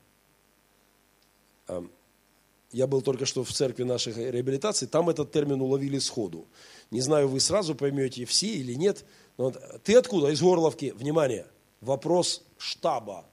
Я 2.73 2.87
был 2.87 3.03
только 3.03 3.25
что 3.25 3.45
в 3.45 3.53
церкви 3.53 3.85
нашей 3.85 4.13
реабилитации, 4.31 4.87
там 4.87 5.09
этот 5.09 5.31
термин 5.31 5.61
уловили 5.61 5.99
сходу. 5.99 6.47
Не 6.91 7.01
знаю, 7.01 7.29
вы 7.29 7.41
сразу 7.41 7.75
поймете 7.75 8.25
все 8.25 8.49
или 8.49 8.75
нет. 8.75 9.05
Но 9.39 9.53
ты 9.85 9.97
откуда? 9.97 10.31
Из 10.31 10.43
Горловки. 10.43 10.93
Внимание, 10.97 11.47
вопрос 11.81 12.45
штаба 12.59 13.25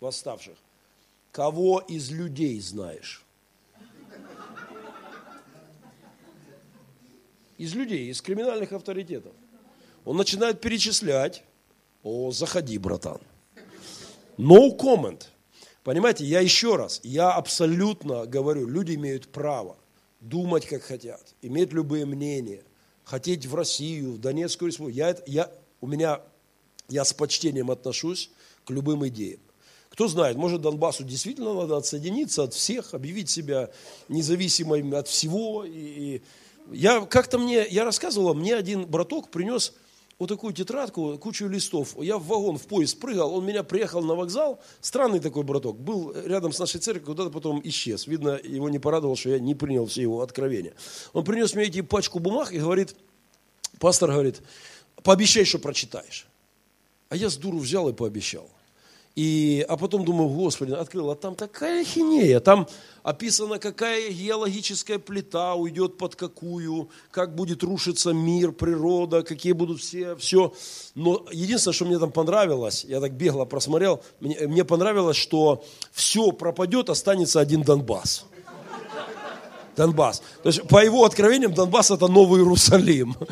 восставших. 0.00 0.56
Кого 1.32 1.80
из 1.80 2.10
людей 2.10 2.60
знаешь? 2.60 3.24
Из 7.56 7.74
людей, 7.74 8.10
из 8.10 8.22
криминальных 8.22 8.72
авторитетов. 8.72 9.32
Он 10.04 10.16
начинает 10.16 10.60
перечислять, 10.60 11.42
О, 12.10 12.30
заходи, 12.30 12.78
братан. 12.78 13.20
No 14.38 14.74
comment. 14.78 15.24
Понимаете, 15.84 16.24
я 16.24 16.40
еще 16.40 16.76
раз, 16.76 17.00
я 17.02 17.30
абсолютно 17.32 18.24
говорю, 18.24 18.66
люди 18.66 18.94
имеют 18.94 19.28
право 19.28 19.76
думать, 20.20 20.64
как 20.64 20.82
хотят, 20.84 21.20
иметь 21.42 21.74
любые 21.74 22.06
мнения, 22.06 22.62
хотеть 23.04 23.44
в 23.44 23.54
Россию, 23.54 24.12
в 24.12 24.20
Донецкую 24.20 24.70
республику. 24.70 24.96
Я, 24.96 25.18
я, 25.26 25.50
у 25.82 25.86
меня, 25.86 26.22
я 26.88 27.04
с 27.04 27.12
почтением 27.12 27.70
отношусь 27.70 28.30
к 28.64 28.70
любым 28.70 29.06
идеям. 29.08 29.40
Кто 29.90 30.08
знает, 30.08 30.38
может 30.38 30.62
Донбассу 30.62 31.04
действительно 31.04 31.52
надо 31.52 31.76
отсоединиться 31.76 32.44
от 32.44 32.54
всех, 32.54 32.94
объявить 32.94 33.28
себя 33.28 33.68
независимым 34.08 34.94
от 34.94 35.08
всего. 35.08 35.62
И, 35.62 35.70
и 35.72 36.22
я 36.72 37.02
как-то 37.02 37.38
мне, 37.38 37.66
я 37.68 37.84
рассказывала, 37.84 38.32
мне 38.32 38.56
один 38.56 38.86
браток 38.86 39.30
принес 39.30 39.74
вот 40.18 40.28
такую 40.28 40.52
тетрадку, 40.52 41.16
кучу 41.18 41.46
листов. 41.46 41.94
Я 42.00 42.18
в 42.18 42.26
вагон, 42.26 42.58
в 42.58 42.66
поезд 42.66 42.98
прыгал, 42.98 43.34
он 43.34 43.46
меня 43.46 43.62
приехал 43.62 44.02
на 44.02 44.14
вокзал, 44.14 44.60
странный 44.80 45.20
такой 45.20 45.44
браток, 45.44 45.78
был 45.78 46.12
рядом 46.24 46.52
с 46.52 46.58
нашей 46.58 46.80
церковью, 46.80 47.06
куда-то 47.06 47.30
потом 47.30 47.60
исчез. 47.64 48.06
Видно, 48.08 48.40
его 48.42 48.68
не 48.68 48.80
порадовало, 48.80 49.16
что 49.16 49.30
я 49.30 49.38
не 49.38 49.54
принял 49.54 49.86
все 49.86 50.02
его 50.02 50.20
откровения. 50.20 50.74
Он 51.12 51.24
принес 51.24 51.54
мне 51.54 51.64
эти 51.64 51.82
пачку 51.82 52.18
бумаг 52.18 52.52
и 52.52 52.58
говорит, 52.58 52.96
пастор 53.78 54.10
говорит, 54.10 54.42
пообещай, 55.04 55.44
что 55.44 55.60
прочитаешь. 55.60 56.26
А 57.10 57.16
я 57.16 57.30
с 57.30 57.36
дуру 57.36 57.58
взял 57.58 57.88
и 57.88 57.92
пообещал. 57.92 58.50
И, 59.18 59.66
а 59.68 59.76
потом 59.76 60.04
думаю, 60.04 60.28
Господи, 60.28 60.70
открыл, 60.70 61.10
а 61.10 61.16
там 61.16 61.34
такая 61.34 61.84
хинея, 61.84 62.38
там 62.38 62.68
описано, 63.02 63.58
какая 63.58 64.12
геологическая 64.12 65.00
плита 65.00 65.56
уйдет 65.56 65.98
под 65.98 66.14
какую, 66.14 66.88
как 67.10 67.34
будет 67.34 67.64
рушиться 67.64 68.12
мир, 68.12 68.52
природа, 68.52 69.24
какие 69.24 69.54
будут 69.54 69.80
все, 69.80 70.14
все. 70.14 70.54
Но 70.94 71.26
единственное, 71.32 71.74
что 71.74 71.84
мне 71.86 71.98
там 71.98 72.12
понравилось, 72.12 72.84
я 72.84 73.00
так 73.00 73.12
бегло 73.14 73.44
просмотрел, 73.44 74.04
мне, 74.20 74.38
мне 74.46 74.64
понравилось, 74.64 75.16
что 75.16 75.64
все 75.90 76.30
пропадет, 76.30 76.88
останется 76.88 77.40
один 77.40 77.62
Донбасс. 77.62 78.24
Донбасс. 79.78 80.22
То 80.42 80.48
есть, 80.48 80.62
по 80.64 80.84
его 80.84 81.04
откровениям, 81.04 81.54
Донбасс 81.54 81.92
это 81.92 82.08
Новый 82.08 82.40
Иерусалим. 82.40 83.16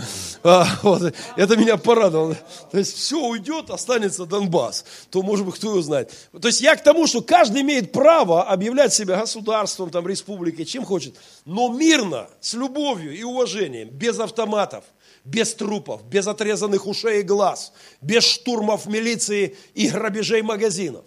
А, 0.49 0.65
вот, 0.83 1.13
это 1.37 1.57
меня 1.57 1.77
порадовало. 1.77 2.37
То 2.71 2.79
есть, 2.79 2.97
все 2.97 3.19
уйдет, 3.19 3.71
останется 3.71 4.27
Донбасс. 4.27 4.85
То, 5.11 5.23
может 5.23 5.45
быть, 5.45 5.57
кто 5.57 5.71
его 5.71 5.83
знает. 5.83 6.13
То 6.41 6.47
есть, 6.47 6.61
я 6.61 6.77
к 6.77 6.85
тому, 6.85 7.09
что 7.09 7.21
каждый 7.21 7.63
имеет 7.63 7.91
право 7.91 8.45
объявлять 8.45 8.93
себя 8.95 9.19
государством, 9.19 9.91
там, 9.91 10.07
республикой, 10.07 10.65
чем 10.65 10.85
хочет. 10.85 11.17
Но 11.45 11.69
мирно, 11.69 12.29
с 12.41 12.55
любовью 12.55 13.13
и 13.13 13.25
уважением, 13.25 13.89
без 13.89 14.21
автоматов, 14.21 14.85
без 15.25 15.53
трупов, 15.55 16.05
без 16.05 16.29
отрезанных 16.29 16.87
ушей 16.87 17.21
и 17.21 17.25
глаз, 17.25 17.73
без 18.01 18.23
штурмов 18.23 18.87
милиции 18.87 19.57
и 19.75 19.89
грабежей 19.89 20.43
магазинов. 20.43 21.05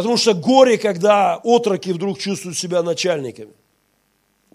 Потому 0.00 0.16
что 0.16 0.32
горе, 0.32 0.78
когда 0.78 1.36
отроки 1.44 1.90
вдруг 1.90 2.18
чувствуют 2.18 2.56
себя 2.56 2.82
начальниками. 2.82 3.52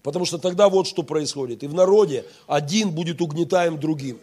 Потому 0.02 0.24
что 0.24 0.38
тогда 0.38 0.68
вот 0.68 0.88
что 0.88 1.04
происходит. 1.04 1.62
И 1.62 1.68
в 1.68 1.74
народе 1.74 2.24
один 2.48 2.90
будет 2.90 3.20
угнетаем 3.20 3.78
другим. 3.78 4.18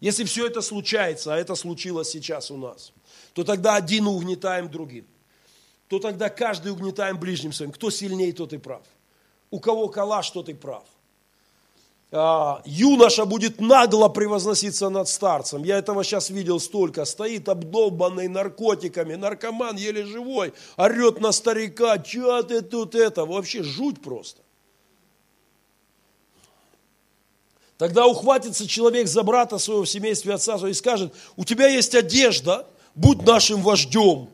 Если 0.00 0.24
все 0.24 0.46
это 0.46 0.60
случается, 0.60 1.32
а 1.32 1.38
это 1.38 1.54
случилось 1.54 2.10
сейчас 2.10 2.50
у 2.50 2.58
нас, 2.58 2.92
то 3.32 3.42
тогда 3.42 3.74
один 3.74 4.06
угнетаем 4.06 4.70
другим. 4.70 5.06
То 5.88 5.98
тогда 5.98 6.28
каждый 6.28 6.72
угнетаем 6.72 7.18
ближним 7.18 7.54
своим. 7.54 7.72
Кто 7.72 7.88
сильнее, 7.88 8.34
тот 8.34 8.52
и 8.52 8.58
прав. 8.58 8.82
У 9.50 9.60
кого 9.60 9.88
калаш, 9.88 10.30
тот 10.30 10.50
и 10.50 10.52
прав. 10.52 10.84
А, 12.14 12.60
юноша 12.66 13.24
будет 13.24 13.58
нагло 13.58 14.08
превозноситься 14.08 14.90
над 14.90 15.08
старцем. 15.08 15.64
Я 15.64 15.78
этого 15.78 16.04
сейчас 16.04 16.28
видел 16.28 16.60
столько. 16.60 17.06
Стоит 17.06 17.48
обдолбанный 17.48 18.28
наркотиками, 18.28 19.14
наркоман 19.14 19.76
еле 19.76 20.04
живой, 20.04 20.52
орет 20.76 21.20
на 21.20 21.32
старика, 21.32 22.02
что 22.04 22.42
ты 22.42 22.60
тут 22.60 22.94
это? 22.94 23.24
Вообще 23.24 23.62
жуть 23.62 24.02
просто. 24.02 24.42
Тогда 27.78 28.06
ухватится 28.06 28.68
человек 28.68 29.08
за 29.08 29.22
брата 29.22 29.56
своего 29.56 29.84
в 29.84 29.88
семействе 29.88 30.34
отца 30.34 30.58
своего 30.58 30.68
и 30.68 30.74
скажет, 30.74 31.14
у 31.36 31.44
тебя 31.46 31.66
есть 31.66 31.94
одежда, 31.94 32.66
будь 32.94 33.22
нашим 33.22 33.62
вождем. 33.62 34.28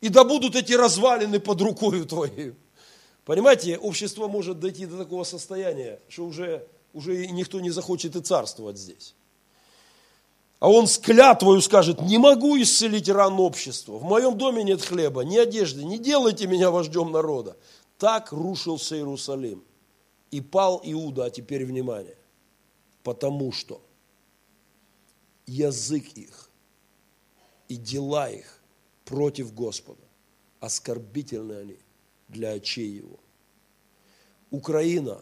И 0.00 0.08
да 0.08 0.22
будут 0.22 0.54
эти 0.54 0.74
развалины 0.74 1.40
под 1.40 1.60
рукой 1.60 2.04
твоей. 2.04 2.54
Понимаете, 3.28 3.76
общество 3.76 4.26
может 4.26 4.58
дойти 4.58 4.86
до 4.86 4.96
такого 4.96 5.22
состояния, 5.22 6.00
что 6.08 6.24
уже, 6.24 6.66
уже 6.94 7.26
никто 7.26 7.60
не 7.60 7.68
захочет 7.68 8.16
и 8.16 8.22
царствовать 8.22 8.78
здесь. 8.78 9.14
А 10.60 10.70
он 10.70 10.86
с 10.86 10.96
клятвою 10.96 11.60
скажет, 11.60 12.00
не 12.00 12.16
могу 12.16 12.58
исцелить 12.58 13.06
ран 13.10 13.38
общества, 13.38 13.98
в 13.98 14.02
моем 14.02 14.38
доме 14.38 14.62
нет 14.62 14.80
хлеба, 14.80 15.24
ни 15.24 15.36
одежды, 15.36 15.84
не 15.84 15.98
делайте 15.98 16.46
меня 16.46 16.70
вождем 16.70 17.12
народа. 17.12 17.58
Так 17.98 18.32
рушился 18.32 18.96
Иерусалим. 18.96 19.62
И 20.30 20.40
пал 20.40 20.80
Иуда, 20.82 21.26
а 21.26 21.30
теперь 21.30 21.66
внимание, 21.66 22.16
потому 23.02 23.52
что 23.52 23.82
язык 25.44 26.06
их 26.14 26.48
и 27.68 27.76
дела 27.76 28.30
их 28.30 28.62
против 29.04 29.52
Господа, 29.52 30.04
оскорбительны 30.60 31.52
они 31.52 31.76
для 32.28 32.52
очей 32.52 32.88
его. 32.88 33.18
Украина 34.50 35.20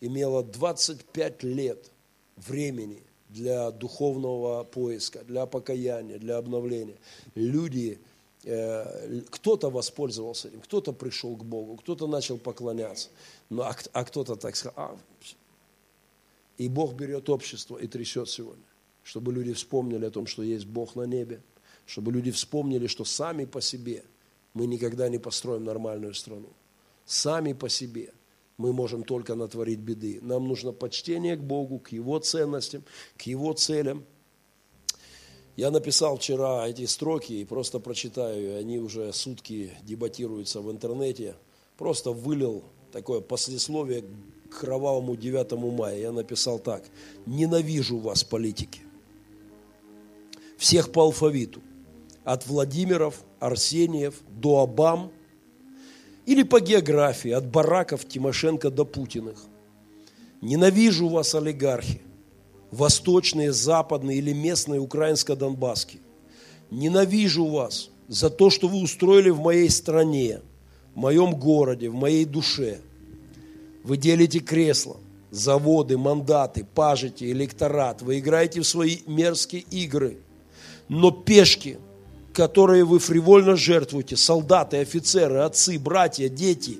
имела 0.00 0.42
25 0.42 1.42
лет 1.42 1.90
времени 2.36 3.02
для 3.28 3.70
духовного 3.70 4.64
поиска, 4.64 5.22
для 5.24 5.46
покаяния, 5.46 6.18
для 6.18 6.38
обновления. 6.38 6.96
Люди, 7.34 8.00
э, 8.44 9.22
кто-то 9.30 9.70
воспользовался 9.70 10.48
этим, 10.48 10.60
кто-то 10.60 10.92
пришел 10.92 11.36
к 11.36 11.44
Богу, 11.44 11.76
кто-то 11.76 12.06
начал 12.06 12.38
поклоняться, 12.38 13.08
ну, 13.48 13.62
а, 13.62 13.76
а 13.92 14.04
кто-то 14.04 14.36
так 14.36 14.56
сказал, 14.56 14.74
а, 14.76 14.98
и 16.58 16.68
Бог 16.68 16.94
берет 16.94 17.30
общество 17.30 17.78
и 17.78 17.86
трясет 17.86 18.28
сегодня, 18.28 18.64
чтобы 19.02 19.32
люди 19.32 19.52
вспомнили 19.52 20.06
о 20.06 20.10
том, 20.10 20.26
что 20.26 20.42
есть 20.42 20.66
Бог 20.66 20.96
на 20.96 21.04
небе, 21.04 21.40
чтобы 21.86 22.12
люди 22.12 22.30
вспомнили, 22.30 22.86
что 22.86 23.04
сами 23.04 23.44
по 23.44 23.60
себе 23.60 24.04
мы 24.54 24.66
никогда 24.66 25.08
не 25.08 25.18
построим 25.18 25.64
нормальную 25.64 26.14
страну 26.14 26.52
сами 27.10 27.52
по 27.52 27.68
себе 27.68 28.12
мы 28.56 28.72
можем 28.72 29.04
только 29.04 29.34
натворить 29.34 29.80
беды. 29.80 30.18
Нам 30.22 30.46
нужно 30.46 30.72
почтение 30.72 31.36
к 31.36 31.40
Богу, 31.40 31.78
к 31.78 31.92
Его 31.92 32.18
ценностям, 32.18 32.84
к 33.16 33.22
Его 33.22 33.52
целям. 33.54 34.04
Я 35.56 35.70
написал 35.70 36.18
вчера 36.18 36.68
эти 36.68 36.84
строки 36.86 37.32
и 37.32 37.44
просто 37.44 37.80
прочитаю, 37.80 38.58
они 38.58 38.78
уже 38.78 39.12
сутки 39.12 39.72
дебатируются 39.82 40.60
в 40.60 40.70
интернете. 40.70 41.36
Просто 41.78 42.12
вылил 42.12 42.62
такое 42.92 43.20
послесловие 43.20 44.04
к 44.50 44.60
кровавому 44.60 45.16
9 45.16 45.52
мая. 45.52 45.98
Я 45.98 46.12
написал 46.12 46.58
так. 46.58 46.84
Ненавижу 47.24 47.98
вас, 47.98 48.24
политики. 48.24 48.82
Всех 50.58 50.92
по 50.92 51.02
алфавиту. 51.02 51.62
От 52.32 52.46
Владимиров, 52.46 53.24
Арсениев 53.40 54.14
до 54.28 54.60
Обам– 54.60 55.10
или 56.26 56.44
по 56.44 56.60
географии, 56.60 57.32
от 57.32 57.50
бараков 57.50 58.06
Тимошенко 58.06 58.70
до 58.70 58.84
Путиных. 58.84 59.44
Ненавижу 60.40 61.08
вас, 61.08 61.34
олигархи, 61.34 62.00
восточные, 62.70 63.52
западные 63.52 64.18
или 64.18 64.32
местные 64.32 64.80
украинско-донбасские. 64.80 66.00
Ненавижу 66.70 67.46
вас 67.46 67.90
за 68.06 68.30
то, 68.30 68.48
что 68.48 68.68
вы 68.68 68.80
устроили 68.80 69.30
в 69.30 69.40
моей 69.40 69.68
стране, 69.68 70.40
в 70.94 70.98
моем 70.98 71.34
городе, 71.34 71.90
в 71.90 71.94
моей 71.94 72.24
душе. 72.24 72.78
Вы 73.82 73.96
делите 73.96 74.38
кресла, 74.38 74.98
заводы, 75.32 75.98
мандаты, 75.98 76.64
пажите, 76.76 77.28
электорат. 77.32 78.02
Вы 78.02 78.20
играете 78.20 78.60
в 78.60 78.66
свои 78.68 78.98
мерзкие 79.08 79.62
игры. 79.62 80.18
Но 80.88 81.10
пешки– 81.10 81.78
которые 82.32 82.84
вы 82.84 82.98
фривольно 82.98 83.56
жертвуете, 83.56 84.16
солдаты, 84.16 84.78
офицеры, 84.78 85.38
отцы, 85.38 85.78
братья, 85.78 86.28
дети, 86.28 86.78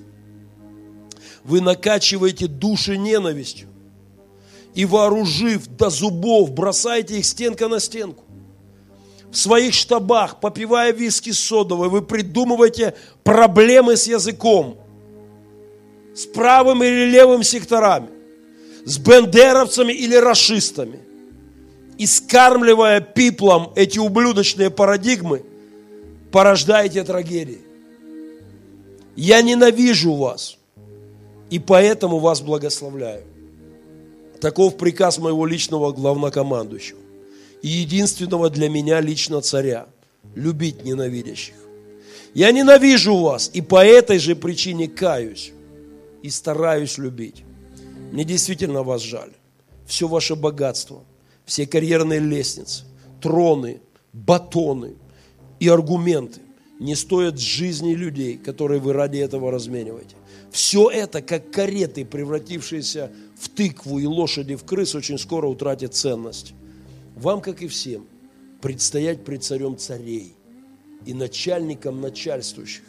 вы 1.43 1.61
накачиваете 1.61 2.47
души 2.47 2.97
ненавистью. 2.97 3.67
И 4.73 4.85
вооружив 4.85 5.67
до 5.67 5.89
зубов, 5.89 6.51
бросаете 6.51 7.19
их 7.19 7.25
стенка 7.25 7.67
на 7.67 7.79
стенку. 7.79 8.23
В 9.29 9.37
своих 9.37 9.73
штабах, 9.73 10.39
попивая 10.39 10.93
виски 10.93 11.31
содовой, 11.31 11.89
вы 11.89 12.01
придумываете 12.01 12.95
проблемы 13.23 13.97
с 13.97 14.07
языком, 14.07 14.77
с 16.15 16.25
правым 16.25 16.83
или 16.83 17.09
левым 17.09 17.43
секторами, 17.43 18.09
с 18.85 18.97
бендеровцами 18.97 19.91
или 19.93 20.15
расистами– 20.15 20.99
и 22.01 22.07
скармливая 22.07 22.99
пиплом 22.99 23.71
эти 23.75 23.99
ублюдочные 23.99 24.71
парадигмы, 24.71 25.43
порождаете 26.31 27.03
трагедии. 27.03 27.61
Я 29.15 29.43
ненавижу 29.43 30.15
вас, 30.15 30.57
и 31.51 31.59
поэтому 31.59 32.17
вас 32.17 32.41
благословляю. 32.41 33.23
Таков 34.39 34.77
приказ 34.77 35.19
моего 35.19 35.45
личного 35.45 35.91
главнокомандующего. 35.91 36.97
и 37.61 37.67
единственного 37.67 38.49
для 38.49 38.67
меня 38.67 38.99
лично 38.99 39.39
царя, 39.41 39.85
любить 40.33 40.83
ненавидящих. 40.83 41.53
Я 42.33 42.51
ненавижу 42.51 43.15
вас, 43.15 43.51
и 43.53 43.61
по 43.61 43.85
этой 43.85 44.17
же 44.17 44.35
причине 44.35 44.87
каюсь 44.87 45.51
и 46.23 46.31
стараюсь 46.31 46.97
любить. 46.97 47.43
Мне 48.11 48.23
действительно 48.23 48.81
вас 48.81 49.03
жаль. 49.03 49.33
Все 49.85 50.07
ваше 50.07 50.35
богатство, 50.35 51.03
все 51.45 51.65
карьерные 51.67 52.19
лестницы, 52.19 52.83
троны, 53.21 53.81
батоны 54.13 54.95
и 55.59 55.67
аргументы 55.67 56.41
не 56.79 56.95
стоят 56.95 57.39
жизни 57.39 57.93
людей, 57.93 58.37
которые 58.37 58.79
вы 58.79 58.93
ради 58.93 59.17
этого 59.17 59.51
размениваете. 59.51 60.15
Все 60.51 60.89
это, 60.89 61.21
как 61.21 61.51
кареты, 61.51 62.03
превратившиеся 62.05 63.11
в 63.39 63.49
тыкву 63.49 63.99
и 63.99 64.05
лошади 64.05 64.55
в 64.55 64.63
крыс, 64.65 64.95
очень 64.95 65.17
скоро 65.17 65.47
утратит 65.47 65.93
ценность. 65.93 66.53
Вам, 67.15 67.41
как 67.41 67.61
и 67.61 67.67
всем, 67.67 68.05
предстоять 68.61 69.23
пред 69.23 69.43
царем 69.43 69.77
царей 69.77 70.35
и 71.05 71.13
начальником 71.13 72.01
начальствующих, 72.01 72.83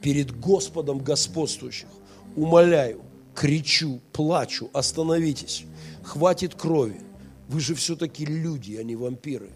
перед 0.00 0.38
Господом 0.38 0.98
господствующих. 0.98 1.88
Умоляю, 2.36 3.00
кричу, 3.34 4.00
плачу, 4.12 4.70
остановитесь, 4.72 5.64
хватит 6.02 6.54
крови. 6.54 7.00
Вы 7.48 7.60
же 7.60 7.74
все-таки 7.74 8.26
люди, 8.26 8.76
а 8.76 8.84
не 8.84 8.94
вампиры. 8.94 9.50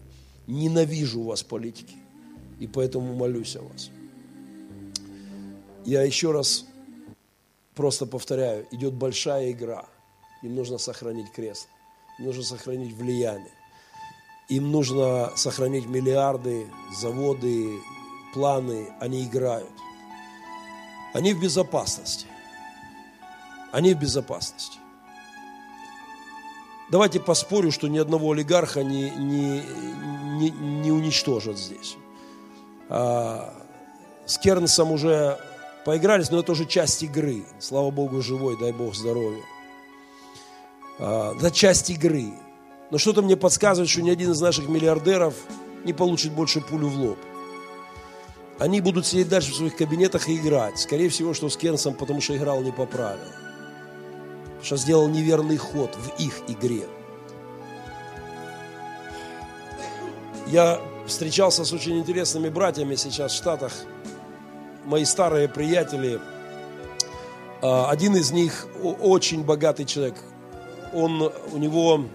Ненавижу 0.47 1.21
вас, 1.23 1.43
политики, 1.43 1.95
и 2.59 2.67
поэтому 2.67 3.15
молюсь 3.15 3.55
о 3.55 3.61
вас. 3.61 3.91
Я 5.85 6.01
еще 6.01 6.31
раз 6.31 6.65
просто 7.75 8.05
повторяю, 8.05 8.67
идет 8.71 8.93
большая 8.93 9.51
игра. 9.51 9.85
Им 10.41 10.55
нужно 10.55 10.77
сохранить 10.79 11.31
кресло, 11.31 11.69
им 12.19 12.25
нужно 12.25 12.43
сохранить 12.43 12.93
влияние. 12.93 13.53
Им 14.49 14.71
нужно 14.71 15.31
сохранить 15.37 15.85
миллиарды, 15.85 16.67
заводы, 16.99 17.79
планы, 18.33 18.89
они 18.99 19.23
играют. 19.23 19.71
Они 21.13 21.33
в 21.33 21.41
безопасности. 21.41 22.27
Они 23.71 23.93
в 23.93 23.99
безопасности. 23.99 24.79
Давайте 26.93 27.19
поспорю, 27.19 27.71
что 27.71 27.87
ни 27.87 27.97
одного 27.97 28.33
олигарха 28.33 28.83
не, 28.83 29.09
не, 29.09 29.63
не, 30.37 30.51
не 30.51 30.91
уничтожат 30.91 31.57
здесь. 31.57 31.97
А, 32.87 33.51
с 34.27 34.37
Кернсом 34.37 34.91
уже 34.91 35.39
поигрались, 35.85 36.29
но 36.29 36.41
это 36.41 36.51
уже 36.51 36.65
часть 36.65 37.01
игры. 37.01 37.45
Слава 37.57 37.89
Богу, 37.89 38.21
живой, 38.21 38.59
дай 38.59 38.71
Бог 38.71 38.93
здоровья. 38.93 39.41
А, 40.99 41.33
это 41.35 41.49
часть 41.49 41.89
игры. 41.89 42.31
Но 42.91 42.99
что-то 42.99 43.23
мне 43.23 43.35
подсказывает, 43.35 43.89
что 43.89 44.03
ни 44.03 44.11
один 44.11 44.29
из 44.29 44.39
наших 44.39 44.69
миллиардеров 44.69 45.33
не 45.85 45.93
получит 45.93 46.31
больше 46.33 46.61
пулю 46.61 46.89
в 46.89 46.99
лоб. 46.99 47.17
Они 48.59 48.81
будут 48.81 49.07
сидеть 49.07 49.29
дальше 49.29 49.51
в 49.51 49.55
своих 49.55 49.75
кабинетах 49.75 50.29
и 50.29 50.35
играть. 50.35 50.77
Скорее 50.77 51.09
всего, 51.09 51.33
что 51.33 51.49
с 51.49 51.57
Кенсом, 51.57 51.95
потому 51.95 52.21
что 52.21 52.37
играл 52.37 52.61
не 52.61 52.71
по 52.71 52.85
правилам. 52.85 53.52
Что 54.63 54.77
сделал 54.77 55.07
неверный 55.07 55.57
ход 55.57 55.95
в 55.95 56.19
их 56.19 56.41
игре. 56.47 56.87
Я 60.47 60.79
встречался 61.05 61.65
с 61.65 61.73
очень 61.73 61.99
интересными 61.99 62.49
братьями 62.49 62.95
сейчас 62.95 63.33
в 63.33 63.35
Штатах. 63.35 63.73
Мои 64.85 65.05
старые 65.05 65.47
приятели. 65.47 66.19
А, 67.61 67.89
один 67.91 68.15
из 68.15 68.31
них 68.31 68.67
очень 68.81 69.43
богатый 69.43 69.85
человек. 69.85 70.15
Он, 70.93 71.31
у 71.51 71.57
него 71.57 72.05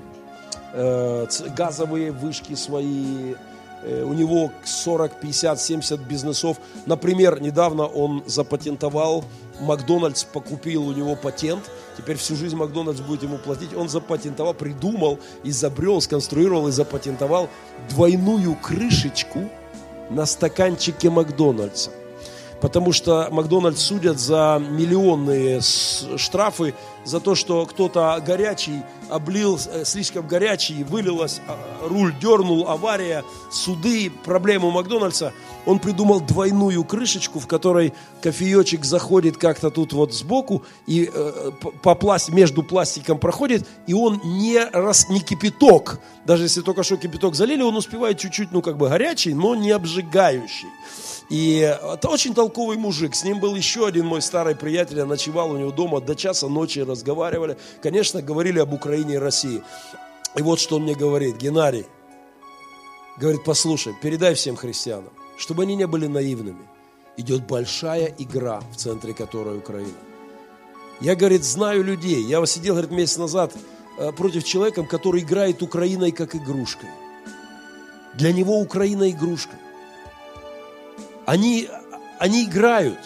Э, 0.72 1.26
газовые 1.56 2.12
вышки 2.12 2.54
свои, 2.54 3.34
э, 3.82 4.02
у 4.02 4.12
него 4.12 4.52
40, 4.64 5.18
50, 5.18 5.60
70 5.60 6.00
бизнесов. 6.00 6.58
Например, 6.84 7.40
недавно 7.40 7.86
он 7.86 8.22
запатентовал, 8.26 9.24
Макдональдс 9.60 10.24
покупил 10.24 10.86
у 10.86 10.92
него 10.92 11.16
патент, 11.16 11.70
теперь 11.98 12.16
всю 12.16 12.36
жизнь 12.36 12.56
Макдональдс 12.56 13.00
будет 13.00 13.24
ему 13.24 13.36
платить. 13.36 13.74
Он 13.74 13.88
запатентовал, 13.88 14.54
придумал, 14.54 15.18
изобрел, 15.44 16.00
сконструировал 16.00 16.68
и 16.68 16.72
запатентовал 16.72 17.50
двойную 17.90 18.54
крышечку 18.54 19.50
на 20.08 20.24
стаканчике 20.24 21.10
Макдональдса 21.10 21.90
потому 22.60 22.92
что 22.92 23.28
Макдональдс 23.30 23.80
судят 23.80 24.18
за 24.18 24.60
миллионные 24.60 25.60
штрафы 25.60 26.74
за 27.04 27.20
то, 27.20 27.34
что 27.34 27.66
кто-то 27.66 28.20
горячий 28.24 28.82
облил, 29.08 29.58
э, 29.66 29.84
слишком 29.84 30.26
горячий, 30.26 30.84
вылилось, 30.84 31.40
а, 31.48 31.58
руль 31.86 32.14
дернул, 32.20 32.68
авария, 32.68 33.24
суды, 33.50 34.10
проблемы 34.24 34.70
Макдональдса. 34.70 35.32
Он 35.66 35.78
придумал 35.78 36.20
двойную 36.20 36.82
крышечку, 36.84 37.40
в 37.40 37.46
которой 37.46 37.92
кофеечек 38.22 38.84
заходит 38.84 39.36
как-то 39.36 39.70
тут 39.70 39.92
вот 39.92 40.14
сбоку 40.14 40.64
и 40.86 41.10
э, 41.12 41.50
по 41.82 41.94
пласт, 41.94 42.30
между 42.30 42.62
пластиком 42.62 43.18
проходит, 43.18 43.66
и 43.86 43.94
он 43.94 44.20
не, 44.24 44.58
раз, 44.58 45.08
не 45.08 45.20
кипяток. 45.20 46.00
Даже 46.24 46.44
если 46.44 46.62
только 46.62 46.82
что 46.82 46.96
кипяток 46.96 47.34
залили, 47.34 47.62
он 47.62 47.76
успевает 47.76 48.18
чуть-чуть, 48.18 48.52
ну 48.52 48.62
как 48.62 48.76
бы 48.76 48.88
горячий, 48.88 49.34
но 49.34 49.54
не 49.54 49.70
обжигающий. 49.70 50.68
И 51.28 51.58
это 51.58 52.08
очень 52.08 52.34
толковый 52.34 52.78
мужик. 52.78 53.14
С 53.14 53.22
ним 53.22 53.38
был 53.38 53.54
еще 53.54 53.86
один 53.86 54.06
мой 54.06 54.22
старый 54.22 54.56
приятель. 54.56 54.98
Я 54.98 55.04
ночевал 55.04 55.50
у 55.50 55.58
него 55.58 55.70
дома 55.70 56.00
до 56.00 56.14
часа 56.14 56.48
ночи, 56.48 56.78
разговаривали. 56.78 57.58
Конечно, 57.82 58.22
говорили 58.22 58.58
об 58.58 58.72
Украине 58.72 58.97
и 59.02 59.18
России. 59.18 59.62
И 60.36 60.42
вот 60.42 60.60
что 60.60 60.76
он 60.76 60.82
мне 60.82 60.94
говорит. 60.94 61.36
Геннадий, 61.36 61.86
говорит, 63.18 63.44
послушай, 63.44 63.94
передай 64.00 64.34
всем 64.34 64.56
христианам, 64.56 65.12
чтобы 65.36 65.62
они 65.62 65.76
не 65.76 65.86
были 65.86 66.06
наивными. 66.06 66.66
Идет 67.16 67.46
большая 67.46 68.14
игра, 68.18 68.60
в 68.72 68.76
центре 68.76 69.12
которой 69.12 69.58
Украина. 69.58 69.98
Я, 71.00 71.14
говорит, 71.16 71.44
знаю 71.44 71.84
людей. 71.84 72.22
Я 72.22 72.44
сидел, 72.46 72.74
говорит, 72.74 72.90
месяц 72.92 73.18
назад 73.18 73.52
э, 73.98 74.12
против 74.12 74.44
человека, 74.44 74.84
который 74.84 75.22
играет 75.22 75.62
Украиной 75.62 76.12
как 76.12 76.34
игрушкой. 76.34 76.90
Для 78.14 78.32
него 78.32 78.60
Украина 78.60 79.10
игрушка. 79.10 79.56
Они, 81.26 81.68
они 82.18 82.44
играют. 82.44 82.98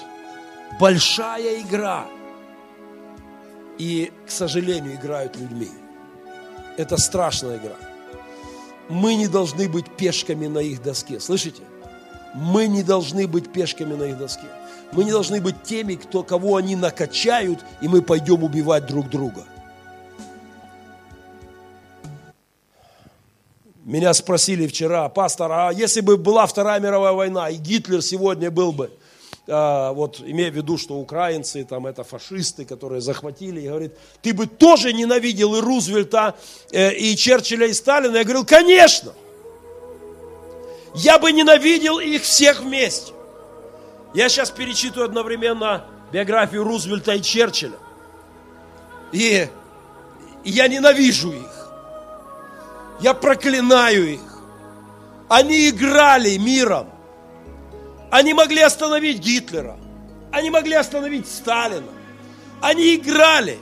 Большая 0.80 1.60
игра. 1.60 2.06
И, 3.78 4.12
к 4.26 4.30
сожалению, 4.30 4.94
играют 4.94 5.36
людьми. 5.36 5.68
Это 6.76 6.96
страшная 6.96 7.58
игра. 7.58 7.76
Мы 8.88 9.14
не 9.14 9.28
должны 9.28 9.68
быть 9.68 9.90
пешками 9.96 10.46
на 10.46 10.58
их 10.58 10.82
доске. 10.82 11.20
Слышите? 11.20 11.62
Мы 12.34 12.66
не 12.66 12.82
должны 12.82 13.26
быть 13.26 13.52
пешками 13.52 13.94
на 13.94 14.04
их 14.04 14.18
доске. 14.18 14.46
Мы 14.92 15.04
не 15.04 15.10
должны 15.10 15.40
быть 15.40 15.62
теми, 15.62 15.94
кто, 15.94 16.22
кого 16.22 16.56
они 16.56 16.76
накачают, 16.76 17.60
и 17.80 17.88
мы 17.88 18.02
пойдем 18.02 18.42
убивать 18.42 18.86
друг 18.86 19.08
друга. 19.08 19.44
Меня 23.84 24.14
спросили 24.14 24.66
вчера, 24.66 25.08
пастор, 25.08 25.50
а 25.50 25.72
если 25.72 26.00
бы 26.02 26.16
была 26.16 26.46
Вторая 26.46 26.78
мировая 26.78 27.12
война, 27.12 27.50
и 27.50 27.56
Гитлер 27.56 28.00
сегодня 28.00 28.50
был 28.50 28.72
бы, 28.72 28.92
вот 29.46 30.20
имея 30.20 30.50
в 30.52 30.54
виду, 30.54 30.78
что 30.78 30.94
украинцы, 30.94 31.64
там 31.64 31.86
это 31.86 32.04
фашисты, 32.04 32.64
которые 32.64 33.00
захватили, 33.00 33.60
и 33.60 33.68
говорит, 33.68 33.92
ты 34.20 34.32
бы 34.32 34.46
тоже 34.46 34.92
ненавидел 34.92 35.56
и 35.56 35.60
Рузвельта, 35.60 36.36
э, 36.70 36.94
и 36.94 37.16
Черчилля, 37.16 37.66
и 37.66 37.72
Сталина? 37.72 38.16
Я 38.16 38.22
говорил, 38.22 38.44
конечно. 38.44 39.12
Я 40.94 41.18
бы 41.18 41.32
ненавидел 41.32 41.98
их 41.98 42.22
всех 42.22 42.60
вместе. 42.60 43.12
Я 44.14 44.28
сейчас 44.28 44.50
перечитываю 44.50 45.06
одновременно 45.06 45.86
биографию 46.12 46.62
Рузвельта 46.62 47.14
и 47.14 47.22
Черчилля. 47.22 47.78
И, 49.10 49.48
и 50.44 50.50
я 50.50 50.68
ненавижу 50.68 51.32
их. 51.32 51.68
Я 53.00 53.14
проклинаю 53.14 54.14
их. 54.14 54.20
Они 55.28 55.70
играли 55.70 56.36
миром. 56.36 56.88
Они 58.12 58.34
могли 58.34 58.60
остановить 58.60 59.20
Гитлера. 59.20 59.78
Они 60.30 60.50
могли 60.50 60.74
остановить 60.74 61.26
Сталина. 61.26 61.88
Они 62.60 62.96
играли. 62.96 63.58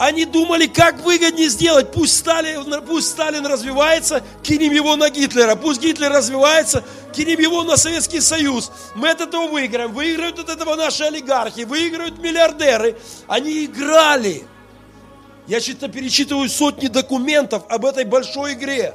Они 0.00 0.24
думали, 0.24 0.66
как 0.66 0.98
выгоднее 1.04 1.48
сделать. 1.48 1.92
Пусть 1.92 2.16
Сталин, 2.16 2.84
пусть 2.84 3.06
Сталин 3.10 3.46
развивается, 3.46 4.24
кинем 4.42 4.72
его 4.72 4.96
на 4.96 5.10
Гитлера. 5.10 5.54
Пусть 5.54 5.80
Гитлер 5.80 6.10
развивается, 6.10 6.82
кинем 7.14 7.38
его 7.38 7.62
на 7.62 7.76
Советский 7.76 8.20
Союз. 8.20 8.72
Мы 8.96 9.10
от 9.10 9.20
этого 9.20 9.46
выиграем. 9.46 9.92
Выиграют 9.92 10.40
от 10.40 10.48
этого 10.48 10.74
наши 10.74 11.04
олигархи, 11.04 11.60
выиграют 11.60 12.18
миллиардеры. 12.18 12.98
Они 13.28 13.64
играли. 13.64 14.42
Я 15.46 15.60
что-то 15.60 15.86
перечитываю 15.86 16.48
сотни 16.48 16.88
документов 16.88 17.62
об 17.68 17.86
этой 17.86 18.04
большой 18.04 18.54
игре. 18.54 18.92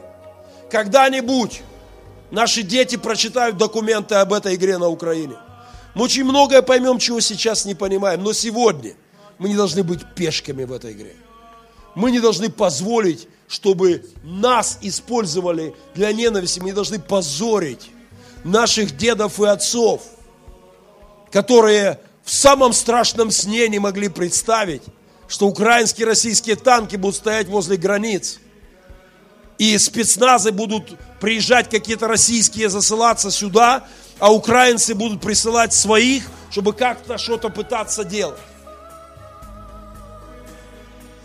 Когда-нибудь 0.70 1.62
наши 2.34 2.64
дети 2.64 2.98
прочитают 2.98 3.58
документы 3.58 4.16
об 4.16 4.34
этой 4.34 4.56
игре 4.56 4.78
на 4.78 4.90
Украине. 4.90 5.36
Мы 5.94 6.06
очень 6.06 6.24
многое 6.24 6.64
поймем, 6.64 6.98
чего 6.98 7.20
сейчас 7.20 7.64
не 7.64 7.76
понимаем. 7.76 8.24
Но 8.24 8.34
сегодня 8.34 8.96
мы 9.38 9.50
не 9.50 9.56
должны 9.56 9.84
быть 9.84 10.02
пешками 10.16 10.64
в 10.64 10.74
этой 10.74 10.94
игре. 10.94 11.16
Мы 11.96 12.10
не 12.10 12.20
должны 12.20 12.50
позволить, 12.50 13.28
чтобы 13.48 14.04
нас 14.24 14.80
использовали 14.82 15.76
для 15.94 16.12
ненависти. 16.12 16.60
Мы 16.60 16.68
не 16.68 16.72
должны 16.72 17.00
позорить 17.00 17.92
наших 18.44 18.98
дедов 18.98 19.40
и 19.40 19.46
отцов, 19.46 20.02
которые 21.32 22.00
в 22.24 22.32
самом 22.34 22.74
страшном 22.74 23.30
сне 23.30 23.68
не 23.68 23.78
могли 23.78 24.10
представить, 24.10 24.82
что 25.28 25.48
украинские 25.48 26.08
российские 26.08 26.56
танки 26.56 26.96
будут 26.96 27.16
стоять 27.16 27.48
возле 27.48 27.78
границ. 27.78 28.40
И 29.58 29.78
спецназы 29.78 30.52
будут 30.52 30.98
приезжать 31.20 31.70
какие-то 31.70 32.08
российские, 32.08 32.70
засылаться 32.70 33.32
сюда, 33.32 33.88
а 34.20 34.34
украинцы 34.34 34.96
будут 34.96 35.22
присылать 35.22 35.74
своих, 35.74 36.30
чтобы 36.50 36.74
как-то 36.74 37.18
что-то 37.18 37.50
пытаться 37.50 38.04
делать. 38.04 38.40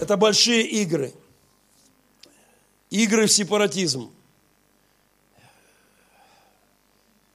Это 0.00 0.16
большие 0.16 0.62
игры. 0.62 1.12
Игры 2.90 3.26
в 3.26 3.32
сепаратизм. 3.32 4.10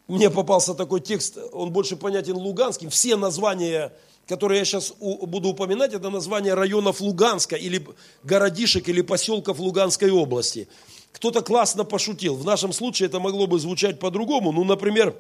Мне 0.08 0.30
попался 0.30 0.74
такой 0.74 1.02
текст, 1.02 1.38
он 1.54 1.72
больше 1.72 1.96
понятен 1.96 2.36
луганским. 2.36 2.89
Все 2.89 3.16
названия, 3.16 3.94
которые 4.28 4.59
я 4.59 4.65
сейчас 4.65 4.93
буду 4.99 5.49
упоминать, 5.49 5.93
это 5.93 6.09
названия 6.09 6.53
районов 6.53 7.01
Луганска 7.01 7.55
или 7.55 7.86
городишек 8.24 8.88
или 8.88 9.01
поселков 9.01 9.59
Луганской 9.59 10.11
области. 10.11 10.67
Кто-то 11.11 11.41
классно 11.41 11.84
пошутил. 11.84 12.36
В 12.36 12.45
нашем 12.45 12.74
случае 12.74 13.07
это 13.07 13.19
могло 13.19 13.47
бы 13.47 13.59
звучать 13.59 13.99
по-другому. 13.99 14.51
Ну, 14.51 14.63
например, 14.63 15.15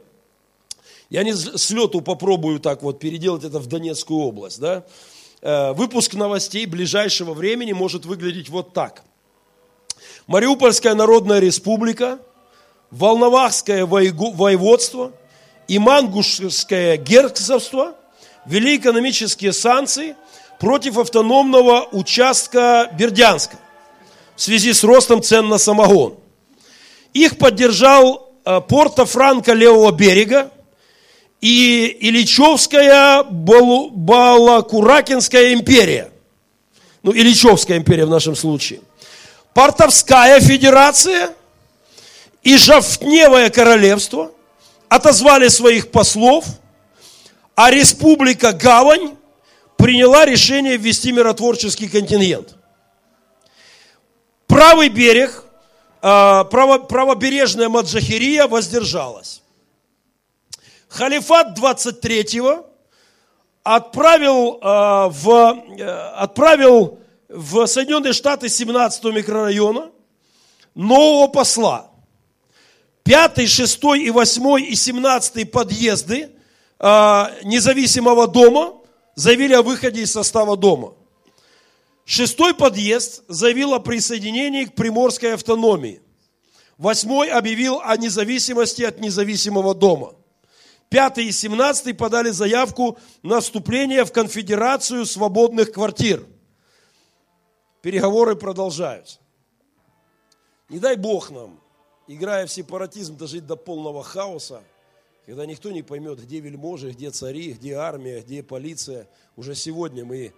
я 1.09 1.23
не 1.23 1.33
с 1.33 1.69
лету 1.69 2.01
попробую 2.01 2.59
так 2.59 2.81
вот 2.81 2.99
переделать 2.99 3.43
это 3.43 3.59
в 3.59 3.67
Донецкую 3.67 4.19
область. 4.19 4.59
Да? 4.59 4.85
Э, 5.41 5.73
выпуск 5.73 6.13
новостей 6.13 6.65
ближайшего 6.65 7.33
времени 7.33 7.73
может 7.73 8.05
выглядеть 8.05 8.49
вот 8.49 8.73
так. 8.73 9.03
Мариупольская 10.25 10.95
Народная 10.95 11.39
Республика, 11.39 12.19
Волновахское 12.89 13.85
воеводство 13.85 15.11
и 15.67 15.77
Мангушское 15.77 16.97
герцогство 16.97 17.95
ввели 18.45 18.77
экономические 18.77 19.53
санкции 19.53 20.15
против 20.59 20.97
автономного 20.97 21.87
участка 21.91 22.89
Бердянска 22.97 23.57
в 24.35 24.41
связи 24.41 24.73
с 24.73 24.83
ростом 24.83 25.21
цен 25.21 25.47
на 25.47 25.57
самогон. 25.57 26.15
Их 27.13 27.37
поддержал 27.37 28.31
э, 28.45 28.61
Порто-Франко 28.61 29.53
левого 29.53 29.91
берега, 29.91 30.49
и 31.43 31.97
Ильичевская 31.99 33.21
Балакуракинская 33.23 35.53
империя. 35.53 36.09
Ну, 37.03 37.11
Ильичевская 37.11 37.77
империя 37.77 38.05
в 38.05 38.09
нашем 38.09 38.35
случае. 38.37 38.79
Портовская 39.53 40.39
федерация 40.39 41.33
и 42.43 42.55
Жафтневое 42.55 43.49
королевство 43.49 44.31
отозвали 44.87 45.49
своих 45.49 45.91
послов, 45.91 46.45
а 47.55 47.71
республика 47.71 48.53
Гавань 48.53 49.17
приняла 49.77 50.25
решение 50.25 50.77
ввести 50.77 51.11
миротворческий 51.11 51.89
контингент. 51.89 52.55
Правый 54.47 54.89
берег, 54.89 55.43
а, 56.01 56.43
правобережная 56.45 57.69
Маджахирия 57.69 58.47
воздержалась. 58.47 59.41
Халифат 60.89 61.57
23-го 61.57 62.67
отправил, 63.63 64.59
э, 64.61 65.09
в, 65.09 65.63
э, 65.79 65.83
отправил 66.17 66.99
в 67.29 67.65
Соединенные 67.65 68.13
Штаты 68.13 68.49
17 68.49 69.11
микрорайона 69.11 69.89
нового 70.75 71.27
посла. 71.27 71.89
Пятый, 73.03 73.47
шестой 73.47 74.03
и 74.03 74.11
восьмой 74.11 74.63
и 74.63 74.75
семнадцатый 74.75 75.45
подъезды 75.45 76.29
независимого 77.43 78.27
дома 78.27 78.81
заявили 79.15 79.53
о 79.53 79.61
выходе 79.61 80.01
из 80.01 80.11
состава 80.11 80.57
дома. 80.57 80.93
Шестой 82.05 82.53
подъезд 82.53 83.23
заявил 83.27 83.73
о 83.73 83.79
присоединении 83.79 84.65
к 84.65 84.75
приморской 84.75 85.33
автономии. 85.33 86.01
Восьмой 86.77 87.29
объявил 87.29 87.79
о 87.81 87.95
независимости 87.97 88.83
от 88.83 88.99
независимого 88.99 89.73
дома– 89.73 90.13
5 90.93 91.17
и 91.17 91.31
17 91.31 91.97
подали 91.97 92.29
заявку 92.29 92.99
на 93.23 93.39
вступление 93.39 94.05
в 94.05 94.11
конфедерацию 94.11 95.07
свободных 95.07 95.71
квартир. 95.71 96.23
Переговоры 97.81 98.35
продолжаются. 98.35 99.17
Не 100.69 100.77
дай 100.77 100.95
Бог 100.95 101.31
нам, 101.31 101.59
играя 102.07 102.45
в 102.45 102.51
сепаратизм, 102.51 103.17
дожить 103.17 103.47
до 103.47 103.55
полного 103.55 104.03
хаоса, 104.03 104.61
когда 105.25 105.45
никто 105.45 105.71
не 105.71 105.83
поймет, 105.83 106.21
где 106.21 106.39
вельможи, 106.39 106.91
где 106.91 107.09
цари, 107.11 107.53
где 107.53 107.75
армия, 107.75 108.21
где 108.21 108.43
полиция. 108.43 109.07
Уже 109.35 109.55
сегодня 109.55 110.03
мы 110.03 110.33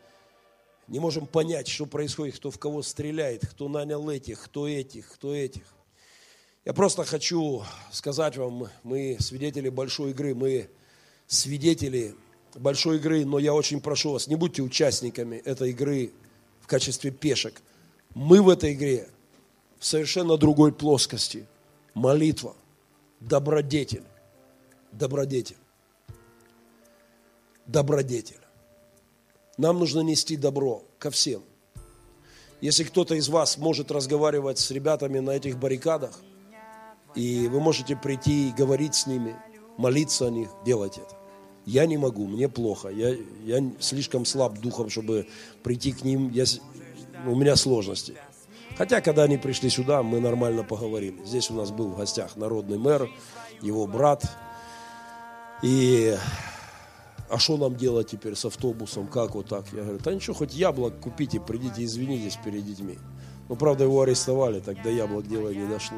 не 0.87 0.99
можем 0.99 1.25
понять, 1.25 1.67
что 1.67 1.85
происходит, 1.85 2.35
кто 2.35 2.51
в 2.51 2.59
кого 2.59 2.83
стреляет, 2.83 3.45
кто 3.47 3.67
нанял 3.67 4.07
этих, 4.09 4.43
кто 4.43 4.67
этих, 4.67 5.11
кто 5.13 5.33
этих. 5.33 5.63
Я 6.65 6.73
просто 6.73 7.03
хочу 7.03 7.63
сказать 7.91 8.37
вам, 8.37 8.69
мы 8.83 9.17
свидетели 9.19 9.69
большой 9.69 10.11
игры, 10.11 10.35
мы 10.35 10.69
свидетели 11.27 12.15
большой 12.55 12.97
игры, 12.97 13.25
но 13.25 13.39
я 13.39 13.53
очень 13.53 13.81
прошу 13.81 14.13
вас, 14.13 14.27
не 14.27 14.35
будьте 14.35 14.61
участниками 14.61 15.37
этой 15.37 15.71
игры 15.71 16.11
в 16.61 16.67
качестве 16.67 17.11
пешек. 17.11 17.61
Мы 18.13 18.41
в 18.41 18.49
этой 18.49 18.73
игре 18.73 19.09
в 19.79 19.85
совершенно 19.85 20.37
другой 20.37 20.71
плоскости. 20.71 21.45
Молитва, 21.93 22.55
добродетель, 23.19 24.03
добродетель, 24.97 25.57
добродетель. 27.65 28.41
Нам 29.57 29.79
нужно 29.79 30.01
нести 30.01 30.35
добро 30.35 30.83
ко 30.99 31.11
всем. 31.11 31.43
Если 32.61 32.83
кто-то 32.83 33.15
из 33.15 33.29
вас 33.29 33.57
может 33.57 33.91
разговаривать 33.91 34.59
с 34.59 34.71
ребятами 34.71 35.19
на 35.19 35.31
этих 35.31 35.57
баррикадах– 35.57 36.19
и 37.15 37.47
вы 37.47 37.61
можете 37.61 37.95
прийти 37.95 38.49
и 38.49 38.51
говорить 38.51 38.93
с 38.93 39.07
ними, 39.07 39.35
молиться 39.77 40.27
о 40.27 40.29
них, 40.29 40.49
делать 40.65 40.97
это. 40.97 41.15
Я 41.65 41.87
не 41.87 41.97
могу, 41.97 42.27
мне 42.27 42.47
плохо. 42.47 42.89
Я, 42.89 43.15
я 43.43 43.63
слишком 43.79 44.25
слаб 44.25 44.59
духом, 44.59 44.89
чтобы 44.89 45.27
прийти 45.63 45.93
к 45.93 46.03
ним. 46.03 46.29
Я, 46.29 46.43
у 47.25 47.35
меня 47.35 47.55
сложности. 47.55 48.13
Хотя, 48.77 49.01
когда 49.01 49.23
они 49.23 49.37
пришли 49.37 49.69
сюда, 49.69 50.03
мы 50.03 50.19
нормально 50.19 50.63
поговорили. 50.63 51.25
Здесь 51.25 51.49
у 51.49 51.55
нас 51.55 51.71
был 51.71 51.87
в 51.87 51.97
гостях 51.97 52.35
народный 52.35 52.77
мэр, 52.77 53.09
его 53.61 53.87
брат. 53.87 54.29
И 55.65 56.15
а 57.27 57.39
что 57.39 57.57
нам 57.57 57.75
делать 57.75 58.11
теперь 58.11 58.35
с 58.35 58.45
автобусом, 58.45 59.07
как 59.07 59.33
вот 59.33 59.49
так? 59.49 59.65
Я 59.73 59.81
говорю, 59.81 59.97
да 59.97 60.13
ничего, 60.13 60.35
хоть 60.35 60.53
яблок 60.53 60.99
купите, 60.99 61.39
придите, 61.39 61.83
извинитесь 61.83 62.37
перед 62.45 62.63
детьми. 62.63 62.99
Ну, 63.49 63.55
правда, 63.55 63.85
его 63.85 63.99
арестовали, 64.03 64.59
тогда 64.59 64.91
яблок 64.91 65.27
дело 65.27 65.49
не 65.49 65.65
дошло. 65.65 65.97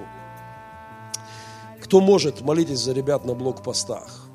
Кто 1.82 2.00
может, 2.00 2.40
молитесь 2.40 2.80
за 2.80 2.94
ребят 2.94 3.26
на 3.26 3.34
блокпостах. 3.34 4.30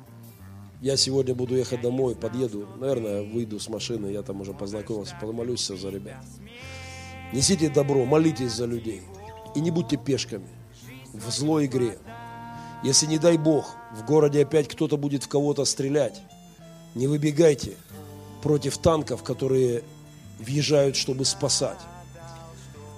Я 0.81 0.97
сегодня 0.97 1.33
буду 1.33 1.55
ехать 1.55 1.81
домой, 1.81 2.15
подъеду, 2.15 2.67
наверное, 2.77 3.23
выйду 3.23 3.59
с 3.59 3.67
машины, 3.69 4.07
я 4.11 4.21
там 4.21 4.41
уже 4.41 4.53
познакомился, 4.53 5.15
помолюсь 5.19 5.65
за 5.65 5.89
ребят. 5.89 6.23
Несите 7.31 7.69
добро, 7.69 8.05
молитесь 8.05 8.51
за 8.51 8.65
людей. 8.65 9.01
И 9.55 9.61
не 9.61 9.71
будьте 9.71 9.97
пешками 9.97 10.49
в 11.11 11.31
злой 11.31 11.65
игре. 11.65 11.97
Если, 12.83 13.05
не 13.05 13.17
дай 13.17 13.37
Бог, 13.37 13.75
в 13.95 14.05
городе 14.05 14.41
опять 14.41 14.67
кто-то 14.67 14.97
будет 14.97 15.23
в 15.23 15.27
кого-то 15.27 15.65
стрелять, 15.65 16.21
не 16.95 17.07
выбегайте 17.07 17.73
против 18.41 18.77
танков, 18.77 19.23
которые 19.23 19.83
въезжают, 20.39 20.95
чтобы 20.95 21.25
спасать. 21.25 21.79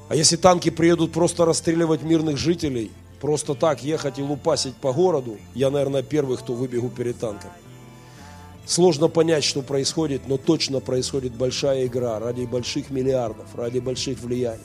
А 0.10 0.16
если 0.16 0.38
танки 0.38 0.70
приедут 0.70 1.12
просто 1.12 1.46
расстреливать 1.46 2.04
мирных 2.04 2.38
жителей– 2.38 2.92
Просто 3.26 3.56
так 3.56 3.84
ехать 3.84 4.20
и 4.20 4.22
лупасить 4.22 4.76
по 4.76 4.94
городу, 4.94 5.38
я, 5.54 5.72
наверное, 5.72 6.04
первый, 6.04 6.38
кто 6.38 6.54
выбегу 6.54 6.90
перед 6.90 7.18
танком. 7.18 7.50
Сложно 8.68 9.08
понять, 9.08 9.44
что 9.44 9.62
происходит, 9.62 10.28
но 10.28 10.38
точно 10.38 10.80
происходит 10.80 11.34
большая 11.34 11.86
игра 11.86 12.20
ради 12.20 12.46
больших 12.46 12.90
миллиардов, 12.90 13.56
ради 13.56 13.80
больших 13.80 14.20
влияний. 14.20 14.62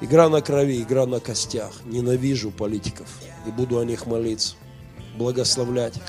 Игра 0.00 0.28
на 0.28 0.40
крови, 0.42 0.82
игра 0.82 1.06
на 1.06 1.18
костях. 1.18 1.72
Ненавижу 1.84 2.50
политиков 2.50 3.08
и 3.46 3.50
буду 3.50 3.78
о 3.78 3.84
них 3.84 4.06
молиться, 4.06 4.54
благословлять 5.16 5.96
их. 5.96 6.04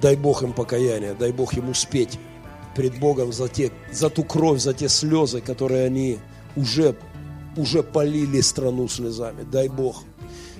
Дай 0.00 0.16
Бог 0.16 0.42
им 0.42 0.52
покаяние, 0.52 1.14
дай 1.14 1.32
Бог 1.32 1.54
им 1.54 1.70
успеть 1.70 2.18
перед 2.76 3.00
Богом 3.00 3.32
за, 3.32 3.48
те, 3.48 3.72
за 3.90 4.10
ту 4.10 4.22
кровь, 4.22 4.60
за 4.60 4.74
те 4.74 4.88
слезы, 4.88 5.40
которые 5.40 5.86
они 5.86 6.18
уже, 6.56 6.94
уже 7.56 7.82
полили 7.82 8.40
страну 8.40 8.86
слезами. 8.86 9.42
Дай 9.42 9.68
Бог 9.68 10.04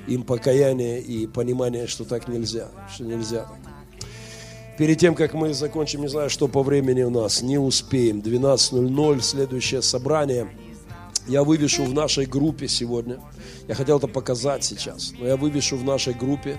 им 0.08 0.24
покаяние 0.24 1.00
и 1.00 1.26
понимание, 1.26 1.86
что 1.86 2.04
так 2.04 2.26
нельзя, 2.26 2.68
что 2.92 3.04
нельзя 3.04 3.42
так. 3.42 3.78
Перед 4.78 4.98
тем, 4.98 5.16
как 5.16 5.34
мы 5.34 5.54
закончим, 5.54 6.02
не 6.02 6.08
знаю, 6.08 6.30
что 6.30 6.46
по 6.46 6.62
времени 6.62 7.02
у 7.02 7.10
нас, 7.10 7.42
не 7.42 7.58
успеем. 7.58 8.20
12.00, 8.20 9.20
следующее 9.20 9.82
собрание. 9.82 10.48
Я 11.28 11.44
вывешу 11.44 11.84
в 11.84 11.92
нашей 11.92 12.24
группе 12.24 12.68
сегодня. 12.68 13.20
Я 13.68 13.74
хотел 13.74 13.98
это 13.98 14.08
показать 14.08 14.64
сейчас, 14.64 15.12
но 15.18 15.26
я 15.26 15.36
вывешу 15.36 15.76
в 15.76 15.84
нашей 15.84 16.14
группе 16.14 16.58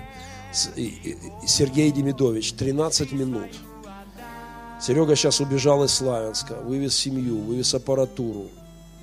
Сергей 0.52 1.90
Демидович 1.90 2.52
13 2.52 3.12
минут. 3.12 3.48
Серега 4.80 5.16
сейчас 5.16 5.40
убежал 5.40 5.84
из 5.84 5.92
Славянска, 5.92 6.54
вывез 6.54 6.96
семью, 6.96 7.38
вывез 7.38 7.74
аппаратуру. 7.74 8.46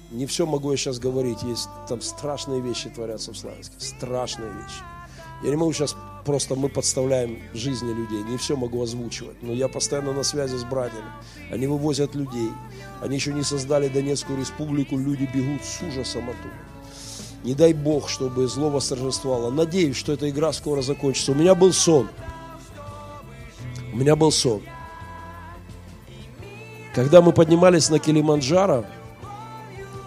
Не 0.09 0.25
все 0.25 0.45
могу 0.45 0.71
я 0.71 0.77
сейчас 0.77 0.99
говорить, 0.99 1.43
есть 1.43 1.67
там 1.89 2.01
страшные 2.01 2.61
вещи 2.61 2.89
творятся 2.89 3.33
в 3.33 3.37
Славянске, 3.37 3.75
страшные 3.77 4.49
вещи. 4.53 4.81
Я 5.43 5.49
не 5.49 5.57
могу 5.57 5.73
сейчас 5.73 5.95
просто, 6.27 6.55
мы 6.55 6.67
подставляем 6.67 7.39
жизни 7.53 7.93
людей, 7.93 8.21
не 8.23 8.37
все 8.37 8.57
могу 8.57 8.83
озвучивать, 8.83 9.41
но 9.41 9.53
я 9.53 9.69
постоянно 9.69 10.11
на 10.11 10.23
связи 10.23 10.57
с 10.57 10.65
братьями. 10.65 11.07
Они 11.51 11.67
вывозят 11.67 12.15
людей, 12.15 12.51
они 13.01 13.15
еще 13.15 13.31
не 13.33 13.43
создали 13.43 13.87
Донецкую 13.87 14.37
республику, 14.37 14.97
люди 14.97 15.27
бегут 15.33 15.63
с 15.63 15.81
ужасом 15.81 16.29
оттуда. 16.29 16.53
Не 17.45 17.55
дай 17.55 17.73
Бог, 17.73 18.09
чтобы 18.09 18.45
зло 18.49 18.69
восторжествовало. 18.69 19.51
Надеюсь, 19.51 19.95
что 19.95 20.11
эта 20.11 20.29
игра 20.29 20.51
скоро 20.51 20.81
закончится. 20.81 21.31
У 21.31 21.35
меня 21.35 21.55
был 21.55 21.71
сон. 21.71 22.09
У 23.93 23.95
меня 23.95 24.17
был 24.17 24.31
сон. 24.31 24.61
Когда 26.93 27.21
мы 27.21 27.31
поднимались 27.31 27.89
на 27.89 27.99
Килиманджаро, 27.99 28.83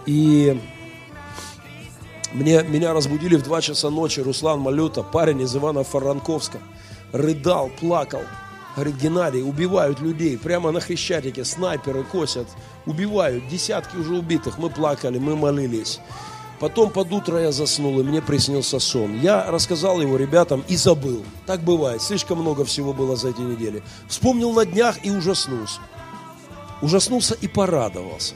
и 0.05 0.61
мне, 2.33 2.63
меня 2.63 2.93
разбудили 2.93 3.35
в 3.35 3.43
2 3.43 3.61
часа 3.61 3.89
ночи 3.89 4.21
Руслан 4.21 4.59
Малюта, 4.59 5.03
парень 5.03 5.41
из 5.41 5.55
Ивана 5.55 5.83
Фаранковска, 5.83 6.59
рыдал, 7.11 7.69
плакал. 7.79 8.21
Говорит, 8.75 8.95
Геннадий, 8.95 9.43
убивают 9.43 9.99
людей 9.99 10.37
прямо 10.37 10.71
на 10.71 10.79
Хрещатике, 10.79 11.43
снайперы 11.43 12.03
косят, 12.03 12.47
убивают, 12.85 13.47
десятки 13.49 13.97
уже 13.97 14.15
убитых. 14.15 14.57
Мы 14.57 14.69
плакали, 14.69 15.19
мы 15.19 15.35
молились. 15.35 15.99
Потом 16.61 16.89
под 16.91 17.11
утро 17.11 17.39
я 17.39 17.51
заснул, 17.51 17.99
и 17.99 18.03
мне 18.03 18.21
приснился 18.21 18.79
сон. 18.79 19.19
Я 19.19 19.49
рассказал 19.49 19.99
его 19.99 20.15
ребятам 20.15 20.63
и 20.67 20.77
забыл. 20.77 21.25
Так 21.47 21.61
бывает, 21.63 22.01
слишком 22.01 22.39
много 22.39 22.63
всего 22.63 22.93
было 22.93 23.15
за 23.15 23.29
эти 23.29 23.41
недели. 23.41 23.83
Вспомнил 24.07 24.53
на 24.53 24.63
днях 24.63 25.03
и 25.03 25.09
ужаснулся. 25.09 25.81
Ужаснулся 26.81 27.33
и 27.33 27.47
порадовался. 27.47 28.35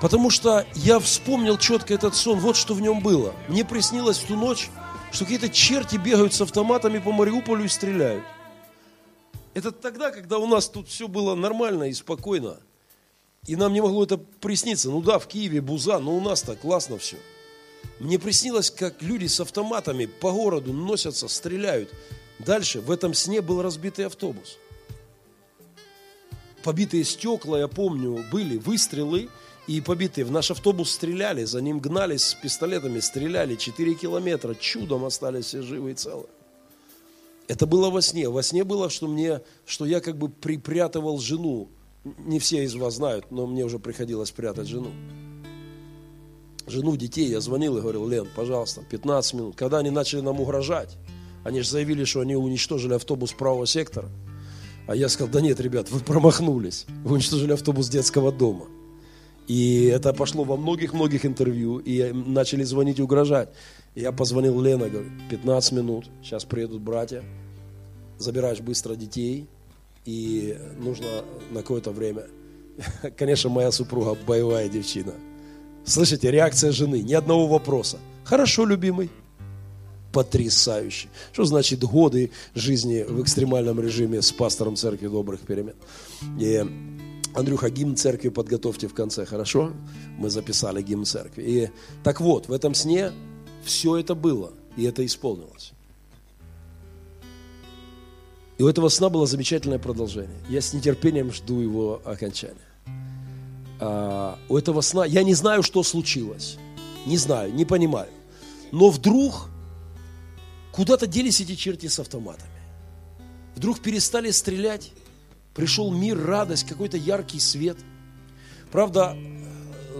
Потому 0.00 0.30
что 0.30 0.64
я 0.74 1.00
вспомнил 1.00 1.58
четко 1.58 1.94
этот 1.94 2.14
сон, 2.14 2.38
вот 2.38 2.56
что 2.56 2.74
в 2.74 2.80
нем 2.80 3.00
было. 3.00 3.34
Мне 3.48 3.64
приснилось 3.64 4.18
в 4.18 4.26
ту 4.26 4.36
ночь, 4.36 4.70
что 5.10 5.24
какие-то 5.24 5.48
черти 5.48 5.96
бегают 5.96 6.34
с 6.34 6.40
автоматами 6.40 6.98
по 6.98 7.10
Мариуполю 7.10 7.64
и 7.64 7.68
стреляют. 7.68 8.24
Это 9.54 9.72
тогда, 9.72 10.12
когда 10.12 10.38
у 10.38 10.46
нас 10.46 10.68
тут 10.68 10.88
все 10.88 11.08
было 11.08 11.34
нормально 11.34 11.84
и 11.84 11.92
спокойно. 11.92 12.58
И 13.46 13.56
нам 13.56 13.72
не 13.72 13.80
могло 13.80 14.04
это 14.04 14.18
присниться. 14.18 14.90
Ну 14.90 15.00
да, 15.00 15.18
в 15.18 15.26
Киеве 15.26 15.60
буза, 15.60 15.98
но 15.98 16.14
у 16.16 16.20
нас 16.20 16.42
так 16.42 16.60
классно 16.60 16.98
все. 16.98 17.16
Мне 17.98 18.18
приснилось, 18.18 18.70
как 18.70 19.02
люди 19.02 19.26
с 19.26 19.40
автоматами 19.40 20.06
по 20.06 20.30
городу 20.30 20.72
носятся, 20.72 21.26
стреляют. 21.26 21.92
Дальше 22.38 22.80
в 22.80 22.90
этом 22.90 23.14
сне 23.14 23.40
был 23.40 23.62
разбитый 23.62 24.06
автобус. 24.06 24.58
Побитые 26.62 27.04
стекла, 27.04 27.58
я 27.58 27.68
помню, 27.68 28.24
были 28.30 28.58
выстрелы 28.58 29.28
и 29.68 29.80
побитые. 29.80 30.24
В 30.24 30.32
наш 30.32 30.50
автобус 30.50 30.90
стреляли, 30.90 31.44
за 31.44 31.60
ним 31.60 31.78
гнались 31.78 32.24
с 32.24 32.34
пистолетами, 32.34 32.98
стреляли 33.00 33.54
4 33.54 33.94
километра. 33.94 34.54
Чудом 34.54 35.04
остались 35.04 35.44
все 35.44 35.62
живы 35.62 35.92
и 35.92 35.94
целы. 35.94 36.26
Это 37.46 37.66
было 37.66 37.90
во 37.90 38.02
сне. 38.02 38.28
Во 38.28 38.42
сне 38.42 38.64
было, 38.64 38.90
что, 38.90 39.06
мне, 39.06 39.42
что 39.66 39.86
я 39.86 40.00
как 40.00 40.16
бы 40.16 40.28
припрятывал 40.28 41.18
жену 41.18 41.68
не 42.04 42.38
все 42.38 42.64
из 42.64 42.74
вас 42.74 42.94
знают, 42.94 43.30
но 43.30 43.46
мне 43.46 43.64
уже 43.64 43.78
приходилось 43.78 44.30
прятать 44.30 44.66
жену. 44.66 44.90
Жену, 46.66 46.96
детей 46.96 47.28
я 47.28 47.40
звонил 47.40 47.76
и 47.76 47.80
говорил, 47.80 48.06
Лен, 48.08 48.28
пожалуйста, 48.34 48.82
15 48.90 49.34
минут. 49.34 49.56
Когда 49.56 49.78
они 49.78 49.90
начали 49.90 50.20
нам 50.20 50.40
угрожать, 50.40 50.96
они 51.44 51.60
же 51.60 51.68
заявили, 51.68 52.04
что 52.04 52.20
они 52.20 52.36
уничтожили 52.36 52.94
автобус 52.94 53.32
правого 53.32 53.66
сектора. 53.66 54.08
А 54.86 54.94
я 54.94 55.08
сказал, 55.08 55.28
да 55.30 55.40
нет, 55.40 55.60
ребят, 55.60 55.90
вы 55.90 56.00
промахнулись. 56.00 56.86
Вы 57.04 57.14
уничтожили 57.14 57.52
автобус 57.52 57.88
детского 57.88 58.32
дома. 58.32 58.66
И 59.48 59.86
это 59.86 60.12
пошло 60.12 60.44
во 60.44 60.58
многих-многих 60.58 61.24
интервью, 61.24 61.78
и 61.78 62.12
начали 62.12 62.64
звонить 62.64 62.98
и 62.98 63.02
угрожать. 63.02 63.48
Я 63.94 64.12
позвонил 64.12 64.60
Лена, 64.60 64.90
говорю, 64.90 65.10
15 65.30 65.72
минут, 65.72 66.10
сейчас 66.22 66.44
приедут 66.44 66.82
братья, 66.82 67.24
забираешь 68.18 68.60
быстро 68.60 68.94
детей, 68.94 69.48
и 70.04 70.54
нужно 70.78 71.06
на 71.50 71.62
какое-то 71.62 71.92
время. 71.92 72.24
Конечно, 73.16 73.48
моя 73.48 73.72
супруга 73.72 74.16
боевая 74.26 74.68
девчина. 74.68 75.14
Слышите, 75.84 76.30
реакция 76.30 76.70
жены, 76.70 77.02
ни 77.02 77.14
одного 77.14 77.46
вопроса. 77.46 77.98
Хорошо, 78.24 78.66
любимый. 78.66 79.10
Потрясающе. 80.12 81.08
Что 81.32 81.44
значит 81.44 81.80
годы 81.80 82.32
жизни 82.54 83.02
в 83.08 83.22
экстремальном 83.22 83.80
режиме 83.80 84.20
с 84.20 84.30
пастором 84.30 84.76
церкви 84.76 85.06
добрых 85.06 85.40
перемен? 85.40 85.74
И 86.38 87.07
Андрюха, 87.38 87.70
гимн 87.70 87.96
церкви 87.96 88.30
подготовьте 88.30 88.88
в 88.88 88.94
конце, 88.94 89.24
хорошо? 89.24 89.72
Мы 90.18 90.28
записали 90.28 90.82
гимн 90.82 91.04
церкви. 91.04 91.42
И 91.42 91.70
так 92.02 92.20
вот, 92.20 92.48
в 92.48 92.52
этом 92.52 92.74
сне 92.74 93.12
все 93.62 93.96
это 93.96 94.16
было, 94.16 94.52
и 94.76 94.84
это 94.84 95.06
исполнилось. 95.06 95.72
И 98.58 98.62
у 98.64 98.68
этого 98.68 98.88
сна 98.88 99.08
было 99.08 99.24
замечательное 99.24 99.78
продолжение. 99.78 100.36
Я 100.48 100.60
с 100.60 100.72
нетерпением 100.72 101.32
жду 101.32 101.60
его 101.60 102.02
окончания. 102.04 102.56
А, 103.78 104.36
у 104.48 104.56
этого 104.56 104.80
сна, 104.80 105.04
я 105.04 105.22
не 105.22 105.34
знаю, 105.34 105.62
что 105.62 105.84
случилось. 105.84 106.58
Не 107.06 107.16
знаю, 107.16 107.54
не 107.54 107.64
понимаю. 107.64 108.10
Но 108.72 108.90
вдруг 108.90 109.48
куда-то 110.72 111.06
делись 111.06 111.40
эти 111.40 111.54
черти 111.54 111.86
с 111.86 112.00
автоматами. 112.00 112.50
Вдруг 113.54 113.78
перестали 113.78 114.32
стрелять. 114.32 114.90
Пришел 115.58 115.92
мир, 115.92 116.18
радость, 116.24 116.66
какой-то 116.66 116.96
яркий 116.96 117.38
свет. 117.38 117.76
Правда, 118.72 119.14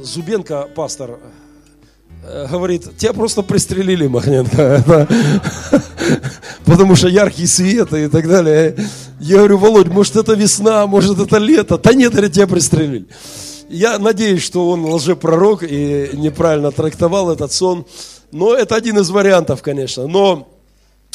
Зубенко, 0.00 0.68
пастор, 0.74 1.18
Э, 2.22 2.46
говорит, 2.50 2.96
тебя 2.96 3.12
просто 3.12 3.42
пристрелили, 3.42 4.06
Махненко. 4.06 5.08
Потому 6.64 6.96
что 6.96 7.08
яркий 7.08 7.46
свет 7.46 7.92
и 7.92 8.08
так 8.08 8.28
далее. 8.28 8.76
Я 9.20 9.38
говорю, 9.38 9.58
Володь, 9.58 9.88
может 9.88 10.16
это 10.16 10.34
весна, 10.34 10.86
может 10.86 11.18
это 11.18 11.38
лето. 11.38 11.78
Да 11.78 11.92
нет, 11.94 12.12
говорит, 12.12 12.32
тебя 12.32 12.46
пристрелили. 12.46 13.06
Я 13.68 13.98
надеюсь, 13.98 14.42
что 14.42 14.68
он 14.70 14.84
лжепророк 14.84 15.62
и 15.62 16.10
неправильно 16.14 16.70
трактовал 16.72 17.30
этот 17.30 17.52
сон. 17.52 17.86
Но 18.32 18.54
это 18.54 18.74
один 18.74 18.98
из 18.98 19.10
вариантов, 19.10 19.62
конечно. 19.62 20.06
Но, 20.06 20.48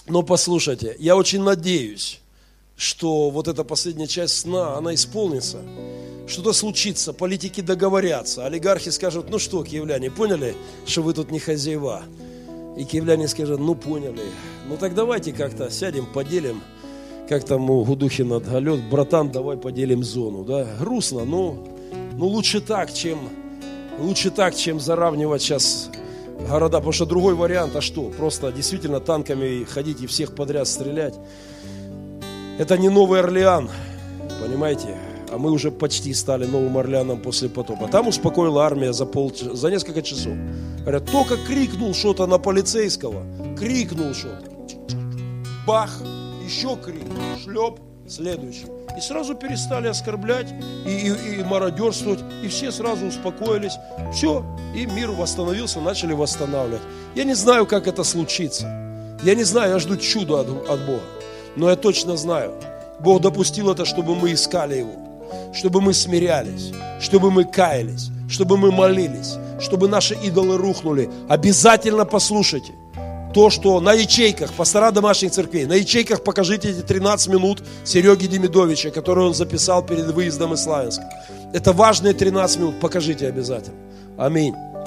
но 0.08 0.22
послушайте, 0.24 0.96
я 1.00 1.16
очень 1.16 1.44
надеюсь, 1.44 2.22
что 2.76 3.30
вот 3.30 3.48
эта 3.48 3.64
последняя 3.64 4.08
часть 4.08 4.40
сна, 4.40 4.78
она 4.78 4.94
исполнится. 4.94 5.60
Что-то 6.28 6.54
случится, 6.54 7.14
политики 7.14 7.62
договорятся, 7.62 8.46
олигархи 8.46 8.90
скажут, 8.90 9.30
ну 9.30 9.40
что, 9.40 9.64
киевляне, 9.64 10.10
поняли, 10.10 10.56
что 10.86 11.02
вы 11.02 11.14
тут 11.14 11.32
не 11.32 11.40
хозяева? 11.40 12.04
И 12.78 12.86
киевляне 12.86 13.28
скажут, 13.28 13.60
ну 13.60 13.76
поняли, 13.76 14.22
ну 14.68 14.78
так 14.78 14.96
давайте 14.96 15.34
как-то 15.34 15.70
сядем, 15.70 16.06
поделим, 16.06 16.62
как 17.28 17.44
там 17.44 17.70
у 17.70 17.84
Гудухина 17.84 18.40
Галет, 18.40 18.90
братан, 18.90 19.32
давай 19.32 19.58
поделим 19.58 20.04
зону, 20.04 20.44
да, 20.44 20.66
грустно, 20.80 21.26
но 21.26 21.58
ну 22.14 22.28
лучше 22.28 22.62
так, 22.62 22.94
чем, 22.94 23.30
лучше 24.00 24.32
так, 24.32 24.56
чем 24.56 24.80
заравнивать 24.80 25.42
сейчас 25.42 25.90
города, 26.48 26.78
потому 26.78 26.94
что 26.94 27.06
другой 27.06 27.36
вариант, 27.36 27.76
а 27.76 27.82
что, 27.82 28.10
просто 28.10 28.52
действительно 28.52 29.00
танками 29.00 29.66
ходить 29.66 30.02
и 30.02 30.08
всех 30.08 30.36
подряд 30.36 30.68
стрелять, 30.68 31.16
это 32.58 32.78
не 32.78 32.90
Новый 32.90 33.20
Орлеан, 33.20 33.70
понимаете, 34.42 34.96
а 35.32 35.38
мы 35.38 35.52
уже 35.52 35.72
почти 35.72 36.14
стали 36.14 36.46
Новым 36.46 36.78
Орлеаном 36.78 37.20
после 37.20 37.50
потопа. 37.50 37.88
Там 37.88 38.08
успокоила 38.08 38.66
армия 38.66 38.94
за, 38.94 39.06
пол, 39.06 39.34
за 39.36 39.72
несколько 39.72 40.04
часов. 40.04 40.34
Говорят, 40.82 41.06
только 41.12 41.38
крикнул 41.38 41.94
что-то 41.96 42.28
на 42.28 42.38
полицейского, 42.38 43.24
крикнул 43.58 44.14
что-то. 44.14 44.52
Бах, 45.66 46.02
еще 46.46 46.76
крик, 46.76 47.08
шлеп, 47.44 47.80
следующий. 48.08 48.68
И 48.96 49.02
сразу 49.02 49.34
перестали 49.34 49.88
оскорблять 49.88 50.54
и, 50.86 50.90
и, 50.90 51.40
и 51.40 51.44
мародерствовать, 51.44 52.20
и 52.44 52.48
все 52.48 52.72
сразу 52.72 53.08
успокоились. 53.08 53.74
Все, 54.14 54.46
и 54.76 54.86
мир 54.86 55.10
восстановился, 55.10 55.82
начали 55.82 56.14
восстанавливать. 56.14 56.82
Я 57.16 57.24
не 57.24 57.34
знаю, 57.34 57.66
как 57.66 57.88
это 57.88 58.04
случится. 58.04 58.68
Я 59.24 59.34
не 59.34 59.46
знаю, 59.46 59.72
я 59.72 59.80
жду 59.80 59.98
чуда 59.98 60.42
от, 60.42 60.70
от 60.70 60.86
Бога. 60.86 61.02
Но 61.56 61.70
я 61.70 61.76
точно 61.76 62.18
знаю, 62.18 62.54
Бог 63.00 63.22
допустил 63.22 63.72
это, 63.72 63.86
чтобы 63.86 64.16
мы 64.16 64.34
искали 64.34 64.76
Его 64.76 65.04
чтобы 65.54 65.82
мы 65.82 65.94
смирялись, 65.94 66.72
чтобы 67.00 67.32
мы 67.32 67.46
каялись, 67.46 68.10
чтобы 68.28 68.58
мы 68.58 68.72
молились, 68.72 69.36
чтобы 69.60 69.88
наши 69.88 70.16
идолы 70.16 70.58
рухнули. 70.58 71.10
Обязательно 71.30 72.06
послушайте 72.06 72.74
то, 73.34 73.50
что 73.50 73.80
на 73.80 73.94
ячейках, 73.94 74.54
пастора 74.54 74.92
домашних 74.92 75.32
церквей, 75.32 75.66
на 75.66 75.74
ячейках 75.74 76.24
покажите 76.24 76.70
эти 76.70 76.82
13 76.82 77.30
минут 77.30 77.64
Сереги 77.84 78.28
Демидовича, 78.28 78.92
которые 78.92 79.28
он 79.28 79.34
записал 79.34 79.84
перед 79.84 80.06
выездом 80.06 80.54
из 80.54 80.64
Славянска. 80.64 81.04
Это 81.52 81.74
важные 81.74 82.14
13 82.14 82.60
минут, 82.60 82.80
покажите 82.80 83.28
обязательно. 83.28 83.78
Аминь. 84.18 84.54